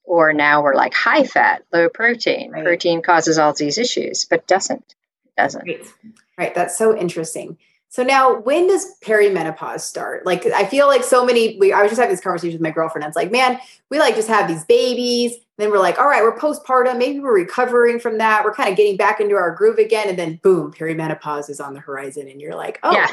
Or 0.04 0.34
now 0.34 0.62
we're 0.62 0.74
like 0.74 0.92
high 0.92 1.24
fat, 1.24 1.64
low 1.72 1.88
protein. 1.88 2.50
Right. 2.50 2.62
Protein 2.62 3.00
causes 3.00 3.38
all 3.38 3.54
these 3.54 3.78
issues, 3.78 4.26
but 4.26 4.46
doesn't. 4.46 4.84
It 5.24 5.40
doesn't. 5.40 5.66
Right. 5.66 5.86
right. 6.36 6.54
That's 6.54 6.76
so 6.76 6.94
interesting. 6.94 7.56
So 7.90 8.02
now, 8.02 8.40
when 8.40 8.66
does 8.66 8.86
perimenopause 9.00 9.80
start? 9.80 10.26
Like, 10.26 10.44
I 10.46 10.66
feel 10.66 10.86
like 10.86 11.02
so 11.02 11.24
many. 11.24 11.56
We 11.58 11.72
I 11.72 11.82
was 11.82 11.90
just 11.90 11.98
having 11.98 12.14
this 12.14 12.22
conversation 12.22 12.54
with 12.54 12.62
my 12.62 12.70
girlfriend. 12.70 13.04
And 13.04 13.10
it's 13.10 13.16
like, 13.16 13.32
man, 13.32 13.58
we 13.88 13.98
like 13.98 14.14
just 14.14 14.28
have 14.28 14.46
these 14.46 14.64
babies. 14.64 15.34
Then 15.56 15.70
we're 15.70 15.80
like, 15.80 15.98
all 15.98 16.06
right, 16.06 16.22
we're 16.22 16.38
postpartum. 16.38 16.98
Maybe 16.98 17.18
we're 17.18 17.34
recovering 17.34 17.98
from 17.98 18.18
that. 18.18 18.44
We're 18.44 18.54
kind 18.54 18.68
of 18.68 18.76
getting 18.76 18.96
back 18.96 19.20
into 19.20 19.34
our 19.34 19.54
groove 19.54 19.78
again. 19.78 20.08
And 20.08 20.18
then, 20.18 20.38
boom, 20.42 20.72
perimenopause 20.72 21.50
is 21.50 21.60
on 21.60 21.74
the 21.74 21.80
horizon, 21.80 22.28
and 22.28 22.40
you're 22.40 22.54
like, 22.54 22.78
oh, 22.84 22.92
yeah. 22.92 23.08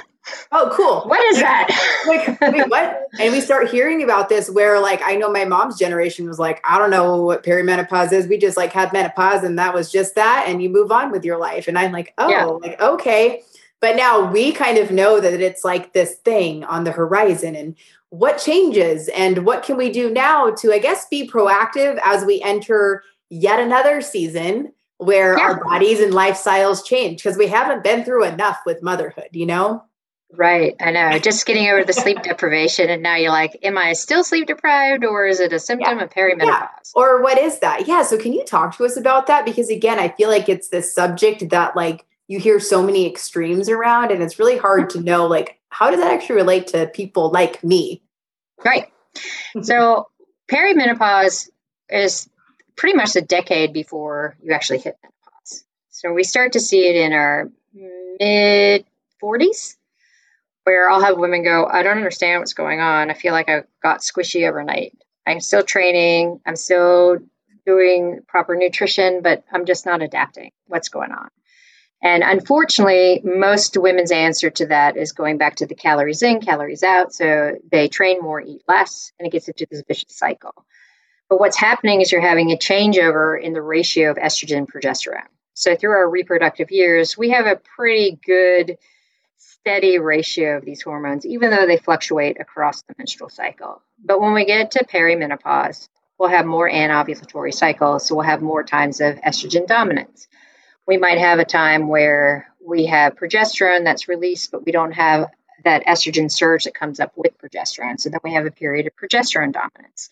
oh, 0.51 0.71
cool. 0.75 1.09
What 1.09 1.23
is 1.33 1.39
that? 1.39 1.69
like, 2.07 2.39
wait, 2.41 2.69
what? 2.69 3.07
And 3.19 3.33
we 3.33 3.41
start 3.41 3.69
hearing 3.69 4.03
about 4.03 4.29
this 4.29 4.47
where, 4.47 4.79
like, 4.79 5.01
I 5.03 5.15
know 5.15 5.31
my 5.31 5.45
mom's 5.45 5.79
generation 5.79 6.27
was 6.27 6.37
like, 6.37 6.61
I 6.63 6.77
don't 6.77 6.91
know 6.91 7.21
what 7.21 7.43
perimenopause 7.43 8.11
is. 8.11 8.27
We 8.27 8.37
just 8.37 8.57
like 8.57 8.73
had 8.73 8.93
menopause, 8.93 9.43
and 9.43 9.57
that 9.57 9.73
was 9.73 9.91
just 9.91 10.13
that, 10.15 10.45
and 10.47 10.61
you 10.61 10.69
move 10.69 10.91
on 10.91 11.11
with 11.11 11.25
your 11.25 11.37
life. 11.37 11.67
And 11.67 11.79
I'm 11.79 11.93
like, 11.93 12.13
oh, 12.17 12.29
yeah. 12.29 12.43
like 12.43 12.79
okay. 12.79 13.41
But 13.81 13.95
now 13.95 14.31
we 14.31 14.51
kind 14.51 14.77
of 14.77 14.91
know 14.91 15.19
that 15.19 15.41
it's 15.41 15.63
like 15.63 15.93
this 15.93 16.15
thing 16.15 16.63
on 16.63 16.85
the 16.85 16.91
horizon 16.91 17.55
and 17.55 17.75
what 18.09 18.37
changes 18.37 19.09
and 19.09 19.45
what 19.45 19.63
can 19.63 19.77
we 19.77 19.91
do 19.91 20.09
now 20.09 20.51
to, 20.51 20.73
I 20.73 20.79
guess, 20.79 21.07
be 21.07 21.27
proactive 21.27 21.99
as 22.03 22.25
we 22.25 22.41
enter 22.41 23.03
yet 23.29 23.59
another 23.59 24.01
season 24.01 24.71
where 24.97 25.37
yeah. 25.37 25.43
our 25.43 25.63
bodies 25.63 25.99
and 25.99 26.13
lifestyles 26.13 26.85
change 26.85 27.21
because 27.21 27.37
we 27.37 27.47
haven't 27.47 27.83
been 27.83 28.05
through 28.05 28.23
enough 28.25 28.59
with 28.65 28.81
motherhood, 28.81 29.29
you 29.31 29.45
know? 29.45 29.83
Right. 30.33 30.75
I 30.79 30.91
know. 30.91 31.17
Just 31.19 31.45
getting 31.45 31.67
over 31.69 31.83
the 31.83 31.93
sleep 31.93 32.21
deprivation. 32.23 32.89
And 32.89 33.03
now 33.03 33.15
you're 33.15 33.31
like, 33.31 33.57
am 33.63 33.77
I 33.77 33.93
still 33.93 34.23
sleep 34.23 34.47
deprived 34.47 35.05
or 35.05 35.25
is 35.27 35.39
it 35.39 35.53
a 35.53 35.59
symptom 35.59 35.97
yeah. 35.97 36.03
of 36.03 36.09
perimenopause? 36.09 36.49
Yeah. 36.49 36.67
Or 36.95 37.21
what 37.21 37.37
is 37.37 37.59
that? 37.59 37.87
Yeah. 37.87 38.03
So 38.03 38.17
can 38.17 38.33
you 38.33 38.43
talk 38.43 38.77
to 38.77 38.85
us 38.85 38.97
about 38.97 39.27
that? 39.27 39.45
Because 39.45 39.69
again, 39.69 39.99
I 39.99 40.09
feel 40.09 40.29
like 40.29 40.49
it's 40.49 40.69
this 40.69 40.93
subject 40.93 41.49
that 41.49 41.75
like 41.75 42.05
you 42.27 42.39
hear 42.39 42.59
so 42.59 42.83
many 42.83 43.07
extremes 43.07 43.69
around 43.69 44.11
and 44.11 44.23
it's 44.23 44.39
really 44.39 44.57
hard 44.57 44.89
to 44.91 45.01
know 45.01 45.27
like 45.27 45.59
how 45.69 45.91
does 45.91 45.99
that 45.99 46.13
actually 46.13 46.35
relate 46.35 46.67
to 46.67 46.87
people 46.87 47.29
like 47.31 47.63
me? 47.63 48.01
Right. 48.63 48.91
so 49.61 50.07
perimenopause 50.49 51.49
is 51.89 52.29
pretty 52.75 52.95
much 52.95 53.15
a 53.15 53.21
decade 53.21 53.73
before 53.73 54.37
you 54.41 54.53
actually 54.53 54.79
hit 54.79 54.97
menopause. 55.03 55.65
So 55.89 56.13
we 56.13 56.23
start 56.23 56.53
to 56.53 56.59
see 56.59 56.87
it 56.87 56.95
in 56.95 57.13
our 57.13 57.49
mid 57.73 58.85
40s 59.21 59.75
where 60.65 60.89
I'll 60.89 61.01
have 61.01 61.17
women 61.17 61.43
go, 61.43 61.65
I 61.65 61.83
don't 61.83 61.97
understand 61.97 62.41
what's 62.41 62.55
going 62.55 62.79
on. 62.79 63.11
I 63.11 63.13
feel 63.13 63.33
like 63.33 63.49
I 63.49 63.63
got 63.83 63.99
squishy 63.99 64.49
overnight. 64.49 64.97
I'm 65.25 65.39
still 65.39 65.63
training, 65.63 66.41
I'm 66.45 66.55
still 66.55 67.17
doing 67.65 68.21
proper 68.27 68.55
nutrition, 68.55 69.21
but 69.21 69.43
I'm 69.51 69.65
just 69.65 69.85
not 69.85 70.01
adapting. 70.01 70.51
What's 70.67 70.89
going 70.89 71.11
on? 71.11 71.29
And 72.05 72.21
unfortunately, 72.21 73.19
most 73.23 73.75
women's 73.75 74.11
answer 74.11 74.51
to 74.51 74.67
that 74.67 74.95
is 74.95 75.11
going 75.11 75.39
back 75.39 75.55
to 75.55 75.65
the 75.65 75.73
calories 75.73 76.21
in, 76.21 76.39
calories 76.39 76.83
out. 76.83 77.15
So 77.15 77.57
they 77.71 77.87
train 77.87 78.21
more, 78.21 78.39
eat 78.39 78.61
less, 78.67 79.11
and 79.17 79.25
it 79.25 79.31
gets 79.31 79.47
into 79.47 79.65
this 79.67 79.81
vicious 79.87 80.15
cycle. 80.15 80.53
But 81.29 81.39
what's 81.39 81.57
happening 81.57 82.01
is 82.01 82.11
you're 82.11 82.21
having 82.21 82.51
a 82.51 82.57
changeover 82.57 83.41
in 83.41 83.53
the 83.53 83.61
ratio 83.61 84.11
of 84.11 84.17
estrogen 84.17 84.57
and 84.57 84.71
progesterone. 84.71 85.25
So 85.55 85.75
through 85.75 85.93
our 85.93 86.07
reproductive 86.07 86.69
years, 86.69 87.17
we 87.17 87.31
have 87.31 87.47
a 87.47 87.59
pretty 87.75 88.19
good 88.23 88.77
steady 89.37 89.97
ratio 89.97 90.57
of 90.57 90.63
these 90.63 90.83
hormones, 90.83 91.25
even 91.25 91.49
though 91.49 91.65
they 91.65 91.77
fluctuate 91.77 92.39
across 92.39 92.83
the 92.83 92.93
menstrual 92.99 93.31
cycle. 93.31 93.81
But 93.97 94.21
when 94.21 94.35
we 94.35 94.45
get 94.45 94.69
to 94.71 94.85
perimenopause, 94.85 95.89
we'll 96.19 96.29
have 96.29 96.45
more 96.45 96.69
anovulatory 96.69 97.51
cycles, 97.51 98.05
so 98.05 98.13
we'll 98.13 98.25
have 98.25 98.43
more 98.43 98.63
times 98.63 99.01
of 99.01 99.15
estrogen 99.21 99.65
dominance. 99.65 100.27
We 100.87 100.97
might 100.97 101.17
have 101.17 101.39
a 101.39 101.45
time 101.45 101.87
where 101.87 102.47
we 102.65 102.85
have 102.85 103.15
progesterone 103.15 103.83
that's 103.83 104.07
released, 104.07 104.51
but 104.51 104.65
we 104.65 104.71
don't 104.71 104.91
have 104.91 105.29
that 105.63 105.85
estrogen 105.85 106.31
surge 106.31 106.65
that 106.65 106.75
comes 106.75 106.99
up 106.99 107.13
with 107.15 107.37
progesterone. 107.37 107.99
So 107.99 108.09
then 108.09 108.19
we 108.23 108.33
have 108.33 108.45
a 108.45 108.51
period 108.51 108.87
of 108.87 108.93
progesterone 108.95 109.51
dominance. 109.51 110.09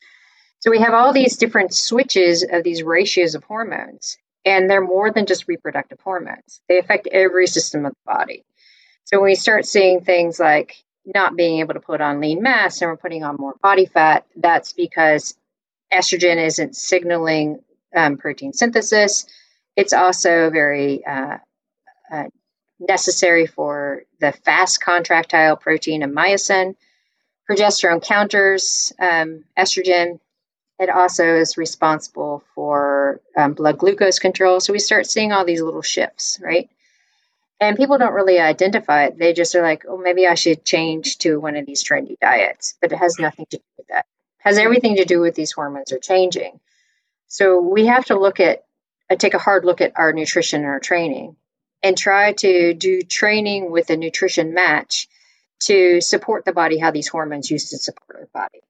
So 0.59 0.71
we 0.71 0.79
have 0.79 0.93
all 0.93 1.13
these 1.13 1.37
different 1.37 1.73
switches 1.73 2.43
of 2.49 2.63
these 2.63 2.83
ratios 2.83 3.35
of 3.35 3.43
hormones, 3.43 4.17
and 4.45 4.69
they're 4.69 4.81
more 4.81 5.11
than 5.11 5.25
just 5.25 5.47
reproductive 5.47 5.99
hormones. 5.99 6.61
They 6.69 6.79
affect 6.79 7.07
every 7.07 7.47
system 7.47 7.85
of 7.85 7.91
the 7.91 8.13
body. 8.13 8.45
So 9.03 9.19
when 9.19 9.31
we 9.31 9.35
start 9.35 9.65
seeing 9.65 10.01
things 10.01 10.39
like 10.39 10.75
not 11.05 11.35
being 11.35 11.59
able 11.59 11.73
to 11.73 11.79
put 11.81 12.01
on 12.01 12.21
lean 12.21 12.41
mass 12.41 12.81
and 12.81 12.89
we're 12.89 12.97
putting 12.97 13.23
on 13.23 13.35
more 13.37 13.55
body 13.61 13.85
fat, 13.85 14.25
that's 14.35 14.71
because 14.73 15.35
estrogen 15.93 16.43
isn't 16.43 16.75
signaling 16.75 17.59
um, 17.95 18.17
protein 18.17 18.53
synthesis. 18.53 19.25
It's 19.75 19.93
also 19.93 20.49
very 20.49 21.05
uh, 21.05 21.37
uh, 22.11 22.25
necessary 22.79 23.47
for 23.47 24.03
the 24.19 24.31
fast 24.31 24.81
contractile 24.81 25.57
protein 25.57 26.03
of 26.03 26.11
myosin. 26.11 26.75
Progesterone 27.49 28.01
counters 28.01 28.93
um, 28.99 29.43
estrogen. 29.57 30.19
It 30.79 30.89
also 30.89 31.35
is 31.35 31.57
responsible 31.57 32.43
for 32.55 33.21
um, 33.37 33.53
blood 33.53 33.77
glucose 33.77 34.19
control. 34.19 34.59
So 34.59 34.73
we 34.73 34.79
start 34.79 35.07
seeing 35.07 35.31
all 35.31 35.45
these 35.45 35.61
little 35.61 35.81
shifts, 35.81 36.39
right? 36.41 36.69
And 37.59 37.77
people 37.77 37.97
don't 37.97 38.13
really 38.13 38.39
identify 38.39 39.05
it. 39.05 39.17
They 39.17 39.33
just 39.33 39.55
are 39.55 39.61
like, 39.61 39.83
oh, 39.87 39.97
maybe 39.97 40.27
I 40.27 40.33
should 40.33 40.65
change 40.65 41.19
to 41.19 41.39
one 41.39 41.55
of 41.55 41.65
these 41.65 41.83
trendy 41.83 42.19
diets. 42.19 42.75
But 42.81 42.91
it 42.91 42.97
has 42.97 43.19
nothing 43.19 43.45
to 43.51 43.57
do 43.57 43.63
with 43.77 43.87
that. 43.87 44.05
It 44.39 44.49
has 44.49 44.57
everything 44.57 44.97
to 44.97 45.05
do 45.05 45.21
with 45.21 45.35
these 45.35 45.51
hormones 45.51 45.91
are 45.91 45.99
changing. 45.99 46.59
So 47.27 47.61
we 47.61 47.85
have 47.85 48.05
to 48.05 48.19
look 48.19 48.39
at, 48.39 48.63
uh, 49.13 49.17
take 49.17 49.33
a 49.33 49.39
hard 49.39 49.65
look 49.65 49.81
at 49.81 49.93
our 49.95 50.13
nutrition 50.13 50.61
and 50.61 50.69
our 50.69 50.79
training 50.79 51.35
and 51.81 51.97
try 51.97 52.33
to 52.33 52.73
do 52.73 53.01
training 53.01 53.71
with 53.71 53.89
a 53.89 53.97
nutrition 53.97 54.53
match 54.53 55.07
to 55.59 56.01
support 56.01 56.45
the 56.45 56.53
body 56.53 56.77
how 56.77 56.91
these 56.91 57.07
hormones 57.07 57.49
used 57.51 57.69
to 57.69 57.77
support 57.77 58.19
our 58.19 58.29
body. 58.33 58.61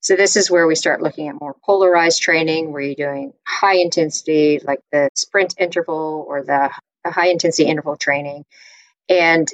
So 0.00 0.16
this 0.16 0.36
is 0.36 0.50
where 0.50 0.66
we 0.66 0.74
start 0.74 1.00
looking 1.00 1.28
at 1.28 1.40
more 1.40 1.54
polarized 1.64 2.20
training 2.22 2.72
where 2.72 2.82
you're 2.82 2.94
doing 2.94 3.32
high 3.46 3.76
intensity 3.76 4.60
like 4.62 4.80
the 4.90 5.10
sprint 5.14 5.54
interval 5.58 6.24
or 6.26 6.42
the 6.42 6.70
high 7.06 7.28
intensity 7.28 7.68
interval 7.68 7.96
training 7.96 8.44
and 9.08 9.48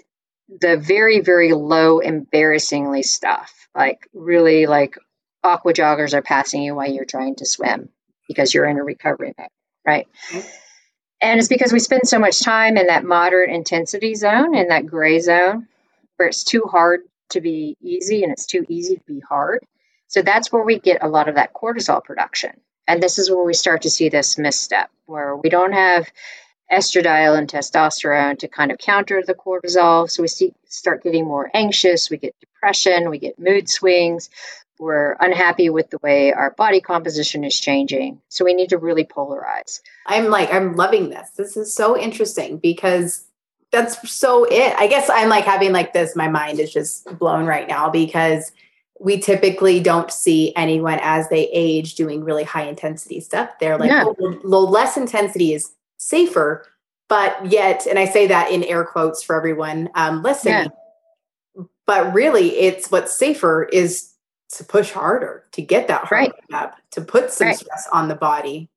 the 0.48 0.78
very 0.78 1.20
very 1.20 1.52
low 1.52 1.98
embarrassingly 1.98 3.02
stuff 3.02 3.68
like 3.74 4.08
really 4.14 4.66
like 4.66 4.96
aqua 5.44 5.74
joggers 5.74 6.14
are 6.14 6.22
passing 6.22 6.62
you 6.62 6.74
while 6.74 6.90
you're 6.90 7.04
trying 7.04 7.34
to 7.36 7.46
swim 7.46 7.90
because 8.26 8.54
you're 8.54 8.66
in 8.66 8.78
a 8.78 8.84
recovery 8.84 9.34
mode 9.38 9.48
right? 9.88 10.06
And 11.20 11.38
it's 11.38 11.48
because 11.48 11.72
we 11.72 11.78
spend 11.80 12.02
so 12.04 12.18
much 12.18 12.40
time 12.40 12.76
in 12.76 12.88
that 12.88 13.04
moderate 13.04 13.50
intensity 13.50 14.14
zone 14.14 14.54
in 14.54 14.68
that 14.68 14.86
gray 14.86 15.18
zone 15.18 15.66
where 16.16 16.28
it's 16.28 16.44
too 16.44 16.64
hard 16.70 17.00
to 17.30 17.40
be 17.40 17.76
easy 17.80 18.22
and 18.22 18.32
it's 18.32 18.46
too 18.46 18.66
easy 18.68 18.96
to 18.96 19.02
be 19.06 19.20
hard. 19.20 19.64
So 20.08 20.20
that's 20.22 20.52
where 20.52 20.62
we 20.62 20.78
get 20.78 21.02
a 21.02 21.08
lot 21.08 21.28
of 21.28 21.36
that 21.36 21.54
cortisol 21.54 22.04
production. 22.04 22.52
And 22.86 23.02
this 23.02 23.18
is 23.18 23.30
where 23.30 23.44
we 23.44 23.54
start 23.54 23.82
to 23.82 23.90
see 23.90 24.08
this 24.10 24.38
misstep 24.38 24.90
where 25.06 25.34
we 25.36 25.48
don't 25.48 25.72
have 25.72 26.10
estradiol 26.70 27.38
and 27.38 27.48
testosterone 27.48 28.38
to 28.38 28.48
kind 28.48 28.70
of 28.70 28.78
counter 28.78 29.22
the 29.26 29.34
cortisol. 29.34 30.10
So 30.10 30.22
we 30.22 30.28
see, 30.28 30.52
start 30.66 31.02
getting 31.02 31.24
more 31.24 31.50
anxious, 31.54 32.10
we 32.10 32.18
get 32.18 32.34
depression, 32.40 33.08
we 33.08 33.18
get 33.18 33.38
mood 33.38 33.70
swings, 33.70 34.28
we're 34.78 35.16
unhappy 35.20 35.70
with 35.70 35.90
the 35.90 35.98
way 36.02 36.32
our 36.32 36.52
body 36.52 36.80
composition 36.80 37.44
is 37.44 37.58
changing. 37.58 38.20
So 38.28 38.44
we 38.44 38.54
need 38.54 38.70
to 38.70 38.78
really 38.78 39.04
polarize. 39.04 39.80
I'm 40.06 40.26
like, 40.26 40.52
I'm 40.52 40.76
loving 40.76 41.10
this. 41.10 41.30
This 41.30 41.56
is 41.56 41.72
so 41.72 41.98
interesting 41.98 42.58
because 42.58 43.24
that's 43.70 44.10
so 44.10 44.44
it. 44.44 44.74
I 44.78 44.86
guess 44.86 45.10
I'm 45.10 45.28
like 45.28 45.44
having 45.44 45.72
like 45.72 45.92
this, 45.92 46.16
my 46.16 46.28
mind 46.28 46.60
is 46.60 46.72
just 46.72 47.18
blown 47.18 47.46
right 47.46 47.68
now 47.68 47.90
because 47.90 48.52
we 49.00 49.18
typically 49.18 49.80
don't 49.80 50.10
see 50.10 50.52
anyone 50.56 50.98
as 51.02 51.28
they 51.28 51.48
age 51.52 51.94
doing 51.94 52.24
really 52.24 52.44
high 52.44 52.64
intensity 52.64 53.20
stuff. 53.20 53.50
They're 53.60 53.78
like, 53.78 53.90
yeah. 53.90 54.04
oh, 54.06 54.64
less 54.64 54.96
intensity 54.96 55.54
is 55.54 55.70
safer, 55.98 56.66
but 57.08 57.50
yet, 57.50 57.86
and 57.86 57.98
I 57.98 58.06
say 58.06 58.26
that 58.26 58.50
in 58.50 58.64
air 58.64 58.84
quotes 58.84 59.22
for 59.22 59.36
everyone 59.36 59.88
um, 59.94 60.22
listening, 60.22 60.70
yeah. 61.56 61.62
but 61.86 62.12
really, 62.12 62.58
it's 62.58 62.90
what's 62.90 63.16
safer 63.16 63.64
is 63.64 64.12
to 64.54 64.64
push 64.64 64.92
harder, 64.92 65.44
to 65.52 65.62
get 65.62 65.88
that 65.88 66.04
heart 66.04 66.10
right. 66.10 66.32
up, 66.52 66.76
to 66.92 67.00
put 67.00 67.32
some 67.32 67.48
right. 67.48 67.56
stress 67.56 67.88
on 67.92 68.08
the 68.08 68.14
body. 68.14 68.68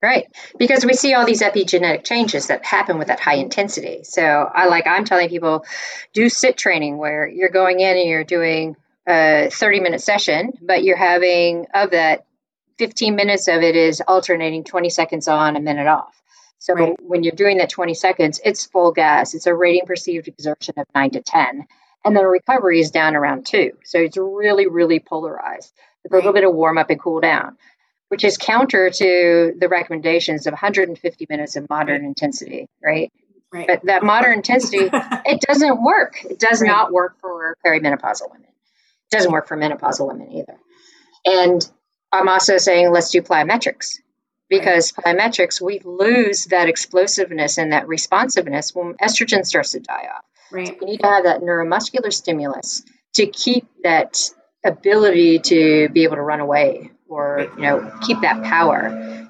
Right. 0.00 0.26
Because 0.58 0.84
we 0.84 0.92
see 0.92 1.14
all 1.14 1.26
these 1.26 1.42
epigenetic 1.42 2.04
changes 2.04 2.48
that 2.48 2.64
happen 2.64 2.98
with 2.98 3.08
that 3.08 3.18
high 3.18 3.34
intensity. 3.34 4.04
So 4.04 4.22
I 4.22 4.68
like 4.68 4.86
I'm 4.86 5.04
telling 5.04 5.28
people 5.28 5.64
do 6.12 6.28
SIT 6.28 6.56
training 6.56 6.98
where 6.98 7.26
you're 7.26 7.48
going 7.48 7.80
in 7.80 7.96
and 7.96 8.08
you're 8.08 8.24
doing 8.24 8.76
a 9.08 9.48
30 9.50 9.80
minute 9.80 10.00
session, 10.00 10.52
but 10.62 10.84
you're 10.84 10.96
having 10.96 11.66
of 11.74 11.90
that 11.90 12.26
15 12.78 13.16
minutes 13.16 13.48
of 13.48 13.62
it 13.62 13.74
is 13.74 14.00
alternating 14.00 14.62
20 14.62 14.88
seconds 14.90 15.26
on, 15.26 15.56
a 15.56 15.60
minute 15.60 15.88
off. 15.88 16.14
So 16.58 16.74
right. 16.74 16.96
when 17.02 17.24
you're 17.24 17.34
doing 17.34 17.58
that 17.58 17.70
20 17.70 17.94
seconds, 17.94 18.40
it's 18.44 18.66
full 18.66 18.92
gas. 18.92 19.34
It's 19.34 19.46
a 19.46 19.54
rating 19.54 19.86
perceived 19.86 20.28
exertion 20.28 20.74
of 20.76 20.86
nine 20.94 21.10
to 21.10 21.20
10. 21.20 21.66
And 22.04 22.16
then 22.16 22.24
recovery 22.24 22.80
is 22.80 22.90
down 22.90 23.16
around 23.16 23.46
two. 23.46 23.72
So 23.84 23.98
it's 23.98 24.16
really, 24.16 24.66
really 24.66 25.00
polarized 25.00 25.72
with 26.02 26.12
right. 26.12 26.18
a 26.18 26.20
little 26.20 26.32
bit 26.32 26.44
of 26.44 26.54
warm 26.54 26.78
up 26.78 26.90
and 26.90 27.00
cool 27.00 27.20
down, 27.20 27.56
which 28.08 28.24
is 28.24 28.36
counter 28.36 28.90
to 28.90 29.54
the 29.58 29.68
recommendations 29.68 30.46
of 30.46 30.52
150 30.52 31.26
minutes 31.28 31.56
of 31.56 31.68
moderate 31.68 32.00
right. 32.00 32.08
intensity, 32.08 32.68
right? 32.82 33.12
Right. 33.52 33.66
But 33.66 33.84
that 33.86 34.02
moderate 34.02 34.36
intensity, 34.36 34.88
it 34.92 35.40
doesn't 35.40 35.82
work. 35.82 36.24
It 36.24 36.38
does 36.38 36.62
not 36.62 36.92
work 36.92 37.16
for 37.20 37.56
perimenopausal 37.64 38.30
women. 38.30 38.48
It 39.10 39.16
doesn't 39.16 39.32
work 39.32 39.48
for 39.48 39.56
menopausal 39.56 40.06
women 40.08 40.32
either. 40.32 40.56
And 41.24 41.68
I'm 42.12 42.28
also 42.28 42.58
saying 42.58 42.92
let's 42.92 43.10
do 43.10 43.22
plyometrics 43.22 43.98
because 44.48 44.92
right. 45.04 45.16
plyometrics, 45.16 45.60
we 45.60 45.80
lose 45.80 46.46
that 46.46 46.68
explosiveness 46.68 47.58
and 47.58 47.72
that 47.72 47.88
responsiveness 47.88 48.74
when 48.74 48.94
estrogen 48.94 49.44
starts 49.44 49.72
to 49.72 49.80
die 49.80 50.08
off. 50.14 50.24
Right. 50.50 50.76
We 50.80 50.86
need 50.86 51.00
to 51.00 51.06
have 51.06 51.24
that 51.24 51.40
neuromuscular 51.40 52.12
stimulus 52.12 52.82
to 53.14 53.26
keep 53.26 53.66
that 53.82 54.30
ability 54.64 55.38
to 55.38 55.88
be 55.90 56.04
able 56.04 56.16
to 56.16 56.22
run 56.22 56.40
away 56.40 56.90
or 57.08 57.48
you 57.56 57.62
know 57.62 57.92
keep 58.02 58.20
that 58.20 58.42
power. 58.44 58.86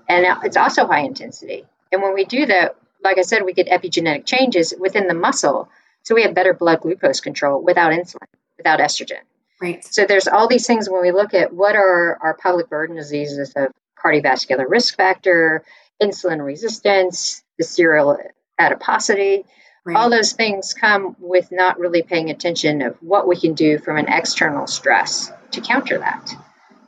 And 0.08 0.26
it's 0.44 0.56
also 0.56 0.86
high 0.86 1.00
intensity. 1.00 1.64
And 1.92 2.02
when 2.02 2.14
we 2.14 2.24
do 2.24 2.46
that, 2.46 2.76
like 3.02 3.18
I 3.18 3.22
said, 3.22 3.44
we 3.44 3.52
get 3.52 3.68
epigenetic 3.68 4.26
changes 4.26 4.74
within 4.78 5.06
the 5.06 5.14
muscle. 5.14 5.68
So 6.02 6.14
we 6.14 6.22
have 6.22 6.34
better 6.34 6.54
blood 6.54 6.80
glucose 6.80 7.20
control 7.20 7.62
without 7.62 7.92
insulin, 7.92 8.26
without 8.56 8.80
estrogen. 8.80 9.20
Right. 9.60 9.84
So 9.84 10.06
there's 10.06 10.28
all 10.28 10.48
these 10.48 10.66
things 10.66 10.88
when 10.88 11.02
we 11.02 11.10
look 11.10 11.34
at 11.34 11.52
what 11.52 11.74
are 11.74 12.18
our 12.22 12.34
public 12.34 12.68
burden 12.70 12.96
diseases 12.96 13.52
of 13.56 13.72
cardiovascular 14.02 14.64
risk 14.68 14.96
factor, 14.96 15.64
insulin 16.00 16.44
resistance, 16.44 17.42
visceral 17.58 18.18
adiposity. 18.58 19.44
Right. 19.84 19.96
All 19.96 20.10
those 20.10 20.32
things 20.32 20.74
come 20.74 21.16
with 21.18 21.50
not 21.50 21.78
really 21.78 22.02
paying 22.02 22.30
attention 22.30 22.82
of 22.82 22.96
what 23.00 23.26
we 23.26 23.36
can 23.36 23.54
do 23.54 23.78
from 23.78 23.96
an 23.96 24.08
external 24.08 24.66
stress 24.66 25.32
to 25.52 25.60
counter 25.60 25.98
that. 25.98 26.34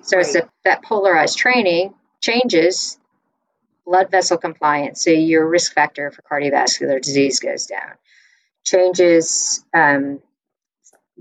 So 0.02 0.16
right. 0.16 0.26
it's 0.26 0.34
a, 0.34 0.48
that 0.64 0.82
polarized 0.82 1.38
training 1.38 1.94
changes 2.20 2.98
blood 3.90 4.10
vessel 4.10 4.38
compliance, 4.38 5.02
so 5.02 5.10
your 5.10 5.48
risk 5.48 5.74
factor 5.74 6.12
for 6.12 6.22
cardiovascular 6.22 7.02
disease 7.02 7.40
goes 7.40 7.66
down. 7.66 7.92
Changes 8.64 9.64
um, 9.74 10.20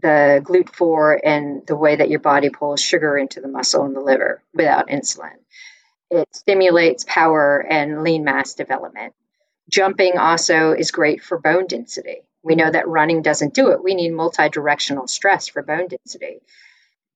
the 0.02 0.42
GLUT4 0.44 1.20
and 1.24 1.66
the 1.66 1.76
way 1.76 1.96
that 1.96 2.10
your 2.10 2.20
body 2.20 2.50
pulls 2.50 2.82
sugar 2.82 3.18
into 3.18 3.42
the 3.42 3.48
muscle 3.48 3.86
and 3.86 3.96
the 3.96 4.02
liver 4.02 4.44
without 4.54 4.88
insulin. 4.88 5.34
It 6.12 6.28
stimulates 6.34 7.04
power 7.08 7.60
and 7.60 8.04
lean 8.04 8.24
mass 8.24 8.54
development. 8.54 9.14
Jumping 9.70 10.18
also 10.18 10.72
is 10.72 10.92
great 10.92 11.22
for 11.24 11.40
bone 11.40 11.68
density. 11.68 12.24
We 12.44 12.56
know 12.56 12.72
that 12.72 12.88
running 12.88 13.22
doesn't 13.22 13.54
do 13.54 13.70
it. 13.70 13.84
We 13.84 13.96
need 13.96 14.10
multi 14.10 14.50
directional 14.50 15.08
stress 15.08 15.48
for 15.48 15.62
bone 15.62 15.88
density. 15.88 16.42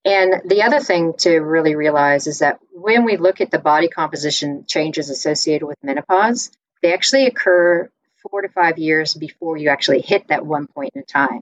And 0.06 0.42
the 0.46 0.64
other 0.64 0.80
thing 0.80 1.14
to 1.20 1.38
really 1.38 1.76
realize 1.76 2.28
is 2.28 2.40
that 2.40 2.60
when 2.72 3.06
we 3.06 3.18
look 3.18 3.40
at 3.42 3.52
the 3.52 3.60
body 3.60 3.88
composition 3.88 4.66
changes 4.68 5.10
associated 5.10 5.66
with 5.66 5.82
menopause, 5.82 6.52
they 6.82 6.94
actually 6.94 7.26
occur 7.26 7.90
four 8.22 8.42
to 8.42 8.50
five 8.50 8.78
years 8.78 9.14
before 9.14 9.58
you 9.58 9.70
actually 9.70 10.02
hit 10.02 10.28
that 10.28 10.46
one 10.46 10.68
point 10.68 10.92
in 10.96 11.06
time 11.06 11.42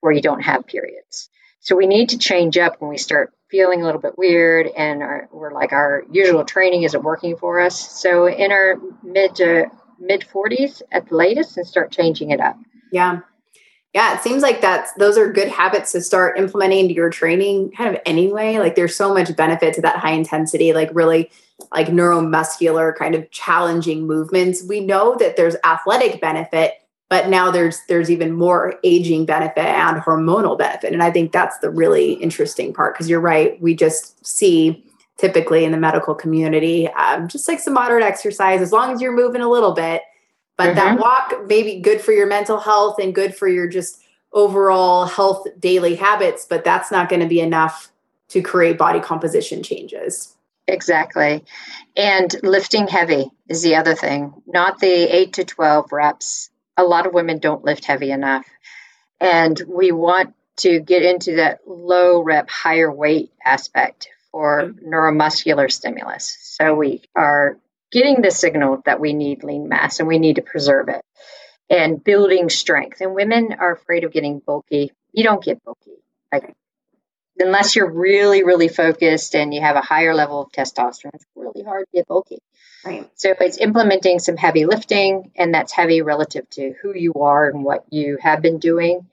where 0.00 0.12
you 0.12 0.20
don't 0.20 0.42
have 0.42 0.66
periods. 0.66 1.28
So 1.60 1.76
we 1.76 1.86
need 1.86 2.10
to 2.10 2.18
change 2.18 2.58
up 2.58 2.80
when 2.80 2.90
we 2.90 2.98
start 2.98 3.32
feeling 3.50 3.82
a 3.82 3.84
little 3.84 4.00
bit 4.00 4.18
weird 4.18 4.66
and 4.66 5.02
our, 5.02 5.28
we're 5.30 5.52
like 5.52 5.72
our 5.72 6.04
usual 6.10 6.44
training 6.44 6.82
isn't 6.82 7.02
working 7.02 7.36
for 7.36 7.60
us. 7.60 7.78
So 7.78 8.26
in 8.26 8.50
our 8.50 8.76
mid 9.02 9.36
to 9.36 9.70
mid 10.00 10.22
40s 10.22 10.82
at 10.92 11.08
the 11.08 11.16
latest 11.16 11.56
and 11.56 11.66
start 11.66 11.92
changing 11.92 12.30
it 12.30 12.40
up. 12.40 12.56
Yeah. 12.90 13.20
Yeah, 13.92 14.14
it 14.14 14.22
seems 14.22 14.42
like 14.42 14.60
that's 14.60 14.92
those 14.94 15.18
are 15.18 15.32
good 15.32 15.48
habits 15.48 15.90
to 15.92 16.00
start 16.00 16.38
implementing 16.38 16.78
into 16.80 16.94
your 16.94 17.10
training 17.10 17.72
kind 17.72 17.92
of 17.92 18.00
anyway. 18.06 18.58
Like 18.58 18.76
there's 18.76 18.94
so 18.94 19.12
much 19.12 19.34
benefit 19.34 19.74
to 19.74 19.82
that 19.82 19.96
high 19.96 20.12
intensity, 20.12 20.72
like 20.72 20.90
really 20.92 21.28
like 21.72 21.88
neuromuscular 21.88 22.94
kind 22.94 23.16
of 23.16 23.28
challenging 23.32 24.06
movements. 24.06 24.62
We 24.62 24.80
know 24.80 25.16
that 25.16 25.36
there's 25.36 25.56
athletic 25.64 26.20
benefit, 26.20 26.74
but 27.08 27.28
now 27.28 27.50
there's 27.50 27.80
there's 27.88 28.12
even 28.12 28.32
more 28.32 28.78
aging 28.84 29.26
benefit 29.26 29.66
and 29.66 30.00
hormonal 30.00 30.56
benefit. 30.56 30.92
And 30.92 31.02
I 31.02 31.10
think 31.10 31.32
that's 31.32 31.58
the 31.58 31.70
really 31.70 32.12
interesting 32.12 32.72
part 32.72 32.94
because 32.94 33.10
you're 33.10 33.18
right. 33.18 33.60
We 33.60 33.74
just 33.74 34.24
see 34.24 34.84
typically 35.20 35.64
in 35.64 35.72
the 35.72 35.78
medical 35.78 36.14
community 36.14 36.88
um, 36.88 37.28
just 37.28 37.46
like 37.46 37.60
some 37.60 37.74
moderate 37.74 38.02
exercise 38.02 38.60
as 38.60 38.72
long 38.72 38.92
as 38.92 39.00
you're 39.00 39.12
moving 39.12 39.42
a 39.42 39.48
little 39.48 39.72
bit 39.72 40.02
but 40.60 40.76
mm-hmm. 40.76 40.76
that 40.76 40.98
walk 40.98 41.46
may 41.48 41.62
be 41.62 41.80
good 41.80 42.02
for 42.02 42.12
your 42.12 42.26
mental 42.26 42.58
health 42.58 42.98
and 42.98 43.14
good 43.14 43.34
for 43.34 43.48
your 43.48 43.66
just 43.66 44.02
overall 44.30 45.06
health 45.06 45.46
daily 45.58 45.94
habits, 45.94 46.44
but 46.44 46.64
that's 46.64 46.90
not 46.90 47.08
going 47.08 47.22
to 47.22 47.28
be 47.28 47.40
enough 47.40 47.90
to 48.28 48.42
create 48.42 48.76
body 48.76 49.00
composition 49.00 49.62
changes. 49.62 50.36
Exactly. 50.68 51.44
And 51.96 52.34
lifting 52.42 52.86
heavy 52.86 53.30
is 53.48 53.62
the 53.62 53.76
other 53.76 53.94
thing, 53.94 54.34
not 54.46 54.78
the 54.78 54.86
8 54.86 55.32
to 55.34 55.44
12 55.44 55.92
reps. 55.92 56.50
A 56.76 56.84
lot 56.84 57.06
of 57.06 57.14
women 57.14 57.38
don't 57.38 57.64
lift 57.64 57.86
heavy 57.86 58.10
enough. 58.10 58.46
And 59.18 59.60
we 59.66 59.92
want 59.92 60.34
to 60.58 60.78
get 60.78 61.02
into 61.02 61.36
that 61.36 61.60
low 61.66 62.20
rep, 62.20 62.50
higher 62.50 62.92
weight 62.92 63.32
aspect 63.42 64.08
for 64.32 64.62
mm-hmm. 64.62 64.92
neuromuscular 64.92 65.70
stimulus. 65.70 66.36
So 66.42 66.74
we 66.74 67.02
are 67.16 67.58
getting 67.90 68.22
the 68.22 68.30
signal 68.30 68.82
that 68.86 69.00
we 69.00 69.12
need 69.12 69.42
lean 69.42 69.68
mass 69.68 69.98
and 69.98 70.08
we 70.08 70.18
need 70.18 70.36
to 70.36 70.42
preserve 70.42 70.88
it 70.88 71.02
and 71.68 72.02
building 72.02 72.48
strength. 72.48 73.00
And 73.00 73.14
women 73.14 73.54
are 73.58 73.72
afraid 73.72 74.04
of 74.04 74.12
getting 74.12 74.40
bulky. 74.40 74.92
You 75.12 75.24
don't 75.24 75.42
get 75.42 75.62
bulky. 75.64 75.92
Like 76.32 76.54
unless 77.38 77.74
you're 77.74 77.90
really, 77.90 78.44
really 78.44 78.68
focused 78.68 79.34
and 79.34 79.52
you 79.52 79.60
have 79.60 79.76
a 79.76 79.80
higher 79.80 80.14
level 80.14 80.42
of 80.42 80.52
testosterone, 80.52 81.14
it's 81.14 81.24
really 81.34 81.62
hard 81.62 81.86
to 81.86 81.98
get 81.98 82.06
bulky. 82.06 82.38
Right. 82.84 83.10
So 83.14 83.34
it's 83.40 83.58
implementing 83.58 84.20
some 84.20 84.38
heavy 84.38 84.64
lifting, 84.64 85.32
and 85.36 85.52
that's 85.52 85.70
heavy 85.70 86.00
relative 86.00 86.48
to 86.50 86.72
who 86.80 86.94
you 86.94 87.12
are 87.14 87.48
and 87.48 87.62
what 87.62 87.84
you 87.90 88.16
have 88.20 88.40
been 88.40 88.58
doing. 88.58 89.06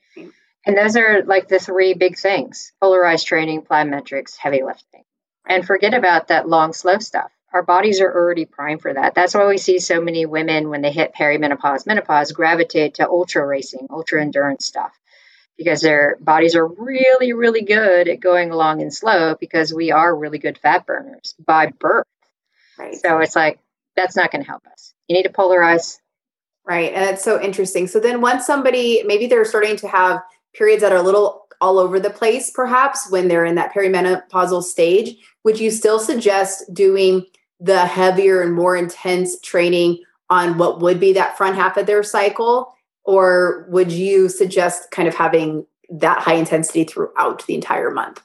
And 0.66 0.78
those 0.78 0.98
are 0.98 1.24
like 1.24 1.48
the 1.48 1.60
three 1.60 1.94
big 1.94 2.18
things 2.18 2.74
polarized 2.82 3.28
training, 3.28 3.62
plyometrics, 3.62 4.38
heavy 4.38 4.64
lifting. 4.64 5.04
And 5.48 5.66
forget 5.66 5.94
about 5.94 6.28
that 6.28 6.48
long, 6.48 6.74
slow 6.74 7.00
stuff 7.00 7.32
our 7.54 7.64
bodies 7.64 8.02
are 8.02 8.14
already 8.14 8.46
primed 8.46 8.82
for 8.82 8.94
that. 8.94 9.16
That's 9.16 9.34
why 9.34 9.48
we 9.48 9.58
see 9.58 9.80
so 9.80 10.02
many 10.02 10.26
women 10.26 10.70
when 10.70 10.82
they 10.82 10.92
hit 10.92 11.16
perimenopause, 11.16 11.88
menopause 11.88 12.32
gravitate 12.32 12.96
to 12.96 13.08
ultra 13.08 13.46
racing, 13.46 13.88
ultra 13.90 14.22
endurance 14.22 14.66
stuff 14.66 14.92
because 15.58 15.82
their 15.82 16.18
bodies 16.20 16.56
are 16.56 16.68
really, 16.68 17.34
really 17.34 17.64
good 17.64 18.08
at 18.08 18.20
going 18.20 18.52
along 18.52 18.82
and 18.82 18.94
slow 18.94 19.36
because 19.40 19.74
we 19.74 19.92
are 19.92 20.16
really 20.16 20.38
good 20.38 20.58
fat 20.60 20.86
burners 20.86 21.34
by 21.44 21.68
birth. 21.80 22.06
Right. 22.78 22.96
So 22.96 23.18
it's 23.20 23.36
like, 23.36 23.60
that's 23.96 24.16
not 24.16 24.32
going 24.32 24.44
to 24.44 24.48
help 24.48 24.68
us. 24.72 24.94
You 25.08 25.16
need 25.16 25.24
to 25.24 25.30
polarize. 25.30 25.98
Right. 26.64 26.94
And 26.94 27.10
it's 27.10 27.24
so 27.24 27.42
interesting. 27.42 27.88
So 27.88 28.00
then 28.00 28.22
once 28.22 28.46
somebody, 28.46 29.02
maybe 29.04 29.26
they're 29.26 29.46
starting 29.46 29.78
to 29.78 29.88
have 29.88 30.22
periods 30.54 30.84
that 30.84 30.92
are 30.92 30.98
a 30.98 31.02
little 31.02 31.47
all 31.62 31.80
over 31.80 32.00
the 32.00 32.10
place, 32.10 32.52
perhaps 32.52 33.10
when 33.10 33.28
they're 33.28 33.46
in 33.46 33.56
that 33.56 33.74
perimenopausal 33.74 34.64
stage, 34.64 35.18
would 35.44 35.60
you 35.60 35.72
still 35.72 36.00
suggest 36.00 36.64
doing 36.74 37.26
the 37.60 37.86
heavier 37.86 38.42
and 38.42 38.54
more 38.54 38.76
intense 38.76 39.40
training 39.40 40.04
on 40.30 40.58
what 40.58 40.80
would 40.82 41.00
be 41.00 41.14
that 41.14 41.38
front 41.38 41.56
half 41.56 41.78
of 41.78 41.86
their 41.86 42.04
cycle? 42.04 42.74
Or 43.04 43.66
would 43.70 43.92
you 43.92 44.30
suggest 44.30 44.92
kind 44.92 45.08
of 45.08 45.16
having 45.16 45.66
that 45.90 46.20
high 46.20 46.36
intensity 46.36 46.84
throughout 46.84 47.46
the 47.46 47.56
entire 47.56 47.92
month? 47.92 48.22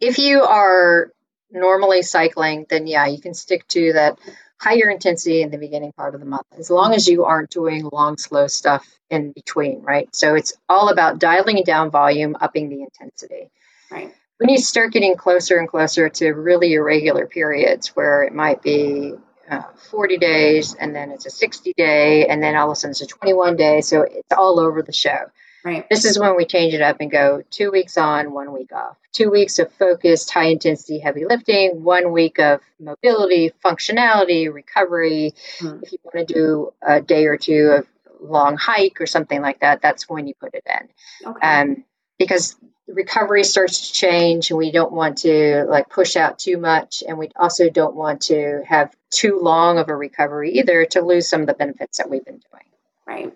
If 0.00 0.18
you 0.18 0.42
are 0.42 1.12
normally 1.50 2.02
cycling, 2.02 2.66
then 2.68 2.86
yeah, 2.86 3.06
you 3.06 3.20
can 3.20 3.34
stick 3.34 3.66
to 3.68 3.92
that 3.92 4.18
higher 4.60 4.90
intensity 4.90 5.42
in 5.42 5.50
the 5.50 5.58
beginning 5.58 5.92
part 5.92 6.14
of 6.14 6.20
the 6.20 6.26
month, 6.26 6.46
as 6.58 6.70
long 6.70 6.94
as 6.94 7.08
you 7.08 7.24
aren't 7.24 7.50
doing 7.50 7.88
long, 7.90 8.18
slow 8.18 8.46
stuff 8.46 8.86
in 9.08 9.32
between, 9.32 9.82
right? 9.82 10.14
So 10.14 10.34
it's 10.34 10.52
all 10.68 10.90
about 10.90 11.18
dialing 11.18 11.62
down 11.64 11.90
volume, 11.90 12.36
upping 12.40 12.68
the 12.68 12.82
intensity. 12.82 13.50
Right 13.90 14.14
when 14.40 14.48
you 14.48 14.56
start 14.56 14.90
getting 14.90 15.16
closer 15.16 15.58
and 15.58 15.68
closer 15.68 16.08
to 16.08 16.30
really 16.30 16.72
irregular 16.72 17.26
periods 17.26 17.88
where 17.88 18.22
it 18.22 18.32
might 18.32 18.62
be 18.62 19.12
uh, 19.50 19.62
40 19.90 20.16
days 20.16 20.74
and 20.74 20.96
then 20.96 21.10
it's 21.10 21.26
a 21.26 21.30
60 21.30 21.74
day 21.74 22.26
and 22.26 22.42
then 22.42 22.56
all 22.56 22.70
of 22.70 22.72
a 22.72 22.74
sudden 22.76 22.92
it's 22.92 23.02
a 23.02 23.06
21 23.06 23.56
day 23.56 23.82
so 23.82 24.00
it's 24.00 24.32
all 24.34 24.58
over 24.58 24.80
the 24.80 24.94
show 24.94 25.18
right. 25.64 25.88
This 25.88 26.04
is 26.04 26.18
when 26.18 26.36
we 26.36 26.44
change 26.44 26.74
it 26.74 26.82
up 26.82 26.96
and 27.00 27.10
go 27.10 27.42
two 27.50 27.70
weeks 27.70 27.96
on 27.96 28.32
one 28.32 28.52
week 28.52 28.72
off. 28.72 28.96
Two 29.12 29.30
weeks 29.30 29.58
of 29.58 29.72
focused 29.74 30.30
high 30.30 30.46
intensity 30.46 30.98
heavy 30.98 31.24
lifting 31.24 31.82
one 31.82 32.12
week 32.12 32.38
of 32.38 32.60
mobility 32.78 33.52
functionality 33.64 34.52
recovery. 34.52 35.34
Hmm. 35.58 35.80
if 35.82 35.92
you 35.92 35.98
want 36.04 36.28
to 36.28 36.34
do 36.34 36.72
a 36.82 37.00
day 37.00 37.26
or 37.26 37.36
two 37.36 37.74
of 37.78 37.86
long 38.20 38.56
hike 38.56 39.00
or 39.00 39.06
something 39.06 39.40
like 39.40 39.60
that 39.60 39.80
that's 39.80 40.08
when 40.08 40.26
you 40.26 40.34
put 40.34 40.54
it 40.54 40.64
in. 40.66 41.30
Okay. 41.30 41.46
um, 41.46 41.84
because 42.18 42.56
recovery 42.86 43.44
starts 43.44 43.88
to 43.88 43.92
change 43.94 44.50
and 44.50 44.58
we 44.58 44.70
don't 44.72 44.92
want 44.92 45.18
to 45.18 45.64
like 45.68 45.88
push 45.88 46.16
out 46.16 46.38
too 46.38 46.58
much. 46.58 47.02
And 47.06 47.18
we 47.18 47.30
also 47.36 47.70
don't 47.70 47.94
want 47.94 48.22
to 48.22 48.62
have 48.66 48.94
too 49.10 49.38
long 49.40 49.78
of 49.78 49.88
a 49.88 49.96
recovery 49.96 50.52
either 50.58 50.84
to 50.86 51.00
lose 51.00 51.28
some 51.28 51.40
of 51.40 51.46
the 51.46 51.54
benefits 51.54 51.98
that 51.98 52.10
we've 52.10 52.24
been 52.24 52.42
doing. 52.50 52.64
Right 53.06 53.32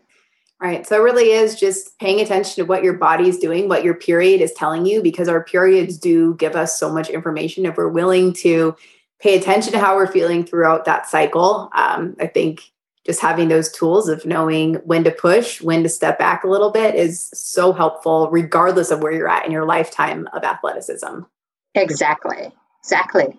right 0.65 0.87
so 0.87 0.97
it 0.97 1.05
really 1.05 1.31
is 1.31 1.59
just 1.59 1.99
paying 1.99 2.21
attention 2.21 2.55
to 2.57 2.69
what 2.69 2.83
your 2.83 2.95
body 2.95 3.29
is 3.29 3.39
doing 3.39 3.69
what 3.69 3.85
your 3.85 3.95
period 3.95 4.41
is 4.41 4.53
telling 4.55 4.87
you 4.87 5.03
because 5.03 5.29
our 5.29 5.45
periods 5.45 5.99
do 5.99 6.35
give 6.37 6.57
us 6.57 6.79
so 6.79 6.93
much 6.93 7.11
information 7.11 7.67
if 7.67 7.77
we're 7.77 7.89
willing 7.89 8.33
to 8.33 8.75
pay 9.21 9.39
attention 9.39 9.73
to 9.73 9.79
how 9.79 9.95
we're 9.95 10.11
feeling 10.11 10.45
throughout 10.45 10.85
that 10.85 11.09
cycle 11.09 11.71
um, 11.75 12.17
i 12.21 12.27
think 12.27 12.73
just 13.05 13.21
having 13.21 13.49
those 13.49 13.71
tools 13.71 14.09
of 14.09 14.25
knowing 14.25 14.75
when 14.77 15.05
to 15.05 15.11
push, 15.11 15.61
when 15.61 15.83
to 15.83 15.89
step 15.89 16.19
back 16.19 16.43
a 16.43 16.49
little 16.49 16.71
bit 16.71 16.95
is 16.95 17.31
so 17.35 17.73
helpful, 17.73 18.31
regardless 18.31 18.91
of 18.91 19.03
where 19.03 19.12
you're 19.12 19.29
at 19.29 19.45
in 19.45 19.53
your 19.53 19.67
lifetime 19.67 20.27
of 20.33 20.43
athleticism. 20.43 21.21
Exactly. 21.75 22.51
Exactly. 22.81 23.39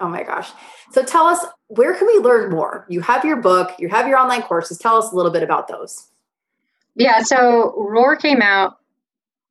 Oh 0.00 0.08
my 0.08 0.22
gosh. 0.22 0.50
So 0.92 1.04
tell 1.04 1.26
us, 1.26 1.44
where 1.68 1.94
can 1.94 2.06
we 2.06 2.18
learn 2.18 2.50
more? 2.50 2.86
You 2.88 3.00
have 3.00 3.24
your 3.24 3.36
book, 3.36 3.72
you 3.78 3.88
have 3.88 4.08
your 4.08 4.18
online 4.18 4.42
courses. 4.42 4.78
Tell 4.78 4.96
us 4.96 5.12
a 5.12 5.16
little 5.16 5.30
bit 5.30 5.42
about 5.42 5.68
those. 5.68 6.08
Yeah. 6.94 7.22
So 7.22 7.74
Roar 7.76 8.16
came 8.16 8.42
out 8.42 8.78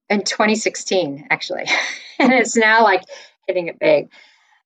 in 0.10 0.24
2016, 0.24 1.28
actually, 1.30 1.66
and 2.20 2.34
it's 2.34 2.56
now 2.56 2.84
like 2.84 3.04
hitting 3.48 3.68
it 3.68 3.80
big. 3.80 4.10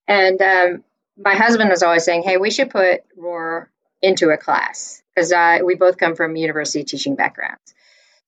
And 0.08 0.42
um, 0.42 0.84
my 1.18 1.36
husband 1.36 1.70
was 1.70 1.84
always 1.84 2.06
saying, 2.06 2.24
hey, 2.24 2.38
we 2.38 2.52
should 2.52 2.70
put 2.70 3.02
Roar 3.16 3.70
into 4.02 4.30
a 4.30 4.38
class 4.38 5.02
because 5.16 5.34
we 5.64 5.76
both 5.76 5.98
come 5.98 6.16
from 6.16 6.36
university 6.36 6.84
teaching 6.84 7.16
backgrounds. 7.16 7.74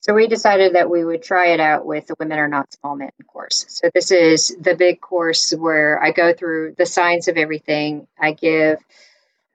So 0.01 0.13
we 0.13 0.27
decided 0.27 0.75
that 0.75 0.89
we 0.89 1.03
would 1.03 1.23
try 1.23 1.47
it 1.47 1.59
out 1.59 1.85
with 1.85 2.07
the 2.07 2.15
Women 2.19 2.39
Are 2.39 2.47
Not 2.47 2.71
Small 2.73 2.95
Men 2.95 3.11
course. 3.27 3.65
So 3.67 3.89
this 3.93 4.11
is 4.11 4.55
the 4.59 4.75
big 4.75 5.01
course 5.01 5.51
where 5.51 6.01
I 6.01 6.11
go 6.11 6.33
through 6.33 6.75
the 6.77 6.85
science 6.85 7.27
of 7.27 7.35
everything. 7.35 8.07
I 8.17 8.31
give 8.31 8.79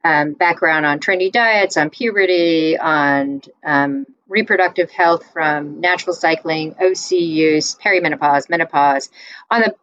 um, 0.05 0.35
background 0.35 0.85
on 0.85 1.01
trendy 1.01 1.33
diets, 1.33 1.79
on 1.79 1.89
puberty, 1.89 2.77
on 2.79 3.41
um, 3.65 4.07
reproductive 4.29 4.91
health 4.91 5.31
from 5.33 5.81
natural 5.81 6.15
cycling, 6.15 6.75
OC 6.81 7.13
use, 7.13 7.75
perimenopause, 7.75 8.49
menopause, 8.49 9.11
on 9.51 9.61
the 9.61 9.75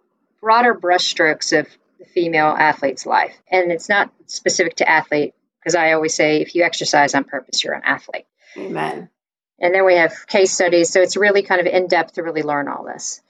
broader 0.41 0.73
brushstrokes 0.73 1.57
of 1.57 1.67
the 1.99 2.05
female 2.05 2.47
athlete's 2.47 3.05
life. 3.05 3.35
And 3.49 3.71
it's 3.71 3.89
not 3.89 4.11
specific 4.25 4.77
to 4.77 4.89
athlete, 4.89 5.33
because 5.59 5.75
I 5.75 5.93
always 5.93 6.15
say 6.15 6.41
if 6.41 6.55
you 6.55 6.63
exercise 6.63 7.13
on 7.13 7.23
purpose, 7.23 7.63
you're 7.63 7.73
an 7.73 7.83
athlete. 7.85 8.25
Amen. 8.57 9.09
And 9.59 9.75
then 9.75 9.85
we 9.85 9.95
have 9.95 10.25
case 10.25 10.51
studies. 10.51 10.89
So 10.89 11.01
it's 11.01 11.15
really 11.15 11.43
kind 11.43 11.61
of 11.61 11.67
in 11.67 11.87
depth 11.87 12.13
to 12.13 12.23
really 12.23 12.41
learn 12.41 12.67
all 12.67 12.83
this. 12.83 13.21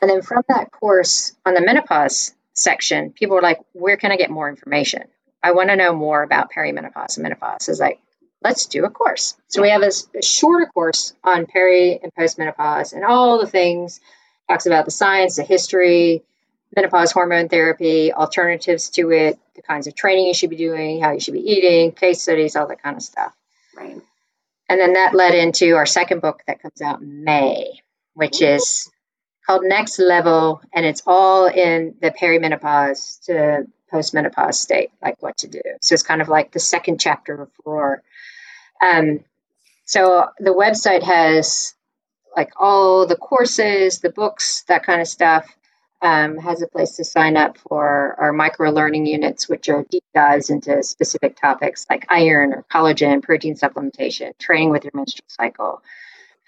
And 0.00 0.08
then 0.08 0.22
from 0.22 0.44
that 0.48 0.70
course 0.70 1.34
on 1.44 1.54
the 1.54 1.60
menopause 1.60 2.32
section, 2.54 3.10
people 3.10 3.34
were 3.34 3.42
like, 3.42 3.58
where 3.72 3.96
can 3.96 4.12
I 4.12 4.16
get 4.16 4.30
more 4.30 4.48
information? 4.48 5.02
I 5.42 5.52
want 5.52 5.70
to 5.70 5.76
know 5.76 5.92
more 5.92 6.22
about 6.22 6.52
perimenopause 6.52 7.16
and 7.16 7.24
menopause. 7.24 7.68
I 7.68 7.72
was 7.72 7.80
like, 7.80 8.00
let's 8.42 8.66
do 8.66 8.84
a 8.84 8.90
course. 8.90 9.36
So 9.48 9.62
we 9.62 9.70
have 9.70 9.82
a, 9.82 9.90
a 10.16 10.22
shorter 10.22 10.66
course 10.66 11.14
on 11.22 11.46
peri 11.46 12.00
and 12.02 12.12
postmenopause 12.14 12.92
and 12.92 13.04
all 13.04 13.38
the 13.38 13.46
things, 13.46 14.00
talks 14.48 14.66
about 14.66 14.84
the 14.84 14.90
science, 14.90 15.36
the 15.36 15.42
history, 15.42 16.22
menopause 16.74 17.12
hormone 17.12 17.48
therapy, 17.48 18.12
alternatives 18.12 18.90
to 18.90 19.10
it, 19.10 19.38
the 19.56 19.62
kinds 19.62 19.86
of 19.86 19.94
training 19.94 20.26
you 20.26 20.34
should 20.34 20.50
be 20.50 20.56
doing, 20.56 21.00
how 21.00 21.12
you 21.12 21.20
should 21.20 21.34
be 21.34 21.50
eating, 21.50 21.92
case 21.92 22.22
studies, 22.22 22.56
all 22.56 22.68
that 22.68 22.82
kind 22.82 22.96
of 22.96 23.02
stuff. 23.02 23.34
Right. 23.76 24.00
And 24.68 24.80
then 24.80 24.92
that 24.92 25.14
led 25.14 25.34
into 25.34 25.74
our 25.74 25.86
second 25.86 26.22
book 26.22 26.42
that 26.46 26.62
comes 26.62 26.80
out 26.80 27.00
in 27.00 27.24
May, 27.24 27.80
which 28.14 28.40
is 28.40 28.88
called 29.44 29.62
Next 29.64 29.98
Level, 29.98 30.62
and 30.72 30.86
it's 30.86 31.02
all 31.06 31.46
in 31.46 31.96
the 32.00 32.12
perimenopause 32.12 33.24
to 33.24 33.66
postmenopause 33.92 34.54
state, 34.54 34.92
like 35.02 35.20
what 35.20 35.38
to 35.38 35.48
do. 35.48 35.60
So 35.82 35.94
it's 35.94 36.04
kind 36.04 36.22
of 36.22 36.28
like 36.28 36.52
the 36.52 36.60
second 36.60 37.00
chapter 37.00 37.42
of 37.42 37.50
Roar. 37.64 38.02
Um, 38.80 39.20
so 39.84 40.28
the 40.38 40.54
website 40.54 41.02
has 41.02 41.74
like 42.36 42.52
all 42.56 43.06
the 43.06 43.16
courses, 43.16 43.98
the 43.98 44.10
books, 44.10 44.62
that 44.68 44.84
kind 44.84 45.00
of 45.00 45.08
stuff. 45.08 45.46
Um, 46.02 46.38
has 46.38 46.62
a 46.62 46.66
place 46.66 46.96
to 46.96 47.04
sign 47.04 47.36
up 47.36 47.58
for 47.58 48.16
our 48.18 48.32
micro 48.32 48.70
learning 48.70 49.04
units, 49.04 49.50
which 49.50 49.68
are 49.68 49.84
deep 49.90 50.04
dives 50.14 50.48
into 50.48 50.82
specific 50.82 51.36
topics 51.36 51.84
like 51.90 52.06
iron 52.08 52.54
or 52.54 52.64
collagen, 52.72 53.22
protein 53.22 53.54
supplementation, 53.54 54.32
training 54.38 54.70
with 54.70 54.84
your 54.84 54.92
menstrual 54.94 55.26
cycle, 55.28 55.82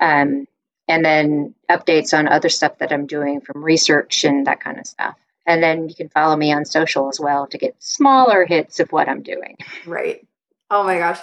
um, 0.01 0.47
and 0.89 1.05
then 1.05 1.55
updates 1.71 2.17
on 2.17 2.29
other 2.29 2.49
stuff 2.49 2.79
that 2.79 2.93
I'm 2.93 3.07
doing 3.07 3.43
from 3.43 3.63
research 3.63 4.25
and 4.25 4.47
that 4.47 4.61
kind 4.61 4.79
of 4.79 4.87
stuff. 4.87 5.17
And 5.47 5.63
then 5.63 5.89
you 5.89 5.95
can 5.95 6.09
follow 6.09 6.37
me 6.37 6.53
on 6.53 6.65
social 6.65 7.09
as 7.09 7.21
well 7.21 7.47
to 7.49 7.59
get 7.59 7.77
smaller 7.79 8.47
hits 8.47 8.81
of 8.81 8.91
what 8.91 9.09
I'm 9.09 9.23
doing. 9.23 9.59
Right. 9.87 10.27
Oh 10.71 10.85
my 10.85 10.97
gosh. 10.97 11.21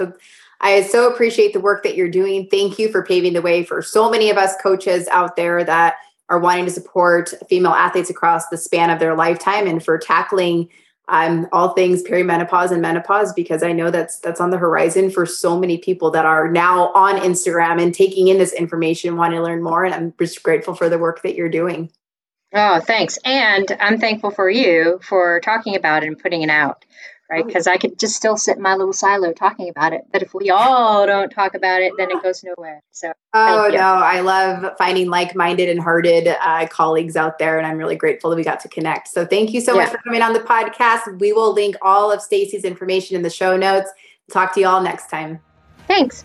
I 0.61 0.81
so 0.83 1.11
appreciate 1.11 1.53
the 1.53 1.59
work 1.59 1.83
that 1.83 1.95
you're 1.95 2.09
doing. 2.09 2.47
Thank 2.47 2.79
you 2.79 2.91
for 2.91 3.03
paving 3.03 3.33
the 3.33 3.41
way 3.41 3.63
for 3.63 3.81
so 3.81 4.09
many 4.09 4.29
of 4.29 4.37
us 4.37 4.55
coaches 4.61 5.07
out 5.07 5.35
there 5.35 5.63
that 5.63 5.95
are 6.27 6.39
wanting 6.39 6.65
to 6.65 6.71
support 6.71 7.33
female 7.49 7.71
athletes 7.71 8.09
across 8.09 8.47
the 8.49 8.57
span 8.57 8.89
of 8.89 8.99
their 8.99 9.15
lifetime 9.15 9.67
and 9.67 9.83
for 9.83 9.97
tackling 9.97 10.69
um, 11.07 11.47
all 11.51 11.73
things 11.73 12.03
perimenopause 12.03 12.71
and 12.71 12.81
menopause 12.81 13.33
because 13.33 13.63
I 13.63 13.71
know 13.71 13.89
that's 13.89 14.19
that's 14.19 14.39
on 14.39 14.51
the 14.51 14.59
horizon 14.59 15.09
for 15.09 15.25
so 15.25 15.57
many 15.57 15.79
people 15.79 16.11
that 16.11 16.25
are 16.25 16.51
now 16.51 16.89
on 16.89 17.15
Instagram 17.15 17.81
and 17.81 17.93
taking 17.93 18.27
in 18.27 18.37
this 18.37 18.53
information, 18.53 19.17
want 19.17 19.33
to 19.33 19.41
learn 19.41 19.63
more. 19.63 19.85
And 19.85 19.93
I'm 19.95 20.13
just 20.19 20.43
grateful 20.43 20.75
for 20.75 20.87
the 20.87 20.99
work 20.99 21.23
that 21.23 21.35
you're 21.35 21.49
doing. 21.49 21.91
Oh, 22.53 22.79
thanks. 22.79 23.17
And 23.25 23.75
I'm 23.79 23.99
thankful 23.99 24.31
for 24.31 24.49
you 24.49 24.99
for 25.03 25.39
talking 25.39 25.75
about 25.75 26.03
it 26.03 26.07
and 26.07 26.17
putting 26.17 26.43
it 26.43 26.49
out 26.49 26.85
right? 27.29 27.45
Because 27.45 27.67
I 27.67 27.77
could 27.77 27.99
just 27.99 28.15
still 28.15 28.37
sit 28.37 28.57
in 28.57 28.63
my 28.63 28.75
little 28.75 28.93
silo 28.93 29.33
talking 29.33 29.69
about 29.69 29.93
it. 29.93 30.01
But 30.11 30.21
if 30.21 30.33
we 30.33 30.49
all 30.49 31.05
don't 31.05 31.29
talk 31.29 31.53
about 31.53 31.81
it, 31.81 31.93
then 31.97 32.11
it 32.11 32.21
goes 32.23 32.43
nowhere. 32.43 32.81
So, 32.91 33.11
oh, 33.33 33.69
no, 33.71 33.79
I 33.79 34.21
love 34.21 34.75
finding 34.77 35.09
like 35.09 35.35
minded 35.35 35.69
and 35.69 35.79
hearted 35.79 36.27
uh, 36.27 36.67
colleagues 36.67 37.15
out 37.15 37.39
there. 37.39 37.57
And 37.57 37.67
I'm 37.67 37.77
really 37.77 37.95
grateful 37.95 38.29
that 38.29 38.35
we 38.35 38.43
got 38.43 38.59
to 38.61 38.69
connect. 38.69 39.07
So, 39.09 39.25
thank 39.25 39.53
you 39.53 39.61
so 39.61 39.73
yeah. 39.73 39.83
much 39.83 39.91
for 39.91 39.97
coming 39.99 40.21
on 40.21 40.33
the 40.33 40.39
podcast. 40.39 41.19
We 41.19 41.33
will 41.33 41.53
link 41.53 41.75
all 41.81 42.11
of 42.11 42.21
Stacy's 42.21 42.63
information 42.63 43.15
in 43.15 43.21
the 43.21 43.29
show 43.29 43.55
notes. 43.57 43.91
Talk 44.31 44.53
to 44.55 44.59
you 44.59 44.67
all 44.67 44.81
next 44.81 45.09
time. 45.09 45.39
Thanks. 45.87 46.23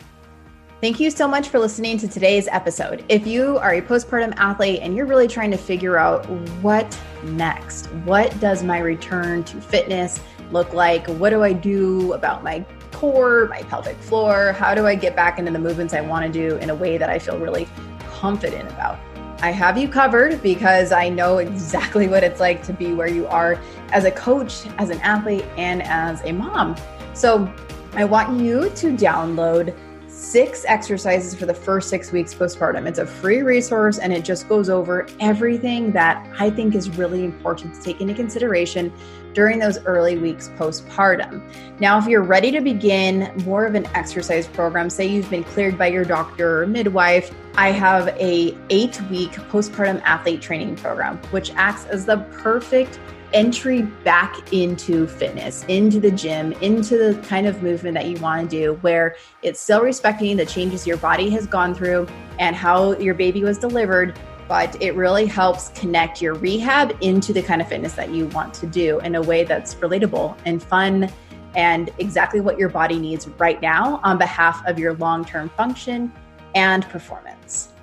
Thank 0.85 1.01
you 1.01 1.11
so 1.11 1.27
much 1.27 1.49
for 1.49 1.59
listening 1.59 1.97
to 1.97 2.09
today's 2.09 2.47
episode. 2.49 3.07
If 3.09 3.27
you 3.27 3.57
are 3.57 3.73
a 3.73 3.81
postpartum 3.81 4.35
athlete 4.37 4.81
and 4.83 4.95
you're 4.95 5.07
really 5.07 5.29
trying 5.29 5.51
to 5.51 5.57
figure 5.57 5.97
out 5.97 6.29
what 6.61 7.01
next, 7.23 7.87
what 8.05 8.39
does 8.39 8.63
my 8.63 8.81
return 8.81 9.45
to 9.45 9.63
fitness 9.63 10.21
look 10.55 10.73
like? 10.73 11.07
What 11.09 11.31
do 11.31 11.43
I 11.43 11.53
do 11.53 12.15
about 12.15 12.43
my 12.43 12.65
core, 12.93 13.49
my 13.49 13.61
pelvic 13.65 13.97
floor? 13.99 14.53
How 14.53 14.75
do 14.75 14.87
I 14.87 14.95
get 14.95 15.15
back 15.15 15.39
into 15.39 15.51
the 15.51 15.59
movements 15.59 15.93
I 15.93 16.01
want 16.01 16.25
to 16.25 16.33
do 16.33 16.57
in 16.57 16.71
a 16.71 16.75
way 16.75 16.97
that 16.97 17.11
I 17.11 17.19
feel 17.19 17.39
really 17.39 17.69
confident 18.09 18.71
about? 18.71 18.99
I 19.43 19.51
have 19.51 19.77
you 19.77 19.89
covered 19.89 20.41
because 20.43 20.93
I 20.93 21.09
know 21.09 21.39
exactly 21.39 22.07
what 22.09 22.23
it's 22.23 22.41
like 22.41 22.63
to 22.63 22.73
be 22.73 22.95
where 22.95 23.09
you 23.09 23.27
are 23.27 23.61
as 23.91 24.05
a 24.05 24.13
coach, 24.13 24.65
as 24.79 24.91
an 24.91 25.01
athlete, 25.01 25.45
and 25.59 25.83
as 25.83 26.23
a 26.23 26.33
mom. 26.33 26.77
So 27.13 27.53
I 27.95 28.05
want 28.05 28.41
you 28.41 28.71
to 28.71 28.97
download 28.97 29.77
six 30.09 30.65
exercises 30.67 31.35
for 31.35 31.47
the 31.47 31.55
first 31.55 31.91
six 31.91 32.13
weeks 32.13 32.33
postpartum. 32.33 32.87
It's 32.87 33.01
a 33.01 33.07
free 33.07 33.43
resource 33.43 33.99
and 33.99 34.13
it 34.13 34.25
just 34.25 34.49
goes 34.49 34.71
over 34.71 35.09
everything 35.19 35.91
that 35.93 36.25
I 36.39 36.51
think 36.51 36.77
is 36.77 36.89
really 36.91 37.25
important 37.25 37.75
to 37.75 37.83
take 37.83 38.01
into 38.01 38.15
consideration 38.15 38.93
during 39.35 39.59
those 39.59 39.78
early 39.85 40.16
weeks 40.16 40.49
postpartum. 40.57 41.43
Now, 41.80 41.99
if 41.99 42.07
you're 42.07 42.22
ready 42.22 42.51
to 42.53 42.61
begin 42.61 43.32
more 43.45 43.66
of 43.66 43.74
an 43.74 43.87
exercise 43.95 44.47
program, 44.47 44.89
say 44.89 45.07
you've 45.07 45.28
been 45.28 45.45
cleared 45.45 45.76
by 45.76 45.89
your 45.89 46.05
doctor 46.05 46.62
or 46.62 46.66
midwife, 46.66 47.35
I 47.57 47.70
have 47.70 48.09
a 48.18 48.53
8-week 48.70 49.32
postpartum 49.51 50.01
athlete 50.05 50.41
training 50.41 50.76
program 50.76 51.18
which 51.30 51.53
acts 51.55 51.85
as 51.87 52.07
the 52.07 52.18
perfect 52.32 52.99
entry 53.32 53.82
back 53.82 54.53
into 54.53 55.09
fitness, 55.09 55.64
into 55.64 55.99
the 55.99 56.11
gym, 56.11 56.53
into 56.55 56.97
the 56.97 57.20
kind 57.26 57.49
of 57.49 57.62
movement 57.64 57.95
that 57.95 58.07
you 58.07 58.16
want 58.18 58.49
to 58.49 58.57
do, 58.57 58.74
where 58.74 59.16
it's 59.43 59.61
still 59.61 59.82
respecting 59.82 60.37
the 60.37 60.47
changes 60.47 60.87
your 60.87 60.97
body 60.99 61.28
has 61.30 61.45
gone 61.45 61.74
through 61.74 62.07
and 62.39 62.55
how 62.55 62.97
your 62.99 63.14
baby 63.14 63.43
was 63.43 63.59
delivered, 63.59 64.16
but 64.49 64.80
it 64.82 64.95
really 64.95 65.26
helps 65.26 65.70
connect 65.70 66.20
your 66.20 66.34
rehab 66.34 66.97
into 67.01 67.32
the 67.32 67.42
kind 67.42 67.61
of 67.61 67.68
fitness 67.68 67.95
that 67.95 68.11
you 68.11 68.26
want 68.28 68.55
to 68.55 68.66
do 68.66 69.01
in 69.01 69.14
a 69.14 69.22
way 69.22 69.45
that's 69.45 69.74
relatable 69.76 70.36
and 70.45 70.62
fun 70.62 71.11
and 71.55 71.90
exactly 71.99 72.40
what 72.40 72.59
your 72.59 72.68
body 72.68 72.99
needs 72.99 73.28
right 73.38 73.61
now 73.62 74.01
on 74.03 74.18
behalf 74.18 74.64
of 74.66 74.78
your 74.78 74.95
long 74.95 75.24
term 75.24 75.49
function 75.51 76.12
and 76.55 76.84
performance. 76.88 77.74